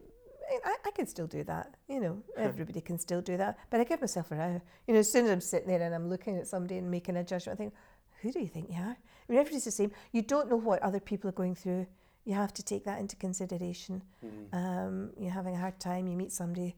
I, 0.65 0.75
I 0.85 0.91
can 0.91 1.07
still 1.07 1.27
do 1.27 1.43
that, 1.43 1.75
you 1.87 1.99
know, 1.99 2.21
everybody 2.37 2.81
can 2.81 2.97
still 2.99 3.21
do 3.21 3.37
that. 3.37 3.57
But 3.69 3.79
I 3.79 3.83
give 3.83 4.01
myself 4.01 4.31
a 4.31 4.35
row. 4.35 4.61
You 4.87 4.93
know, 4.93 4.99
as 4.99 5.11
soon 5.11 5.25
as 5.25 5.31
I'm 5.31 5.41
sitting 5.41 5.67
there 5.67 5.81
and 5.81 5.93
I'm 5.95 6.09
looking 6.09 6.37
at 6.37 6.47
somebody 6.47 6.77
and 6.77 6.89
making 6.89 7.17
a 7.17 7.23
judgment, 7.23 7.57
I 7.57 7.61
think, 7.61 7.73
who 8.21 8.31
do 8.31 8.39
you 8.39 8.47
think 8.47 8.69
you 8.69 8.75
are? 8.75 8.97
I 8.97 9.25
mean, 9.31 9.39
everybody's 9.39 9.65
the 9.65 9.71
same. 9.71 9.91
You 10.11 10.21
don't 10.21 10.49
know 10.49 10.55
what 10.57 10.81
other 10.81 10.99
people 10.99 11.29
are 11.29 11.33
going 11.33 11.55
through. 11.55 11.87
You 12.25 12.35
have 12.35 12.53
to 12.53 12.63
take 12.63 12.83
that 12.85 12.99
into 12.99 13.15
consideration. 13.15 14.03
Mhm. 14.23 14.53
Um, 14.53 15.11
you're 15.17 15.31
having 15.31 15.55
a 15.55 15.59
hard 15.59 15.79
time, 15.79 16.07
you 16.07 16.15
meet 16.15 16.31
somebody 16.31 16.75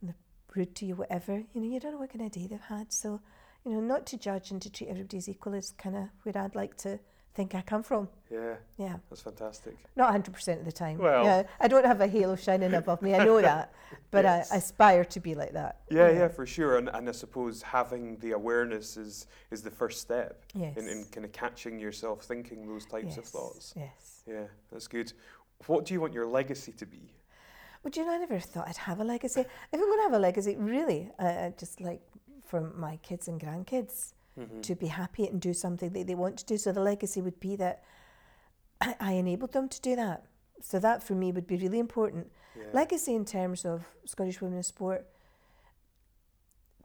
and 0.00 0.08
they're 0.10 0.16
rude 0.54 0.74
to 0.76 0.86
you, 0.86 0.94
whatever, 0.94 1.42
you 1.52 1.60
know, 1.60 1.66
you 1.68 1.78
don't 1.80 1.92
know 1.92 1.98
what 1.98 2.10
kind 2.10 2.24
of 2.24 2.32
day 2.32 2.46
they've 2.46 2.60
had. 2.60 2.92
So, 2.92 3.20
you 3.64 3.72
know, 3.72 3.80
not 3.80 4.06
to 4.06 4.16
judge 4.16 4.50
and 4.50 4.62
to 4.62 4.70
treat 4.70 4.88
everybody 4.88 5.18
as 5.18 5.28
equal 5.28 5.52
is 5.54 5.72
kind 5.72 5.94
of 5.96 6.08
where 6.22 6.38
I'd 6.42 6.54
like 6.54 6.76
to 6.78 6.98
think 7.38 7.54
I 7.54 7.62
come 7.62 7.84
from. 7.84 8.08
yeah, 8.28 8.56
Yeah. 8.78 8.96
that's 9.08 9.22
fantastic. 9.22 9.76
Not 9.94 10.12
100% 10.12 10.58
of 10.58 10.64
the 10.64 10.72
time. 10.72 10.98
Well- 10.98 11.22
yeah, 11.24 11.42
I 11.60 11.68
don't 11.68 11.86
have 11.86 12.00
a 12.00 12.08
halo 12.08 12.34
shining 12.34 12.74
above 12.74 13.00
me. 13.00 13.14
I 13.14 13.24
know 13.24 13.40
that. 13.40 13.72
But 14.10 14.24
Yes. 14.24 14.52
I 14.52 14.56
aspire 14.56 15.04
to 15.14 15.20
be 15.20 15.34
like 15.42 15.52
that. 15.52 15.74
Yeah, 15.98 16.10
yeah, 16.18 16.28
for 16.28 16.46
sure. 16.46 16.72
And, 16.78 16.88
and 16.96 17.08
I 17.08 17.12
suppose 17.12 17.62
having 17.62 18.04
the 18.24 18.32
awareness 18.40 18.96
is 18.96 19.26
is 19.54 19.60
the 19.68 19.74
first 19.80 19.98
step 20.06 20.32
Yes. 20.64 20.76
in, 20.78 20.84
in 20.92 20.98
kind 21.14 21.24
of 21.28 21.32
catching 21.42 21.74
yourself 21.86 22.16
thinking 22.32 22.58
those 22.72 22.86
types 22.94 23.14
yes. 23.16 23.18
of 23.20 23.24
thoughts. 23.36 23.66
Yes. 23.84 24.02
Yeah, 24.34 24.46
that's 24.70 24.88
good. 24.96 25.08
What 25.70 25.80
do 25.86 25.90
you 25.94 26.00
want 26.04 26.12
your 26.18 26.26
legacy 26.40 26.72
to 26.82 26.86
be? 26.96 27.04
Well, 27.80 27.90
do 27.92 28.00
you 28.00 28.06
know, 28.06 28.14
I 28.14 28.18
never 28.18 28.40
thought 28.52 28.66
I'd 28.70 28.82
have 28.90 28.98
a 29.04 29.08
legacy. 29.14 29.42
If 29.72 29.78
I'm 29.80 29.88
going 29.90 30.00
to 30.02 30.06
have 30.08 30.16
a 30.20 30.24
legacy, 30.28 30.52
really, 30.76 31.00
uh, 31.18 31.22
uh, 31.44 31.50
just 31.62 31.74
like 31.80 32.02
for 32.50 32.60
my 32.86 32.94
kids 33.08 33.28
and 33.28 33.36
grandkids, 33.44 33.96
Mhm. 34.38 34.62
to 34.62 34.74
be 34.74 34.86
happy 34.86 35.26
and 35.26 35.40
do 35.40 35.52
something 35.52 35.90
that 35.90 36.06
they 36.06 36.14
want 36.14 36.38
to 36.38 36.44
do. 36.46 36.56
So 36.58 36.72
the 36.72 36.80
legacy 36.80 37.20
would 37.20 37.40
be 37.40 37.56
that 37.56 37.82
I, 38.80 38.94
I 39.00 39.12
enabled 39.12 39.52
them 39.52 39.68
to 39.68 39.80
do 39.80 39.96
that. 39.96 40.24
So 40.60 40.78
that 40.78 41.02
for 41.02 41.14
me 41.14 41.32
would 41.32 41.46
be 41.46 41.56
really 41.56 41.78
important. 41.78 42.30
Yeah. 42.56 42.64
Legacy 42.72 43.14
in 43.14 43.24
terms 43.24 43.64
of 43.64 43.86
Scottish 44.04 44.40
women 44.40 44.56
in 44.58 44.62
sport, 44.62 45.06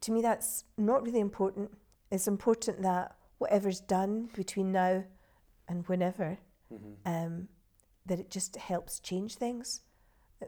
to 0.01 0.11
me, 0.11 0.21
that's 0.21 0.65
not 0.77 1.03
really 1.03 1.19
important. 1.21 1.71
It's 2.11 2.27
important 2.27 2.81
that 2.81 3.15
whatever's 3.37 3.79
done 3.79 4.29
between 4.35 4.71
now 4.71 5.03
and 5.67 5.87
whenever, 5.87 6.37
Mhm. 6.71 6.95
um, 7.05 7.47
that 8.05 8.19
it 8.19 8.29
just 8.29 8.55
helps 8.57 8.99
change 8.99 9.35
things. 9.35 9.81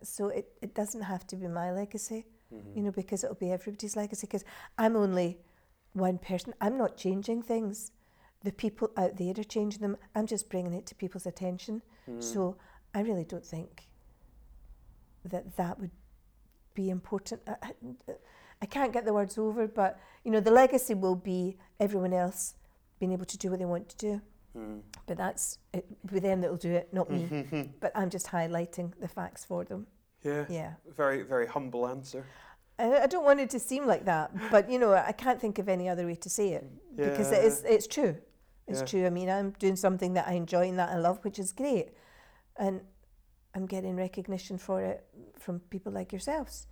So 0.03 0.27
it, 0.27 0.51
it 0.61 0.73
doesn't 0.75 1.03
have 1.03 1.25
to 1.27 1.35
be 1.37 1.47
my 1.47 1.71
legacy, 1.71 2.25
Mhm. 2.53 2.75
you 2.75 2.83
know, 2.83 2.91
because 2.91 3.23
it'll 3.23 3.35
be 3.35 3.51
everybody's 3.51 3.95
legacy. 3.95 4.27
Because 4.27 4.43
I'm 4.77 4.95
only 4.97 5.39
one 5.95 6.17
person. 6.17 6.53
I'm 6.61 6.77
not 6.77 6.97
changing 6.97 7.41
things. 7.41 7.91
The 8.43 8.51
people 8.51 8.91
out 8.97 9.17
there 9.17 9.33
are 9.37 9.43
changing 9.43 9.81
them. 9.81 9.97
I'm 10.13 10.27
just 10.27 10.49
bringing 10.49 10.73
it 10.73 10.85
to 10.87 10.95
people's 10.95 11.25
attention. 11.25 11.81
Mhm. 12.07 12.21
So 12.21 12.57
I 12.93 13.01
really 13.01 13.23
don't 13.23 13.45
think 13.45 13.87
that 15.23 15.55
that 15.55 15.79
would 15.79 15.91
be 16.73 16.89
important. 16.89 17.41
I, 17.47 17.55
I, 17.63 17.71
I 18.61 18.65
can't 18.65 18.93
get 18.93 19.05
the 19.05 19.13
words 19.13 19.37
over, 19.37 19.67
but 19.67 19.97
you 20.23 20.31
know, 20.31 20.39
the 20.41 20.51
legacy 20.51 20.93
will 20.93 21.15
be 21.15 21.57
everyone 21.79 22.13
else 22.13 22.55
being 22.99 23.11
able 23.13 23.25
to 23.25 23.37
do 23.37 23.49
what 23.49 23.59
they 23.59 23.65
want 23.65 23.89
to 23.89 23.97
do. 23.97 24.21
Mhm. 24.55 24.81
But 25.07 25.17
that's 25.17 25.57
it, 25.73 25.85
with 26.11 26.23
them 26.23 26.41
that'll 26.41 26.57
do 26.57 26.73
it, 26.73 26.93
not 26.93 27.09
me. 27.09 27.69
But 27.79 27.91
I'm 27.95 28.09
just 28.09 28.27
highlighting 28.27 28.93
the 28.99 29.07
facts 29.07 29.43
for 29.45 29.63
them. 29.65 29.87
Yeah. 30.23 30.45
Yeah. 30.49 30.73
Very, 30.87 31.23
very 31.23 31.47
humble 31.47 31.87
answer. 31.87 32.25
I, 32.77 33.03
I 33.03 33.07
don't 33.07 33.23
want 33.23 33.39
it 33.39 33.49
to 33.51 33.59
seem 33.59 33.85
like 33.85 34.05
that, 34.05 34.31
but 34.51 34.69
you 34.69 34.79
know, 34.79 34.93
I 34.93 35.11
can't 35.11 35.39
think 35.39 35.59
of 35.59 35.69
any 35.69 35.87
other 35.87 36.05
way 36.05 36.15
to 36.15 36.29
say 36.29 36.49
it 36.53 36.65
because 36.95 37.31
it 37.31 37.41
Yeah. 37.41 37.47
is, 37.47 37.63
it's 37.63 37.87
true. 37.87 38.17
It's 38.67 38.79
Yeah. 38.81 38.85
true. 38.85 39.05
I 39.05 39.09
mean, 39.09 39.29
I'm 39.29 39.51
doing 39.51 39.75
something 39.75 40.13
that 40.13 40.27
I 40.27 40.33
enjoy 40.33 40.69
and 40.69 40.79
that 40.79 40.89
I 40.89 40.97
love, 40.97 41.23
which 41.23 41.39
is 41.39 41.51
great. 41.53 41.89
And 42.57 42.81
I'm 43.53 43.65
getting 43.65 43.95
recognition 43.95 44.57
for 44.57 44.81
it 44.81 45.05
from 45.37 45.59
people 45.69 45.91
like 45.91 46.11
yourselves. 46.11 46.67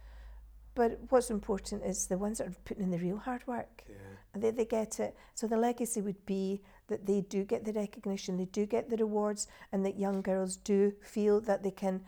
But 0.76 1.00
what's 1.10 1.30
important 1.30 1.84
is 1.86 2.08
the 2.08 2.18
ones 2.18 2.40
that 2.40 2.48
are 2.48 2.56
putting 2.66 2.84
in 2.84 2.90
the 2.92 2.98
real 2.98 3.18
hard 3.18 3.46
work. 3.48 3.84
Yeah. 3.88 3.96
And 4.34 4.42
they, 4.44 4.50
they 4.52 4.66
get 4.66 5.00
it. 5.00 5.16
So 5.36 5.48
the 5.48 5.56
legacy 5.58 6.02
would 6.02 6.26
be 6.26 6.64
that 6.88 7.06
they 7.06 7.22
do 7.22 7.44
get 7.46 7.64
the 7.64 7.74
recognition, 7.74 8.38
they 8.38 8.46
do 8.46 8.66
get 8.66 8.90
the 8.90 8.98
rewards, 8.98 9.48
and 9.72 9.86
that 9.86 9.98
young 10.00 10.22
girls 10.22 10.58
do 10.58 10.94
feel 11.02 11.40
that 11.42 11.64
they 11.64 11.72
can 11.72 12.04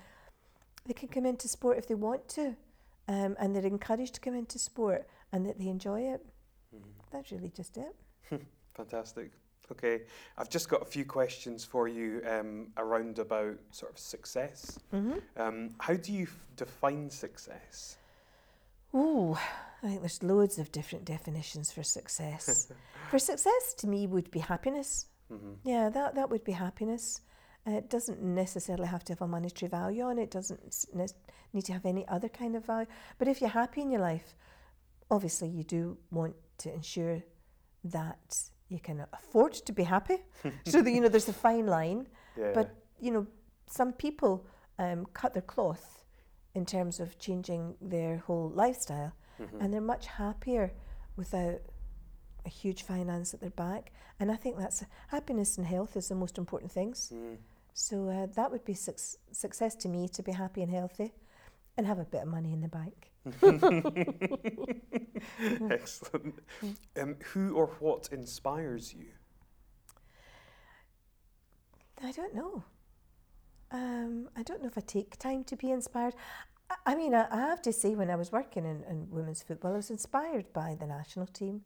they 0.88 0.94
can 0.94 1.08
come 1.08 1.26
into 1.26 1.48
sport 1.48 1.78
if 1.80 1.88
they 1.88 1.96
want 1.96 2.28
to. 2.30 2.56
Um, 3.08 3.36
and 3.40 3.56
they're 3.56 3.66
encouraged 3.66 4.16
to 4.16 4.20
come 4.22 4.34
into 4.36 4.58
sport 4.58 5.08
and 5.32 5.46
that 5.46 5.60
they 5.60 5.68
enjoy 5.68 6.02
it. 6.02 6.26
Mhm. 6.76 6.82
That's 7.12 7.32
really 7.32 7.50
just 7.56 7.78
it. 7.78 7.96
Fantastic. 8.74 9.32
Okay, 9.72 10.04
I've 10.38 10.50
just 10.50 10.70
got 10.70 10.82
a 10.84 10.86
few 10.86 11.06
questions 11.06 11.66
for 11.66 11.88
you 11.88 12.22
um, 12.30 12.68
around 12.78 13.18
about 13.18 13.58
sort 13.72 13.92
of 13.92 13.98
success. 13.98 14.78
Mm-hmm. 14.94 15.18
Um, 15.42 15.72
how 15.80 15.96
do 15.96 16.14
you 16.14 16.24
f- 16.24 16.38
define 16.56 17.10
success? 17.10 17.98
Ooh, 18.94 19.36
I 19.84 19.88
think 19.88 20.02
there's 20.02 20.22
loads 20.22 20.60
of 20.60 20.72
different 20.72 21.04
definitions 21.06 21.72
for 21.72 21.82
success. 21.84 22.72
for 23.10 23.18
success, 23.18 23.74
to 23.80 23.88
me, 23.88 24.06
would 24.06 24.30
be 24.30 24.40
happiness. 24.40 25.08
hmm 25.30 25.54
Yeah, 25.64 25.90
that, 25.90 26.14
that 26.16 26.30
would 26.30 26.44
be 26.44 26.52
happiness. 26.52 27.22
Uh, 27.68 27.72
it 27.78 27.90
doesn't 27.90 28.22
necessarily 28.22 28.88
have 28.88 29.04
to 29.06 29.14
have 29.14 29.22
a 29.22 29.28
monetary 29.28 29.70
value 29.70 30.04
on 30.04 30.18
it. 30.20 30.24
It 30.24 30.32
doesn't 30.32 30.86
ne- 30.94 31.08
need 31.54 31.66
to 31.66 31.74
have 31.74 31.86
any 31.86 32.08
other 32.08 32.30
kind 32.30 32.56
of 32.56 32.66
value. 32.66 32.88
But 33.18 33.28
if 33.28 33.42
you're 33.42 33.50
happy 33.50 33.82
in 33.82 33.90
your 33.92 34.02
life, 34.02 34.36
obviously 35.10 35.50
you 35.50 35.64
do 35.64 35.98
want 36.12 36.36
to 36.60 36.72
ensure 36.74 37.24
that 37.86 38.20
you 38.70 38.80
can 38.80 39.06
afford 39.14 39.54
to 39.54 39.74
be 39.74 39.84
happy. 39.84 40.18
so 40.66 40.82
that 40.82 40.92
you 40.92 41.02
know 41.02 41.08
there's 41.10 41.28
a 41.30 41.34
fine 41.34 41.66
line. 41.66 42.08
Yeah. 42.38 42.52
But 42.54 42.76
you 43.00 43.12
know, 43.12 43.26
some 43.68 43.94
people 43.94 44.46
um, 44.78 45.06
cut 45.14 45.34
their 45.34 45.42
cloth 45.42 46.04
in 46.54 46.66
terms 46.66 47.00
of 47.00 47.18
changing 47.20 47.76
their 47.82 48.18
whole 48.18 48.50
lifestyle, 48.50 49.14
Mhm. 49.40 49.60
and 49.62 49.74
they're 49.74 49.82
much 49.82 50.06
happier 50.08 50.72
without 51.18 51.60
a 52.46 52.50
huge 52.50 52.84
finance 52.84 53.34
at 53.34 53.42
their 53.42 53.50
back. 53.50 53.92
And 54.20 54.32
I 54.32 54.36
think 54.36 54.58
that's 54.58 54.84
happiness 55.08 55.58
and 55.58 55.66
health 55.68 55.98
is 55.98 56.08
the 56.10 56.16
most 56.16 56.38
important 56.38 56.72
things. 56.72 57.12
Mm. 57.14 57.38
So 57.78 58.08
uh, 58.08 58.28
that 58.36 58.52
would 58.52 58.64
be 58.64 58.74
suc- 58.74 59.20
success 59.34 59.76
to 59.76 59.90
me 59.90 60.08
to 60.08 60.24
be 60.24 60.32
happy 60.32 60.62
and 60.62 60.72
healthy, 60.72 61.14
and 61.76 61.86
have 61.86 62.00
a 62.00 62.06
bit 62.06 62.22
of 62.22 62.30
money 62.30 62.54
in 62.54 62.62
the 62.62 62.70
bank. 62.70 63.12
Excellent. 65.70 66.36
Um, 67.00 67.18
who 67.34 67.54
or 67.54 67.68
what 67.80 68.08
inspires 68.14 68.94
you? 68.94 69.08
I 72.02 72.14
don't 72.14 72.34
know. 72.34 72.64
Um, 73.72 74.30
I 74.38 74.44
don't 74.44 74.62
know 74.62 74.70
if 74.70 74.78
I 74.78 74.82
take 74.82 75.20
time 75.20 75.44
to 75.44 75.58
be 75.58 75.70
inspired. 75.70 76.14
I, 76.70 76.76
I 76.86 76.96
mean, 76.96 77.14
I, 77.14 77.28
I 77.30 77.42
have 77.42 77.62
to 77.64 77.74
say, 77.74 77.94
when 77.94 78.10
I 78.10 78.16
was 78.16 78.32
working 78.32 78.64
in, 78.64 78.86
in 78.90 79.10
women's 79.10 79.44
football, 79.44 79.74
I 79.74 79.78
was 79.78 79.90
inspired 79.90 80.54
by 80.54 80.78
the 80.80 80.88
national 80.88 81.28
team. 81.28 81.64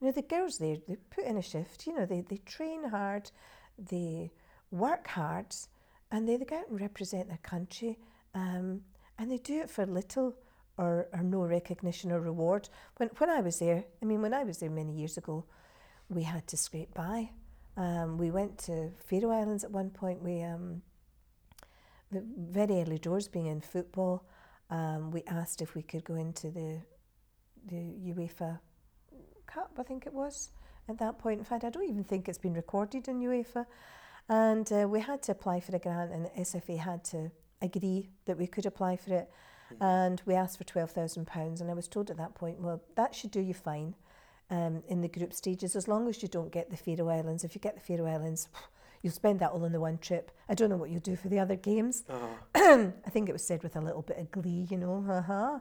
You 0.00 0.08
know, 0.08 0.12
the 0.12 0.20
girls 0.20 0.58
there, 0.58 0.76
they 0.86 0.96
put 1.08 1.24
in 1.24 1.38
a 1.38 1.42
shift, 1.42 1.86
you 1.86 1.94
know, 1.94 2.04
they, 2.04 2.20
they 2.20 2.42
train 2.44 2.90
hard, 2.90 3.30
they 3.78 4.32
work 4.70 5.08
hard, 5.08 5.54
and 6.10 6.28
they, 6.28 6.36
they 6.36 6.44
go 6.44 6.56
out 6.56 6.68
and 6.68 6.80
represent 6.80 7.28
their 7.28 7.38
country. 7.42 7.98
Um, 8.34 8.82
and 9.18 9.30
they 9.30 9.38
do 9.38 9.60
it 9.60 9.70
for 9.70 9.86
little 9.86 10.36
or, 10.78 11.08
or 11.12 11.22
no 11.22 11.40
recognition 11.44 12.12
or 12.12 12.20
reward. 12.20 12.68
When, 12.98 13.08
when 13.18 13.30
I 13.30 13.40
was 13.40 13.58
there, 13.58 13.84
I 14.02 14.04
mean, 14.04 14.20
when 14.20 14.34
I 14.34 14.44
was 14.44 14.58
there 14.58 14.70
many 14.70 14.92
years 14.92 15.16
ago, 15.16 15.44
we 16.08 16.22
had 16.22 16.46
to 16.48 16.56
scrape 16.56 16.94
by. 16.94 17.30
Um, 17.76 18.18
we 18.18 18.30
went 18.30 18.58
to 18.58 18.90
Faroe 19.04 19.30
Islands 19.30 19.64
at 19.64 19.70
one 19.70 19.90
point. 19.90 20.22
We 20.22 20.42
um, 20.42 20.82
the 22.10 22.22
very 22.38 22.82
early 22.82 22.98
doors 22.98 23.28
being 23.28 23.46
in 23.46 23.60
football. 23.60 24.24
Um, 24.70 25.10
we 25.10 25.22
asked 25.26 25.62
if 25.62 25.74
we 25.74 25.82
could 25.82 26.04
go 26.04 26.14
into 26.14 26.50
the 26.50 26.80
the 27.66 27.76
UEFA 27.76 28.58
Cup. 29.46 29.72
I 29.78 29.82
think 29.82 30.06
it 30.06 30.12
was 30.12 30.50
at 30.88 30.98
that 30.98 31.18
point. 31.18 31.38
In 31.38 31.44
fact, 31.44 31.64
I 31.64 31.70
don't 31.70 31.88
even 31.88 32.04
think 32.04 32.28
it's 32.28 32.38
been 32.38 32.54
recorded 32.54 33.08
in 33.08 33.20
UEFA. 33.20 33.66
And 34.28 34.70
uh, 34.72 34.88
we 34.88 35.00
had 35.00 35.22
to 35.24 35.32
apply 35.32 35.60
for 35.60 35.74
a 35.76 35.78
grant, 35.78 36.12
and 36.12 36.26
SFA 36.38 36.78
had 36.78 37.04
to 37.06 37.30
agree 37.62 38.08
that 38.24 38.36
we 38.36 38.46
could 38.46 38.66
apply 38.66 38.96
for 38.96 39.14
it. 39.14 39.30
And 39.80 40.22
we 40.26 40.34
asked 40.34 40.58
for 40.58 40.64
twelve 40.64 40.92
thousand 40.92 41.26
pounds, 41.26 41.60
and 41.60 41.70
I 41.70 41.74
was 41.74 41.88
told 41.88 42.10
at 42.10 42.16
that 42.18 42.34
point, 42.34 42.60
well, 42.60 42.82
that 42.94 43.14
should 43.14 43.32
do 43.32 43.40
you 43.40 43.54
fine 43.54 43.94
um, 44.50 44.82
in 44.88 45.00
the 45.00 45.08
group 45.08 45.32
stages 45.32 45.74
as 45.76 45.88
long 45.88 46.08
as 46.08 46.22
you 46.22 46.28
don't 46.28 46.52
get 46.52 46.70
the 46.70 46.76
Faroe 46.76 47.08
Islands. 47.08 47.44
If 47.44 47.54
you 47.54 47.60
get 47.60 47.74
the 47.74 47.80
Faroe 47.80 48.06
Islands, 48.06 48.48
you'll 49.02 49.12
spend 49.12 49.40
that 49.40 49.50
all 49.50 49.64
on 49.64 49.72
the 49.72 49.80
one 49.80 49.98
trip. 49.98 50.30
I 50.48 50.54
don't 50.54 50.70
know 50.70 50.76
what 50.76 50.90
you'll 50.90 51.00
do 51.00 51.16
for 51.16 51.28
the 51.28 51.38
other 51.38 51.56
games. 51.56 52.04
Uh, 52.08 52.28
I 53.06 53.10
think 53.10 53.28
it 53.28 53.32
was 53.32 53.44
said 53.44 53.62
with 53.62 53.76
a 53.76 53.80
little 53.80 54.02
bit 54.02 54.18
of 54.18 54.30
glee, 54.30 54.66
you 54.70 54.78
know, 54.78 55.02
haha. 55.06 55.58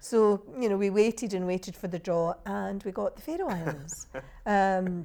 So, 0.00 0.42
you 0.58 0.68
know, 0.68 0.76
we 0.76 0.90
waited 0.90 1.32
and 1.34 1.46
waited 1.46 1.76
for 1.76 1.88
the 1.88 1.98
draw 1.98 2.34
and 2.44 2.82
we 2.82 2.90
got 2.90 3.16
the 3.16 3.22
Faroe 3.22 3.48
Islands. 3.48 4.08
um, 4.46 5.04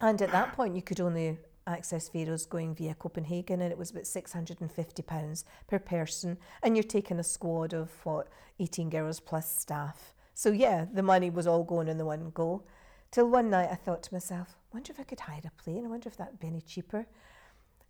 and 0.00 0.20
at 0.20 0.32
that 0.32 0.52
point, 0.52 0.74
you 0.74 0.82
could 0.82 1.00
only 1.00 1.38
access 1.66 2.08
Faroes 2.08 2.46
going 2.46 2.74
via 2.74 2.94
Copenhagen 2.94 3.60
and 3.60 3.72
it 3.72 3.78
was 3.78 3.90
about 3.90 4.04
£650 4.04 5.44
per 5.66 5.78
person. 5.78 6.38
And 6.62 6.76
you're 6.76 6.84
taking 6.84 7.18
a 7.18 7.24
squad 7.24 7.72
of, 7.72 7.90
what, 8.04 8.28
18 8.60 8.90
girls 8.90 9.20
plus 9.20 9.56
staff. 9.56 10.14
So, 10.34 10.50
yeah, 10.50 10.86
the 10.92 11.02
money 11.02 11.30
was 11.30 11.46
all 11.46 11.64
going 11.64 11.88
in 11.88 11.98
the 11.98 12.04
one 12.04 12.30
go. 12.34 12.64
Till 13.10 13.28
one 13.28 13.50
night 13.50 13.68
I 13.70 13.76
thought 13.76 14.02
to 14.04 14.14
myself, 14.14 14.56
wonder 14.72 14.90
if 14.92 14.98
I 14.98 15.04
could 15.04 15.20
hire 15.20 15.40
a 15.44 15.62
plane. 15.62 15.84
I 15.84 15.88
wonder 15.88 16.08
if 16.08 16.16
that 16.16 16.32
would 16.32 16.40
be 16.40 16.48
any 16.48 16.60
cheaper. 16.60 17.06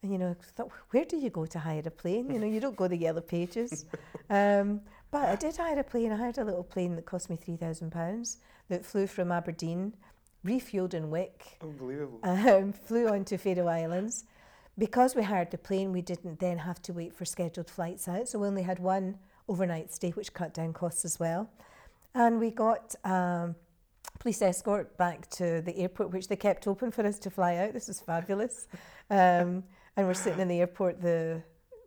And 0.02 0.12
you 0.12 0.18
know, 0.18 0.36
I 0.38 0.44
thought, 0.54 0.70
where 0.90 1.06
do 1.06 1.16
you 1.16 1.30
go 1.30 1.46
to 1.46 1.58
hire 1.58 1.82
a 1.86 1.90
plane? 1.90 2.30
You 2.30 2.38
know, 2.38 2.46
you 2.46 2.60
don't 2.60 2.76
go 2.76 2.86
the 2.88 2.96
yellow 2.96 3.22
pages. 3.22 3.86
Um, 4.30 4.80
but 5.10 5.28
I 5.28 5.36
did 5.36 5.54
hire 5.54 5.78
a 5.78 5.84
plane. 5.84 6.10
I 6.10 6.16
hired 6.16 6.38
a 6.38 6.44
little 6.44 6.64
plane 6.64 6.96
that 6.96 7.04
cost 7.04 7.28
me 7.28 7.36
three 7.36 7.58
thousand 7.58 7.92
pounds 7.92 8.38
that 8.68 8.86
flew 8.86 9.06
from 9.06 9.30
Aberdeen, 9.30 9.94
refueled 10.44 10.94
in 10.94 11.10
Wick, 11.10 11.58
unbelievable. 11.62 12.20
um, 12.22 12.72
flew 12.72 13.08
on 13.08 13.24
to 13.26 13.38
Faroe 13.38 13.66
Islands. 13.66 14.24
Because 14.76 15.14
we 15.14 15.22
hired 15.22 15.52
the 15.52 15.58
plane, 15.58 15.92
we 15.92 16.02
didn't 16.02 16.40
then 16.40 16.58
have 16.58 16.82
to 16.82 16.92
wait 16.92 17.14
for 17.14 17.24
scheduled 17.24 17.70
flights 17.70 18.08
out. 18.08 18.28
So 18.28 18.40
we 18.40 18.48
only 18.48 18.62
had 18.62 18.80
one 18.80 19.18
overnight 19.48 19.92
stay, 19.92 20.10
which 20.10 20.32
cut 20.32 20.52
down 20.52 20.72
costs 20.72 21.04
as 21.04 21.20
well. 21.20 21.48
And 22.14 22.40
we 22.40 22.50
got 22.50 22.94
um, 23.04 23.54
police 24.18 24.42
escort 24.42 24.96
back 24.96 25.30
to 25.30 25.60
the 25.62 25.76
airport, 25.78 26.10
which 26.10 26.26
they 26.26 26.36
kept 26.36 26.66
open 26.66 26.90
for 26.90 27.06
us 27.06 27.18
to 27.20 27.30
fly 27.30 27.56
out. 27.56 27.72
This 27.72 27.86
was 27.86 28.00
fabulous. 28.00 28.66
Um, 29.10 29.62
and 29.96 30.06
we're 30.08 30.14
sitting 30.14 30.40
in 30.40 30.48
the 30.48 30.60
airport. 30.60 31.00
The 31.00 31.42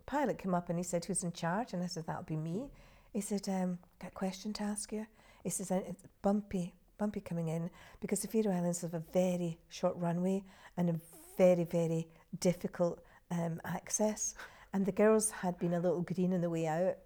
pilot 0.05 0.37
came 0.37 0.55
up 0.55 0.69
and 0.69 0.79
he 0.79 0.83
said, 0.83 1.03
"Who's 1.03 1.23
in 1.23 1.33
charge?" 1.33 1.73
And 1.73 1.83
I 1.83 1.87
said, 1.87 2.05
"That'll 2.07 2.23
be 2.23 2.37
me." 2.37 2.69
He 3.11 3.19
said, 3.19 3.49
um, 3.49 3.79
"Got 3.99 4.11
a 4.11 4.15
question 4.15 4.53
to 4.53 4.63
ask 4.63 4.93
you." 4.93 5.07
He 5.43 5.49
says, 5.49 5.71
"It's 5.71 6.03
bumpy, 6.21 6.73
bumpy 6.97 7.21
coming 7.21 7.47
in 7.49 7.69
because 7.99 8.21
the 8.21 8.27
Faroe 8.27 8.55
Islands 8.55 8.81
have 8.81 8.93
a 8.93 9.03
very 9.13 9.59
short 9.69 9.95
runway 9.97 10.43
and 10.75 10.89
a 10.89 10.99
very, 11.37 11.63
very 11.63 12.07
difficult 12.39 13.03
um, 13.31 13.61
access." 13.65 14.35
And 14.73 14.85
the 14.85 14.91
girls 14.91 15.31
had 15.31 15.57
been 15.57 15.73
a 15.73 15.79
little 15.79 16.01
green 16.01 16.33
on 16.33 16.41
the 16.41 16.49
way 16.49 16.67
out. 16.67 16.97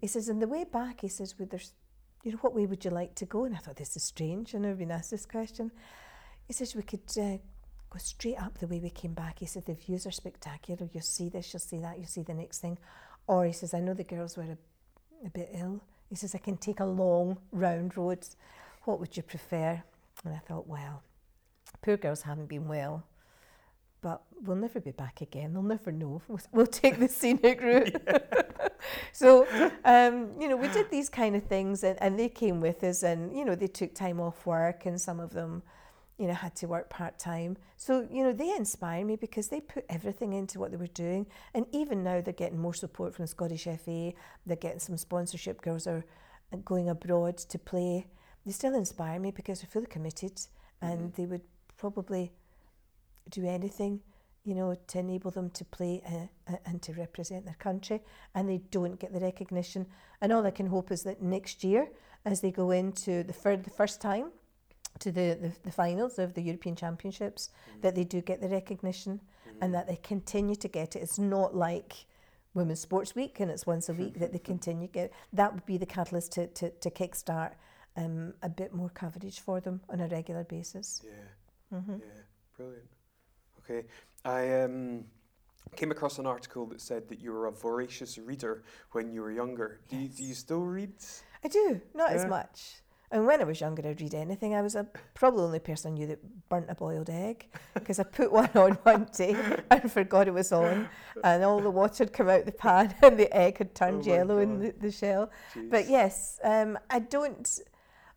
He 0.00 0.06
says, 0.06 0.30
"On 0.30 0.38
the 0.38 0.48
way 0.48 0.64
back," 0.64 1.00
he 1.00 1.08
says, 1.08 1.34
well, 1.38 1.48
"There's 1.50 1.72
you 2.22 2.32
know, 2.32 2.38
what 2.38 2.54
way 2.54 2.66
would 2.66 2.84
you 2.84 2.90
like 2.90 3.14
to 3.16 3.26
go? 3.26 3.44
And 3.44 3.54
I 3.54 3.58
thought, 3.58 3.76
this 3.76 3.96
is 3.96 4.02
strange. 4.02 4.54
I've 4.54 4.60
never 4.60 4.74
been 4.74 4.90
asked 4.90 5.10
this 5.10 5.26
question. 5.26 5.70
He 6.46 6.52
says, 6.52 6.74
we 6.74 6.82
could 6.82 7.00
uh, 7.16 7.38
go 7.88 7.98
straight 7.98 8.40
up 8.40 8.58
the 8.58 8.66
way 8.66 8.80
we 8.80 8.90
came 8.90 9.14
back. 9.14 9.38
He 9.38 9.46
said, 9.46 9.64
the 9.66 9.74
views 9.74 10.06
are 10.06 10.10
spectacular. 10.10 10.88
You'll 10.92 11.02
see 11.02 11.28
this, 11.28 11.52
you'll 11.52 11.60
see 11.60 11.78
that, 11.78 11.98
you'll 11.98 12.08
see 12.08 12.22
the 12.22 12.34
next 12.34 12.58
thing. 12.58 12.78
Or 13.26 13.46
he 13.46 13.52
says, 13.52 13.72
I 13.72 13.80
know 13.80 13.94
the 13.94 14.04
girls 14.04 14.36
were 14.36 14.42
a, 14.42 15.26
a 15.26 15.30
bit 15.30 15.50
ill. 15.54 15.82
He 16.08 16.16
says, 16.16 16.34
I 16.34 16.38
can 16.38 16.56
take 16.56 16.80
a 16.80 16.84
long 16.84 17.38
round 17.52 17.96
road. 17.96 18.26
What 18.84 19.00
would 19.00 19.16
you 19.16 19.22
prefer? 19.22 19.82
And 20.24 20.34
I 20.34 20.38
thought, 20.38 20.66
well, 20.66 21.02
poor 21.82 21.96
girls 21.96 22.22
haven't 22.22 22.48
been 22.48 22.68
well 22.68 23.04
but 24.02 24.22
we'll 24.42 24.56
never 24.56 24.80
be 24.80 24.92
back 24.92 25.20
again. 25.20 25.52
They'll 25.52 25.62
never 25.62 25.92
know. 25.92 26.22
We'll, 26.28 26.40
we'll 26.52 26.66
take 26.66 26.98
the 26.98 27.08
scenic 27.08 27.60
route. 27.62 27.94
so, 29.12 29.46
um, 29.84 30.30
you 30.40 30.48
know, 30.48 30.56
we 30.56 30.68
did 30.68 30.90
these 30.90 31.08
kind 31.08 31.36
of 31.36 31.44
things 31.44 31.84
and, 31.84 32.00
and 32.00 32.18
they 32.18 32.28
came 32.28 32.60
with 32.60 32.82
us 32.84 33.02
and, 33.02 33.36
you 33.36 33.44
know, 33.44 33.54
they 33.54 33.66
took 33.66 33.94
time 33.94 34.20
off 34.20 34.46
work 34.46 34.86
and 34.86 35.00
some 35.00 35.20
of 35.20 35.30
them, 35.30 35.62
you 36.18 36.26
know, 36.26 36.34
had 36.34 36.54
to 36.56 36.66
work 36.66 36.88
part 36.88 37.18
time. 37.18 37.56
So, 37.76 38.06
you 38.10 38.22
know, 38.22 38.32
they 38.32 38.54
inspire 38.54 39.04
me 39.04 39.16
because 39.16 39.48
they 39.48 39.60
put 39.60 39.84
everything 39.88 40.32
into 40.32 40.58
what 40.58 40.70
they 40.70 40.76
were 40.76 40.86
doing. 40.86 41.26
And 41.54 41.66
even 41.72 42.02
now 42.04 42.20
they're 42.20 42.32
getting 42.32 42.58
more 42.58 42.74
support 42.74 43.14
from 43.14 43.24
the 43.24 43.28
Scottish 43.28 43.64
FA, 43.64 44.12
they're 44.46 44.56
getting 44.56 44.80
some 44.80 44.96
sponsorship. 44.96 45.60
Girls 45.62 45.86
are 45.86 46.04
going 46.64 46.88
abroad 46.88 47.38
to 47.38 47.58
play. 47.58 48.06
They 48.44 48.52
still 48.52 48.74
inspire 48.74 49.18
me 49.18 49.30
because 49.30 49.60
they're 49.60 49.70
fully 49.70 49.86
committed 49.86 50.40
and 50.80 50.98
mm-hmm. 50.98 51.22
they 51.22 51.26
would 51.26 51.42
probably 51.76 52.32
do 53.30 53.46
anything, 53.46 54.00
you 54.44 54.54
know, 54.54 54.74
to 54.88 54.98
enable 54.98 55.30
them 55.30 55.50
to 55.50 55.64
play 55.64 56.02
uh, 56.06 56.52
uh, 56.52 56.56
and 56.66 56.82
to 56.82 56.92
represent 56.94 57.44
their 57.44 57.56
country, 57.58 58.00
and 58.34 58.48
they 58.48 58.58
don't 58.70 58.98
get 58.98 59.12
the 59.12 59.20
recognition. 59.20 59.86
And 60.20 60.32
all 60.32 60.46
I 60.46 60.50
can 60.50 60.66
hope 60.66 60.90
is 60.90 61.02
that 61.04 61.22
next 61.22 61.64
year, 61.64 61.88
as 62.24 62.40
they 62.40 62.50
go 62.50 62.70
into 62.70 63.22
the, 63.22 63.32
fir- 63.32 63.56
the 63.56 63.70
first 63.70 64.00
time 64.00 64.30
to 64.98 65.12
the, 65.12 65.38
the, 65.40 65.52
the, 65.64 65.70
finals 65.70 66.18
of 66.18 66.34
the 66.34 66.42
European 66.42 66.76
Championships, 66.76 67.50
mm. 67.50 67.82
that 67.82 67.94
they 67.94 68.04
do 68.04 68.20
get 68.20 68.40
the 68.40 68.48
recognition 68.48 69.20
mm. 69.48 69.52
and 69.60 69.72
that 69.74 69.86
they 69.86 69.96
continue 69.96 70.56
to 70.56 70.68
get 70.68 70.96
it. 70.96 71.00
It's 71.00 71.18
not 71.18 71.54
like 71.54 72.06
Women's 72.52 72.80
Sports 72.80 73.14
Week 73.14 73.40
and 73.40 73.50
it's 73.50 73.66
once 73.66 73.88
a 73.88 73.94
week 73.94 74.18
that 74.18 74.32
they 74.32 74.38
continue 74.52 74.88
to 74.88 74.92
get. 74.92 75.12
That 75.32 75.54
would 75.54 75.64
be 75.64 75.78
the 75.78 75.86
catalyst 75.86 76.32
to, 76.32 76.48
to, 76.48 76.70
to 76.70 76.90
kickstart 76.90 77.52
um, 77.96 78.34
a 78.42 78.48
bit 78.48 78.74
more 78.74 78.90
coverage 78.90 79.40
for 79.40 79.60
them 79.60 79.80
on 79.88 80.00
a 80.00 80.08
regular 80.08 80.44
basis. 80.44 81.02
Yeah, 81.04 81.78
mm-hmm. 81.78 81.92
yeah, 81.92 82.22
brilliant. 82.56 82.88
Okay, 83.64 83.86
I 84.24 84.62
um, 84.62 85.04
came 85.76 85.90
across 85.90 86.18
an 86.18 86.26
article 86.26 86.66
that 86.66 86.80
said 86.80 87.08
that 87.08 87.20
you 87.20 87.32
were 87.32 87.46
a 87.46 87.52
voracious 87.52 88.18
reader 88.18 88.64
when 88.92 89.12
you 89.12 89.22
were 89.22 89.32
younger. 89.32 89.80
Do, 89.88 89.96
yes. 89.96 90.02
you, 90.02 90.08
do 90.16 90.24
you 90.24 90.34
still 90.34 90.62
read? 90.62 90.92
I 91.44 91.48
do, 91.48 91.80
not 91.94 92.10
yeah. 92.10 92.16
as 92.16 92.26
much. 92.26 92.80
And 93.12 93.26
when 93.26 93.40
I 93.40 93.44
was 93.44 93.60
younger, 93.60 93.88
I'd 93.88 94.00
read 94.00 94.14
anything. 94.14 94.54
I 94.54 94.62
was 94.62 94.76
a, 94.76 94.86
probably 95.14 95.40
the 95.40 95.46
only 95.46 95.58
person 95.58 95.92
I 95.92 95.94
knew 95.96 96.06
that 96.06 96.48
burnt 96.48 96.66
a 96.68 96.76
boiled 96.76 97.10
egg 97.10 97.48
because 97.74 97.98
I 97.98 98.04
put 98.04 98.30
one 98.30 98.50
on 98.54 98.72
one 98.84 99.08
day 99.12 99.34
and 99.68 99.90
forgot 99.90 100.28
it 100.28 100.34
was 100.34 100.52
on, 100.52 100.88
and 101.24 101.42
all 101.42 101.60
the 101.60 101.70
water 101.70 102.04
had 102.04 102.12
come 102.12 102.28
out 102.28 102.46
the 102.46 102.52
pan 102.52 102.94
and 103.02 103.18
the 103.18 103.34
egg 103.36 103.58
had 103.58 103.74
turned 103.74 104.04
oh 104.04 104.06
yellow 104.06 104.38
in 104.38 104.60
the, 104.60 104.74
the 104.80 104.92
shell. 104.92 105.30
Jeez. 105.54 105.70
But 105.70 105.88
yes, 105.88 106.38
um, 106.44 106.78
I 106.88 107.00
don't. 107.00 107.60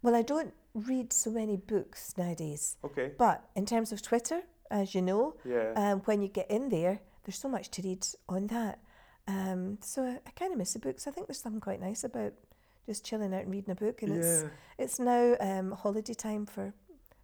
Well, 0.03 0.13
I 0.13 0.21
don't 0.21 0.53
read 0.75 1.11
so 1.11 1.31
many 1.31 1.57
books 1.57 2.13
nowadays. 2.17 2.77
Okay. 2.83 3.11
But 3.17 3.43
in 3.55 3.65
terms 3.65 3.91
of 3.91 4.03
Twitter, 4.03 4.43
as 4.73 4.93
you 4.95 5.01
know. 5.01 5.35
Yeah. 5.45 5.71
Um, 5.75 5.99
when 6.01 6.21
you 6.21 6.27
get 6.27 6.49
in 6.51 6.69
there, 6.69 6.99
there's 7.23 7.37
so 7.37 7.47
much 7.47 7.69
to 7.71 7.81
read 7.81 8.05
on 8.27 8.47
that. 8.47 8.79
Um, 9.27 9.77
so 9.81 10.03
I, 10.03 10.19
I 10.27 10.31
kind 10.31 10.51
of 10.51 10.57
miss 10.57 10.73
the 10.73 10.79
books. 10.79 11.07
I 11.07 11.11
think 11.11 11.27
there's 11.27 11.39
something 11.39 11.61
quite 11.61 11.79
nice 11.79 12.03
about 12.03 12.33
just 12.85 13.05
chilling 13.05 13.33
out 13.33 13.43
and 13.43 13.51
reading 13.51 13.71
a 13.71 13.75
book, 13.75 14.01
and 14.01 14.15
yeah. 14.15 14.19
it's 14.19 14.45
it's 14.77 14.99
now 14.99 15.37
um, 15.39 15.71
holiday 15.71 16.13
time 16.13 16.45
for 16.45 16.73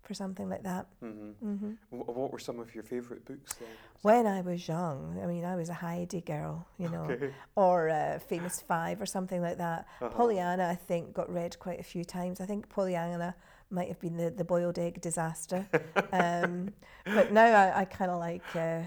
for 0.03 0.13
something 0.13 0.49
like 0.49 0.63
that. 0.63 0.87
Mm-hmm. 1.03 1.47
Mm-hmm. 1.47 1.97
what 1.97 2.31
were 2.31 2.39
some 2.39 2.59
of 2.59 2.73
your 2.73 2.83
favourite 2.83 3.25
books? 3.25 3.53
Then? 3.55 3.69
When 4.01 4.27
I 4.27 4.41
was 4.41 4.67
young, 4.67 5.19
I 5.21 5.27
mean, 5.27 5.45
I 5.45 5.55
was 5.55 5.69
a 5.69 5.73
Heidi 5.73 6.21
girl, 6.21 6.65
you 6.77 6.89
know, 6.89 7.03
okay. 7.03 7.33
or 7.55 7.89
uh, 7.89 8.19
Famous 8.19 8.61
Five 8.61 9.01
or 9.01 9.05
something 9.05 9.41
like 9.41 9.57
that. 9.57 9.87
Uh-huh. 10.01 10.09
Pollyanna, 10.09 10.67
I 10.67 10.75
think, 10.75 11.13
got 11.13 11.31
read 11.31 11.59
quite 11.59 11.79
a 11.79 11.83
few 11.83 12.03
times. 12.03 12.41
I 12.41 12.45
think 12.45 12.69
Pollyanna 12.69 13.35
might 13.69 13.87
have 13.87 13.99
been 13.99 14.17
the, 14.17 14.31
the 14.31 14.43
boiled 14.43 14.79
egg 14.79 15.01
disaster. 15.01 15.67
um, 16.11 16.73
but 17.05 17.31
now 17.31 17.45
I, 17.45 17.81
I 17.81 17.85
kind 17.85 18.09
of 18.09 18.19
like 18.19 18.55
uh, 18.55 18.81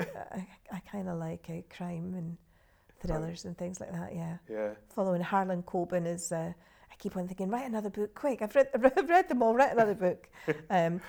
I, 0.00 0.46
I 0.72 0.80
kind 0.90 1.08
of 1.08 1.18
like 1.18 1.46
uh, 1.48 1.62
crime 1.74 2.14
and 2.14 2.36
thrillers 3.00 3.44
and 3.44 3.56
things 3.56 3.80
like 3.80 3.92
that. 3.92 4.14
Yeah. 4.14 4.36
Yeah. 4.50 4.70
Following 4.94 5.22
Harlan 5.22 5.62
Coben 5.62 6.06
is. 6.06 6.32
Uh, 6.32 6.52
I 6.90 6.94
keep 6.98 7.16
on 7.16 7.26
thinking, 7.26 7.48
write 7.48 7.66
another 7.66 7.90
book, 7.90 8.14
quick! 8.14 8.42
I've 8.42 8.54
read, 8.54 8.68
I've 8.74 9.08
read 9.08 9.28
them 9.28 9.42
all. 9.42 9.54
Write 9.54 9.72
another 9.72 9.94
book. 10.06 10.28
Um, 10.70 11.00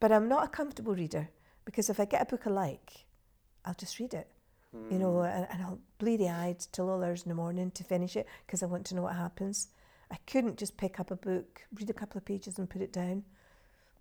but 0.00 0.12
I'm 0.12 0.28
not 0.28 0.44
a 0.44 0.48
comfortable 0.48 0.94
reader 0.94 1.28
because 1.64 1.90
if 1.90 2.00
I 2.00 2.04
get 2.04 2.22
a 2.22 2.24
book 2.24 2.46
I 2.46 2.50
like, 2.50 3.04
I'll 3.64 3.74
just 3.74 3.98
read 3.98 4.14
it. 4.14 4.28
Mm. 4.74 4.92
You 4.92 4.98
know, 4.98 5.18
hmm. 5.18 5.24
and, 5.24 5.46
and 5.50 5.62
I'll 5.62 5.78
bleedy 5.98 6.32
eyed 6.32 6.60
till 6.72 6.88
all 6.90 7.02
hours 7.02 7.22
in 7.24 7.28
the 7.28 7.34
morning 7.34 7.70
to 7.72 7.84
finish 7.84 8.16
it 8.16 8.26
because 8.46 8.62
I 8.62 8.66
want 8.66 8.86
to 8.86 8.94
know 8.94 9.02
what 9.02 9.16
happens. 9.16 9.68
I 10.10 10.16
couldn't 10.26 10.58
just 10.58 10.76
pick 10.76 10.98
up 10.98 11.10
a 11.10 11.16
book, 11.16 11.62
read 11.74 11.90
a 11.90 11.94
couple 11.94 12.18
of 12.18 12.24
pages, 12.24 12.58
and 12.58 12.68
put 12.68 12.82
it 12.82 12.92
down. 12.92 13.24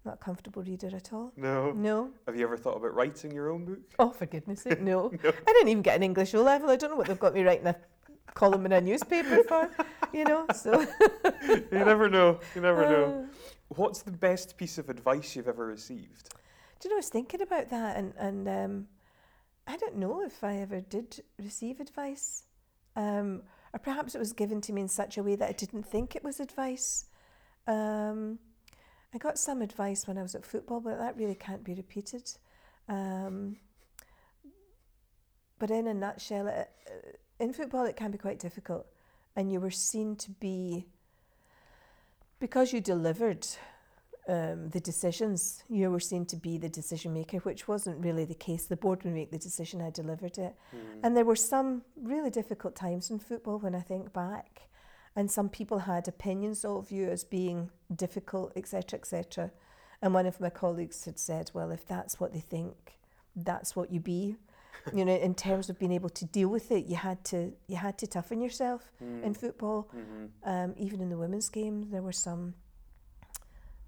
Not 0.06 0.16
a 0.16 0.18
comfortable 0.18 0.64
reader 0.64 0.90
at 0.96 1.12
all. 1.12 1.34
No. 1.36 1.72
No. 1.72 2.12
Have 2.26 2.36
you 2.36 2.46
ever 2.46 2.58
thought 2.58 2.78
about 2.78 2.96
writing 2.96 3.32
your 3.32 3.50
own 3.52 3.66
book? 3.66 3.80
Oh, 4.00 4.12
for 4.12 4.26
goodness 4.26 4.62
sake, 4.62 4.80
no. 4.80 5.12
no. 5.24 5.30
I 5.30 5.54
didn't 5.54 5.68
even 5.68 5.84
get 5.84 5.98
an 5.98 6.04
English 6.04 6.34
O 6.34 6.42
level. 6.42 6.70
I 6.70 6.78
don't 6.78 6.92
know 6.92 6.96
what 6.96 7.08
they've 7.08 7.20
got 7.20 7.34
me 7.34 7.44
writing 7.44 7.68
a 7.68 7.76
column 8.34 8.66
in 8.66 8.72
a 8.72 8.82
newspaper 8.82 9.44
for, 9.44 9.70
you 10.14 10.24
know. 10.24 10.46
So. 10.54 10.80
you 11.48 11.68
never 11.72 12.10
know. 12.10 12.40
You 12.56 12.62
never 12.62 12.86
uh, 12.86 12.90
know. 12.90 13.28
What's 13.70 14.02
the 14.02 14.12
best 14.12 14.58
piece 14.58 14.78
of 14.78 14.90
advice 14.90 15.36
you've 15.36 15.48
ever 15.48 15.66
received? 15.66 16.30
Do 16.80 16.88
you 16.88 16.90
know, 16.90 16.98
I 16.98 17.00
was 17.00 17.10
thinking 17.10 17.42
about 17.42 17.70
that, 17.70 17.98
and 17.98 18.14
and 18.18 18.48
um, 18.48 18.88
I 19.68 19.78
don't 19.78 19.98
know 19.98 20.24
if 20.24 20.44
I 20.44 20.58
ever 20.58 20.82
did 20.82 21.22
receive 21.38 21.80
advice. 21.80 22.44
Um, 22.96 23.44
or 23.74 23.80
perhaps 23.80 24.16
it 24.16 24.20
was 24.20 24.34
given 24.34 24.62
to 24.62 24.74
me 24.74 24.82
in 24.82 24.88
such 24.88 25.18
a 25.18 25.24
way 25.24 25.36
that 25.36 25.48
I 25.48 25.52
didn't 25.52 25.84
think 25.84 26.16
it 26.16 26.24
was 26.24 26.40
advice. 26.40 27.06
Um, 27.68 28.40
I 29.14 29.18
got 29.18 29.38
some 29.38 29.62
advice 29.62 30.08
when 30.08 30.18
I 30.18 30.22
was 30.22 30.36
at 30.36 30.46
football, 30.46 30.80
but 30.80 30.98
that 30.98 31.18
really 31.18 31.36
can't 31.36 31.64
be 31.64 31.74
repeated. 31.74 32.32
Um, 32.88 33.58
but 35.60 35.70
in 35.70 35.88
a 35.88 35.94
nutshell, 35.94 36.48
uh, 36.48 36.64
in 37.40 37.54
football, 37.54 37.86
it 37.86 37.96
can 37.96 38.12
be 38.12 38.18
quite 38.18 38.40
difficult, 38.40 38.88
and 39.36 39.52
you 39.52 39.60
were 39.60 39.72
seen 39.72 40.16
to 40.18 40.32
be 40.32 40.86
because 42.40 42.72
you 42.72 42.82
delivered 42.82 43.46
um, 44.28 44.70
the 44.70 44.80
decisions. 44.80 45.64
You 45.70 45.92
were 45.92 46.00
seen 46.00 46.26
to 46.28 46.36
be 46.36 46.58
the 46.58 46.70
decision 46.70 47.14
maker, 47.14 47.38
which 47.40 47.68
wasn't 47.68 48.04
really 48.04 48.26
the 48.26 48.36
case. 48.36 48.66
The 48.66 48.78
board 48.78 49.04
would 49.04 49.14
make 49.14 49.32
the 49.32 49.38
decision, 49.38 49.82
I 49.82 49.90
delivered 49.90 50.38
it. 50.38 50.56
Mm. 50.74 51.00
And 51.04 51.18
there 51.18 51.26
were 51.26 51.36
some 51.36 51.84
really 52.02 52.30
difficult 52.30 52.76
times 52.76 53.10
in 53.10 53.20
football 53.20 53.60
when 53.60 53.76
I 53.76 53.82
think 53.82 54.14
back. 54.14 54.62
And 55.16 55.30
some 55.30 55.50
people 55.50 55.80
had 55.80 56.08
opinions 56.08 56.64
of 56.64 56.92
you 56.92 57.10
as 57.10 57.24
being 57.24 57.72
difficult, 57.94 58.54
etc., 58.56 59.00
etc. 59.00 59.52
And 60.02 60.14
one 60.14 60.28
of 60.28 60.40
my 60.40 60.50
colleagues 60.50 61.06
had 61.06 61.20
said, 61.20 61.52
well, 61.54 61.72
if 61.72 61.86
that's 61.86 62.20
what 62.20 62.32
they 62.32 62.40
think, 62.40 63.00
that's 63.36 63.76
what 63.76 63.92
you 63.92 64.00
be. 64.00 64.38
You 64.94 65.04
know, 65.06 65.16
in 65.16 65.34
terms 65.36 65.70
of 65.70 65.78
being 65.80 65.92
able 65.92 66.10
to 66.10 66.26
deal 66.26 66.50
with 66.50 66.72
it, 66.72 66.86
you 66.86 66.96
had 66.96 67.24
to 67.26 67.54
you 67.68 67.76
had 67.78 67.98
to 68.00 68.08
toughen 68.08 68.42
yourself 68.42 68.92
Mm. 69.02 69.24
in 69.24 69.34
football. 69.34 69.88
Mhm. 69.94 70.30
Um, 70.44 70.74
even 70.78 71.02
in 71.02 71.10
the 71.10 71.18
women's 71.18 71.50
game, 71.50 71.90
there 71.92 72.02
were 72.02 72.14
some 72.14 72.54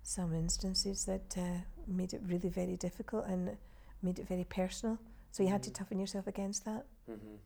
some 0.04 0.34
instances 0.34 1.06
that 1.06 1.38
uh, 1.38 1.62
made 1.88 2.14
it 2.14 2.22
really 2.26 2.50
very 2.50 2.76
difficult 2.76 3.26
and 3.28 3.58
made 4.02 4.20
it 4.20 4.28
very 4.28 4.44
personal. 4.44 4.98
So 5.32 5.44
you 5.44 5.50
had 5.50 5.64
to 5.64 5.70
Mhm. 5.70 5.74
toughen 5.76 6.00
yourself 6.00 6.28
against 6.28 6.66
that. 6.66 6.86
Mhm. 7.08 7.38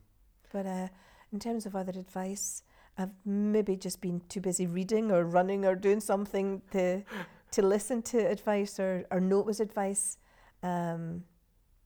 But 0.52 0.66
uh, 0.66 0.88
in 1.32 1.38
terms 1.38 1.66
of 1.66 1.74
other 1.76 1.98
advice, 1.98 2.62
I've 2.98 3.12
maybe 3.26 3.76
just 3.76 4.00
been 4.00 4.20
too 4.28 4.40
busy 4.40 4.66
reading 4.66 5.12
or 5.12 5.24
running 5.24 5.64
or 5.66 5.74
doing 5.76 6.00
something 6.00 6.62
to 6.72 7.02
to 7.52 7.62
listen 7.62 8.02
to 8.02 8.18
advice 8.18 8.80
or, 8.80 9.04
or 9.10 9.20
know 9.20 9.38
it 9.40 9.46
was 9.46 9.60
advice. 9.60 10.18
Um, 10.62 11.24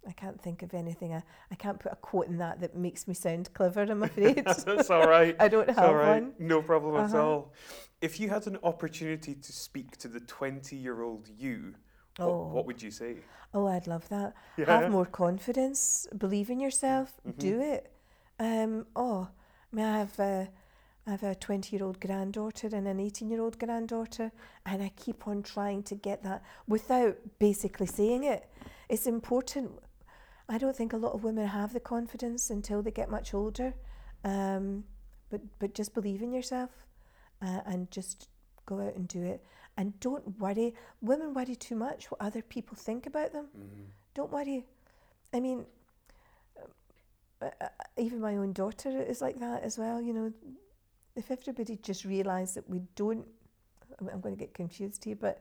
I 0.09 0.12
can't 0.12 0.40
think 0.40 0.62
of 0.62 0.72
anything. 0.74 1.12
I, 1.14 1.22
I 1.51 1.55
can't 1.55 1.78
put 1.78 1.92
a 1.92 1.96
quote 1.96 2.26
in 2.26 2.38
that 2.38 2.61
that 2.61 2.74
makes 2.74 3.07
me 3.07 3.14
sound 3.14 3.53
clever, 3.53 3.82
I'm 3.82 4.03
afraid. 4.03 4.44
That's 4.66 4.90
all 4.90 5.07
right. 5.07 5.36
I 5.40 5.48
don't 5.48 5.68
It's 5.68 5.78
have 5.78 5.88
all 5.90 5.94
right. 5.94 6.22
one. 6.22 6.34
No 6.38 6.62
problem 6.62 6.96
at 6.96 7.14
Uh-huh. 7.14 7.22
all. 7.26 7.53
If 8.01 8.18
you 8.18 8.30
had 8.30 8.46
an 8.46 8.59
opportunity 8.62 9.34
to 9.34 9.53
speak 9.53 9.96
to 9.98 10.09
the 10.09 10.20
20 10.20 10.74
year 10.76 11.03
old 11.03 11.28
you, 11.28 11.74
what, 12.16 12.26
Oh. 12.26 12.48
what 12.48 12.66
would 12.66 12.80
you 12.82 12.90
say? 12.90 13.16
Oh, 13.53 13.66
I'd 13.66 13.86
love 13.86 14.09
that. 14.09 14.34
Yeah. 14.57 14.66
Have 14.80 14.90
more 14.90 15.07
confidence, 15.07 16.07
believe 16.16 16.51
in 16.51 16.61
yourself, 16.61 17.12
Mhm. 17.26 17.38
do 17.38 17.61
it. 17.61 17.92
Um, 18.38 18.86
oh, 18.96 19.28
I 19.72 19.76
mean, 19.76 19.84
I 19.84 19.98
have 19.98 20.18
a, 20.18 20.48
I 21.07 21.11
have 21.11 21.22
a 21.22 21.34
20 21.34 21.76
year 21.76 21.84
old 21.84 22.01
granddaughter 22.01 22.68
and 22.72 22.86
an 22.88 23.01
18 23.01 23.28
year 23.28 23.40
old 23.42 23.59
granddaughter, 23.59 24.32
and 24.64 24.82
I 24.82 24.90
keep 24.96 25.26
on 25.28 25.42
trying 25.42 25.82
to 25.84 25.94
get 25.94 26.22
that 26.22 26.42
without 26.66 27.16
basically 27.38 27.86
saying 27.86 28.24
it. 28.24 28.48
It's 28.88 29.07
important. 29.07 29.72
I 30.51 30.59
don't 30.59 30.76
think 30.76 30.92
a 30.92 30.96
lot 30.96 31.12
of 31.14 31.22
women 31.24 31.46
have 31.46 31.72
the 31.72 31.80
confidence 31.80 32.51
until 32.51 32.82
they 32.82 32.90
get 32.90 33.09
much 33.09 33.32
older, 33.34 33.72
um, 34.24 34.84
but 35.30 35.40
but 35.61 35.74
just 35.74 35.94
believe 35.94 36.22
in 36.22 36.32
yourself, 36.32 36.70
uh, 37.40 37.61
and 37.64 37.90
just 37.90 38.28
go 38.66 38.80
out 38.80 38.96
and 38.96 39.07
do 39.09 39.22
it. 39.22 39.42
And 39.76 39.98
don't 40.01 40.38
worry. 40.38 40.74
Women 41.01 41.32
worry 41.34 41.57
too 41.57 41.76
much 41.76 42.11
what 42.11 42.20
other 42.20 42.42
people 42.42 42.76
think 42.76 43.07
about 43.07 43.32
them 43.32 43.46
Mhm. 43.57 43.86
don't 44.14 44.32
worry. 44.32 44.66
I 45.32 45.40
mean, 45.40 45.66
uh, 47.40 47.51
uh, 47.61 47.68
even 47.96 48.20
my 48.20 48.36
own 48.36 48.53
daughter 48.53 48.90
is 49.01 49.20
like 49.20 49.38
that 49.38 49.62
as 49.62 49.78
well. 49.78 50.03
You 50.03 50.12
know, 50.12 50.32
if 51.14 51.30
everybody 51.30 51.76
just 51.76 52.05
realised 52.05 52.57
that 52.57 52.68
we 52.68 52.80
don't, 52.96 53.26
I'm 54.01 54.20
going 54.20 54.34
to 54.34 54.44
get 54.44 54.53
confused 54.55 55.05
here, 55.05 55.16
but 55.16 55.40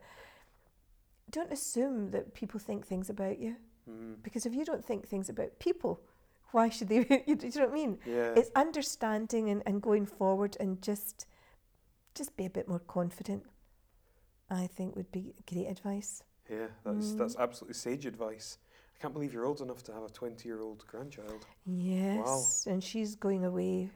don't 1.30 1.52
assume 1.52 2.10
that 2.12 2.32
people 2.34 2.60
think 2.60 2.86
things 2.86 3.10
about 3.10 3.38
you. 3.38 3.56
Mhm. 3.88 4.22
Because 4.22 4.46
if 4.46 4.54
you 4.54 4.64
don't 4.64 4.84
think 4.84 5.06
things 5.06 5.28
about 5.28 5.58
people, 5.58 6.00
why 6.52 6.68
should 6.68 6.88
they? 6.88 6.96
you, 7.26 7.36
do 7.36 7.46
you 7.46 7.52
know 7.60 7.66
what 7.66 7.70
I 7.70 7.74
mean? 7.74 7.98
Yeah. 8.06 8.34
It's 8.36 8.50
understanding 8.56 9.48
and, 9.50 9.62
and 9.66 9.80
going 9.80 10.06
forward 10.06 10.56
and 10.60 10.80
just, 10.82 11.26
just 12.14 12.36
be 12.36 12.44
a 12.46 12.50
bit 12.50 12.68
more 12.68 12.80
confident. 12.80 13.44
I 14.50 14.66
think 14.66 14.96
would 14.96 15.12
be 15.12 15.34
great 15.50 15.66
advice. 15.68 16.22
yeah, 16.50 16.66
that's, 16.84 17.12
Mm. 17.12 17.18
that's 17.18 17.36
absolutely 17.36 17.74
sage 17.74 18.04
advice. 18.06 18.58
I 18.96 18.98
can't 19.00 19.14
believe 19.14 19.32
you're 19.32 19.46
old 19.46 19.60
enough 19.60 19.82
to 19.84 19.92
have 19.92 20.02
a 20.02 20.08
20 20.10 20.48
year 20.48 20.60
old 20.60 20.84
grandchild. 20.88 21.46
Yes, 21.64 22.64
wow. 22.66 22.72
and 22.72 22.82
she's 22.82 23.14
going 23.14 23.44
away 23.44 23.90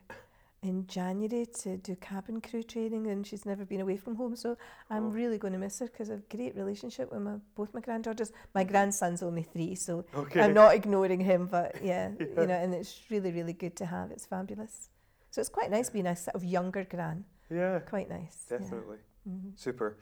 in 0.65 0.87
January 0.87 1.47
to 1.61 1.77
do 1.77 1.95
cabin 1.97 2.41
crew 2.41 2.62
training, 2.62 3.07
and 3.07 3.27
she's 3.27 3.45
never 3.47 3.65
been 3.65 3.81
away 3.81 3.97
from 3.97 4.15
home. 4.17 4.35
So 4.37 4.57
I'm 4.91 5.07
Oh. 5.07 5.11
really 5.11 5.39
going 5.39 5.53
to 5.53 5.59
miss 5.59 5.79
her 5.81 5.87
because 5.87 6.11
I've 6.11 6.25
a 6.31 6.37
great 6.37 6.57
relationship 6.57 7.12
with 7.12 7.21
my 7.23 7.37
both 7.55 7.73
my 7.75 7.81
granddaughters. 7.81 8.33
My 8.55 8.65
grandson's 8.65 9.23
only 9.23 9.43
three, 9.43 9.75
so 9.75 10.05
Okay. 10.15 10.41
I'm 10.41 10.55
not 10.55 10.75
ignoring 10.75 11.21
him. 11.21 11.47
But 11.47 11.83
yeah, 11.83 12.11
Yeah. 12.19 12.27
you 12.41 12.47
know, 12.47 12.55
and 12.65 12.75
it's 12.75 13.03
really 13.11 13.31
really 13.33 13.53
good 13.53 13.77
to 13.77 13.87
have. 13.87 14.11
It's 14.11 14.27
fabulous. 14.27 14.91
So 15.31 15.41
it's 15.41 15.51
quite 15.51 15.71
nice 15.71 15.91
being 15.91 16.07
a 16.07 16.17
sort 16.17 16.35
of 16.37 16.45
younger 16.45 16.85
gran. 16.85 17.25
Yeah, 17.51 17.81
Quite 17.81 18.09
nice. 18.09 18.47
yeah. 18.51 18.59
definitely. 18.59 18.99
Mhm. 19.29 19.59
Super. 19.59 19.99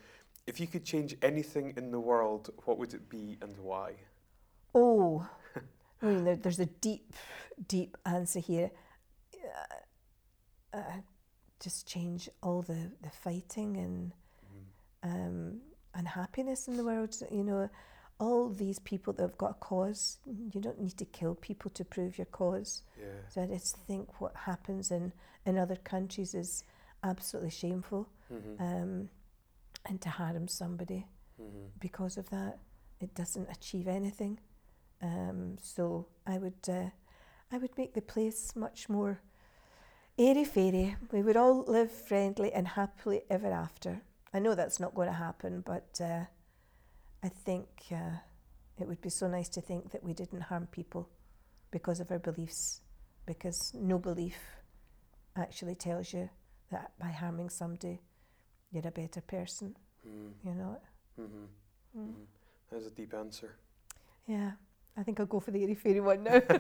If 0.46 0.58
you 0.60 0.66
could 0.66 0.84
change 0.84 1.16
anything 1.22 1.72
in 1.76 1.90
the 1.90 2.00
world, 2.00 2.50
what 2.64 2.76
would 2.78 2.94
it 2.94 3.08
be 3.08 3.36
and 3.42 3.56
why? 3.58 3.94
Oh, 4.74 5.26
I 6.02 6.06
mean, 6.06 6.24
there, 6.24 6.36
there's 6.36 6.60
a 6.60 6.66
deep, 6.66 7.12
deep 7.68 7.96
answer 8.06 8.40
here. 8.40 8.70
Uh, 10.72 11.00
just 11.60 11.86
change 11.86 12.28
all 12.42 12.62
the, 12.62 12.90
the 13.02 13.10
fighting 13.10 13.76
and 13.76 14.12
Mhm. 14.12 15.08
um, 15.10 15.60
unhappiness 15.94 16.66
in 16.68 16.76
the 16.76 16.84
world. 16.84 17.14
You 17.30 17.44
know, 17.44 17.68
all 18.18 18.48
these 18.48 18.78
people 18.80 19.12
that 19.14 19.22
have 19.22 19.38
got 19.38 19.50
a 19.52 19.54
cause, 19.54 20.18
you 20.26 20.60
don't 20.60 20.80
need 20.80 20.96
to 20.98 21.04
kill 21.04 21.34
people 21.36 21.70
to 21.72 21.84
prove 21.84 22.18
your 22.18 22.26
cause. 22.26 22.82
Yeah. 22.98 23.06
So 23.28 23.42
I 23.42 23.46
just 23.46 23.76
think 23.76 24.20
what 24.20 24.34
happens 24.34 24.90
in, 24.90 25.12
in 25.44 25.58
other 25.58 25.76
countries 25.76 26.34
is 26.34 26.64
absolutely 27.02 27.50
shameful. 27.50 28.08
Mhm. 28.30 28.60
Um, 28.60 29.10
and 29.86 30.00
to 30.00 30.10
harm 30.10 30.48
somebody 30.48 31.06
Mhm. 31.40 31.70
because 31.80 32.16
of 32.16 32.28
that, 32.30 32.58
it 33.00 33.14
doesn't 33.14 33.48
achieve 33.50 33.88
anything. 33.88 34.38
Um, 35.00 35.58
so 35.58 36.06
I 36.26 36.38
would, 36.38 36.68
uh, 36.68 36.90
I 37.50 37.58
would 37.58 37.76
make 37.76 37.94
the 37.94 38.02
place 38.02 38.54
much 38.56 38.88
more 38.88 39.20
airy 40.18 40.44
fairy. 40.44 40.96
We 41.10 41.22
would 41.22 41.36
all 41.36 41.64
live 41.64 41.90
friendly 41.90 42.52
and 42.52 42.68
happily 42.68 43.22
ever 43.30 43.52
after. 43.52 44.02
I 44.32 44.38
know 44.38 44.54
that's 44.54 44.80
not 44.80 44.94
going 44.94 45.08
to 45.08 45.14
happen, 45.14 45.62
but 45.64 46.00
uh, 46.00 46.24
I 47.22 47.28
think 47.28 47.66
uh, 47.90 48.16
it 48.78 48.86
would 48.88 49.00
be 49.00 49.10
so 49.10 49.28
nice 49.28 49.48
to 49.50 49.60
think 49.60 49.90
that 49.92 50.02
we 50.02 50.14
didn't 50.14 50.42
harm 50.42 50.66
people 50.66 51.08
because 51.70 52.00
of 52.00 52.10
our 52.10 52.18
beliefs, 52.18 52.80
because 53.26 53.72
no 53.74 53.98
belief 53.98 54.38
actually 55.36 55.74
tells 55.74 56.12
you 56.12 56.28
that 56.70 56.92
by 56.98 57.08
harming 57.08 57.50
somebody, 57.50 58.00
you're 58.70 58.86
a 58.86 58.90
better 58.90 59.20
person. 59.20 59.76
Mhm. 60.06 60.32
You 60.44 60.54
know. 60.54 60.80
Mhm. 61.18 61.48
Mm. 61.96 62.08
Mhm. 62.08 62.26
That's 62.70 62.86
a 62.86 62.90
deep 62.90 63.14
answer. 63.14 63.56
Yeah, 64.26 64.52
I 64.96 65.02
think 65.02 65.20
I'll 65.20 65.26
go 65.26 65.40
for 65.40 65.50
the 65.50 65.62
airy 65.62 65.74
fairy 65.74 66.00
one 66.00 66.24
now. 66.24 66.42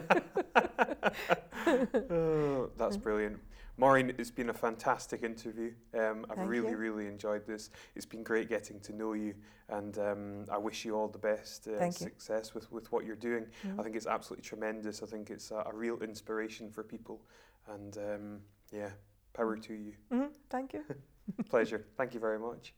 oh, 2.10 2.70
that's 2.76 2.96
brilliant. 2.96 3.38
Maureen, 3.78 4.12
it's 4.18 4.30
been 4.30 4.50
a 4.50 4.54
fantastic 4.54 5.22
interview. 5.22 5.72
Um, 5.98 6.26
I've 6.30 6.36
Thank 6.36 6.50
really, 6.50 6.70
you. 6.70 6.76
really 6.76 7.06
enjoyed 7.06 7.46
this. 7.46 7.70
It's 7.94 8.04
been 8.06 8.22
great 8.22 8.48
getting 8.48 8.80
to 8.80 8.92
know 8.94 9.14
you, 9.14 9.34
and 9.70 9.98
um, 9.98 10.44
I 10.50 10.58
wish 10.58 10.84
you 10.84 10.94
all 10.94 11.08
the 11.08 11.18
best 11.18 11.68
uh, 11.68 11.90
success 11.90 12.54
with, 12.54 12.70
with 12.70 12.92
what 12.92 13.04
you're 13.04 13.16
doing. 13.16 13.46
Mm. 13.66 13.80
I 13.80 13.82
think 13.82 13.96
it's 13.96 14.06
absolutely 14.06 14.44
tremendous. 14.44 15.02
I 15.02 15.06
think 15.06 15.30
it's 15.30 15.50
a, 15.50 15.64
a 15.66 15.74
real 15.74 15.98
inspiration 16.02 16.70
for 16.70 16.82
people, 16.82 17.22
and 17.68 17.96
um, 17.96 18.40
yeah, 18.72 18.90
power 19.32 19.56
to 19.56 19.74
you. 19.74 19.92
Mhm, 20.12 20.28
Thank 20.50 20.74
you. 20.74 20.84
Pleasure. 21.48 21.86
Thank 21.96 22.12
you 22.14 22.20
very 22.20 22.38
much. 22.38 22.74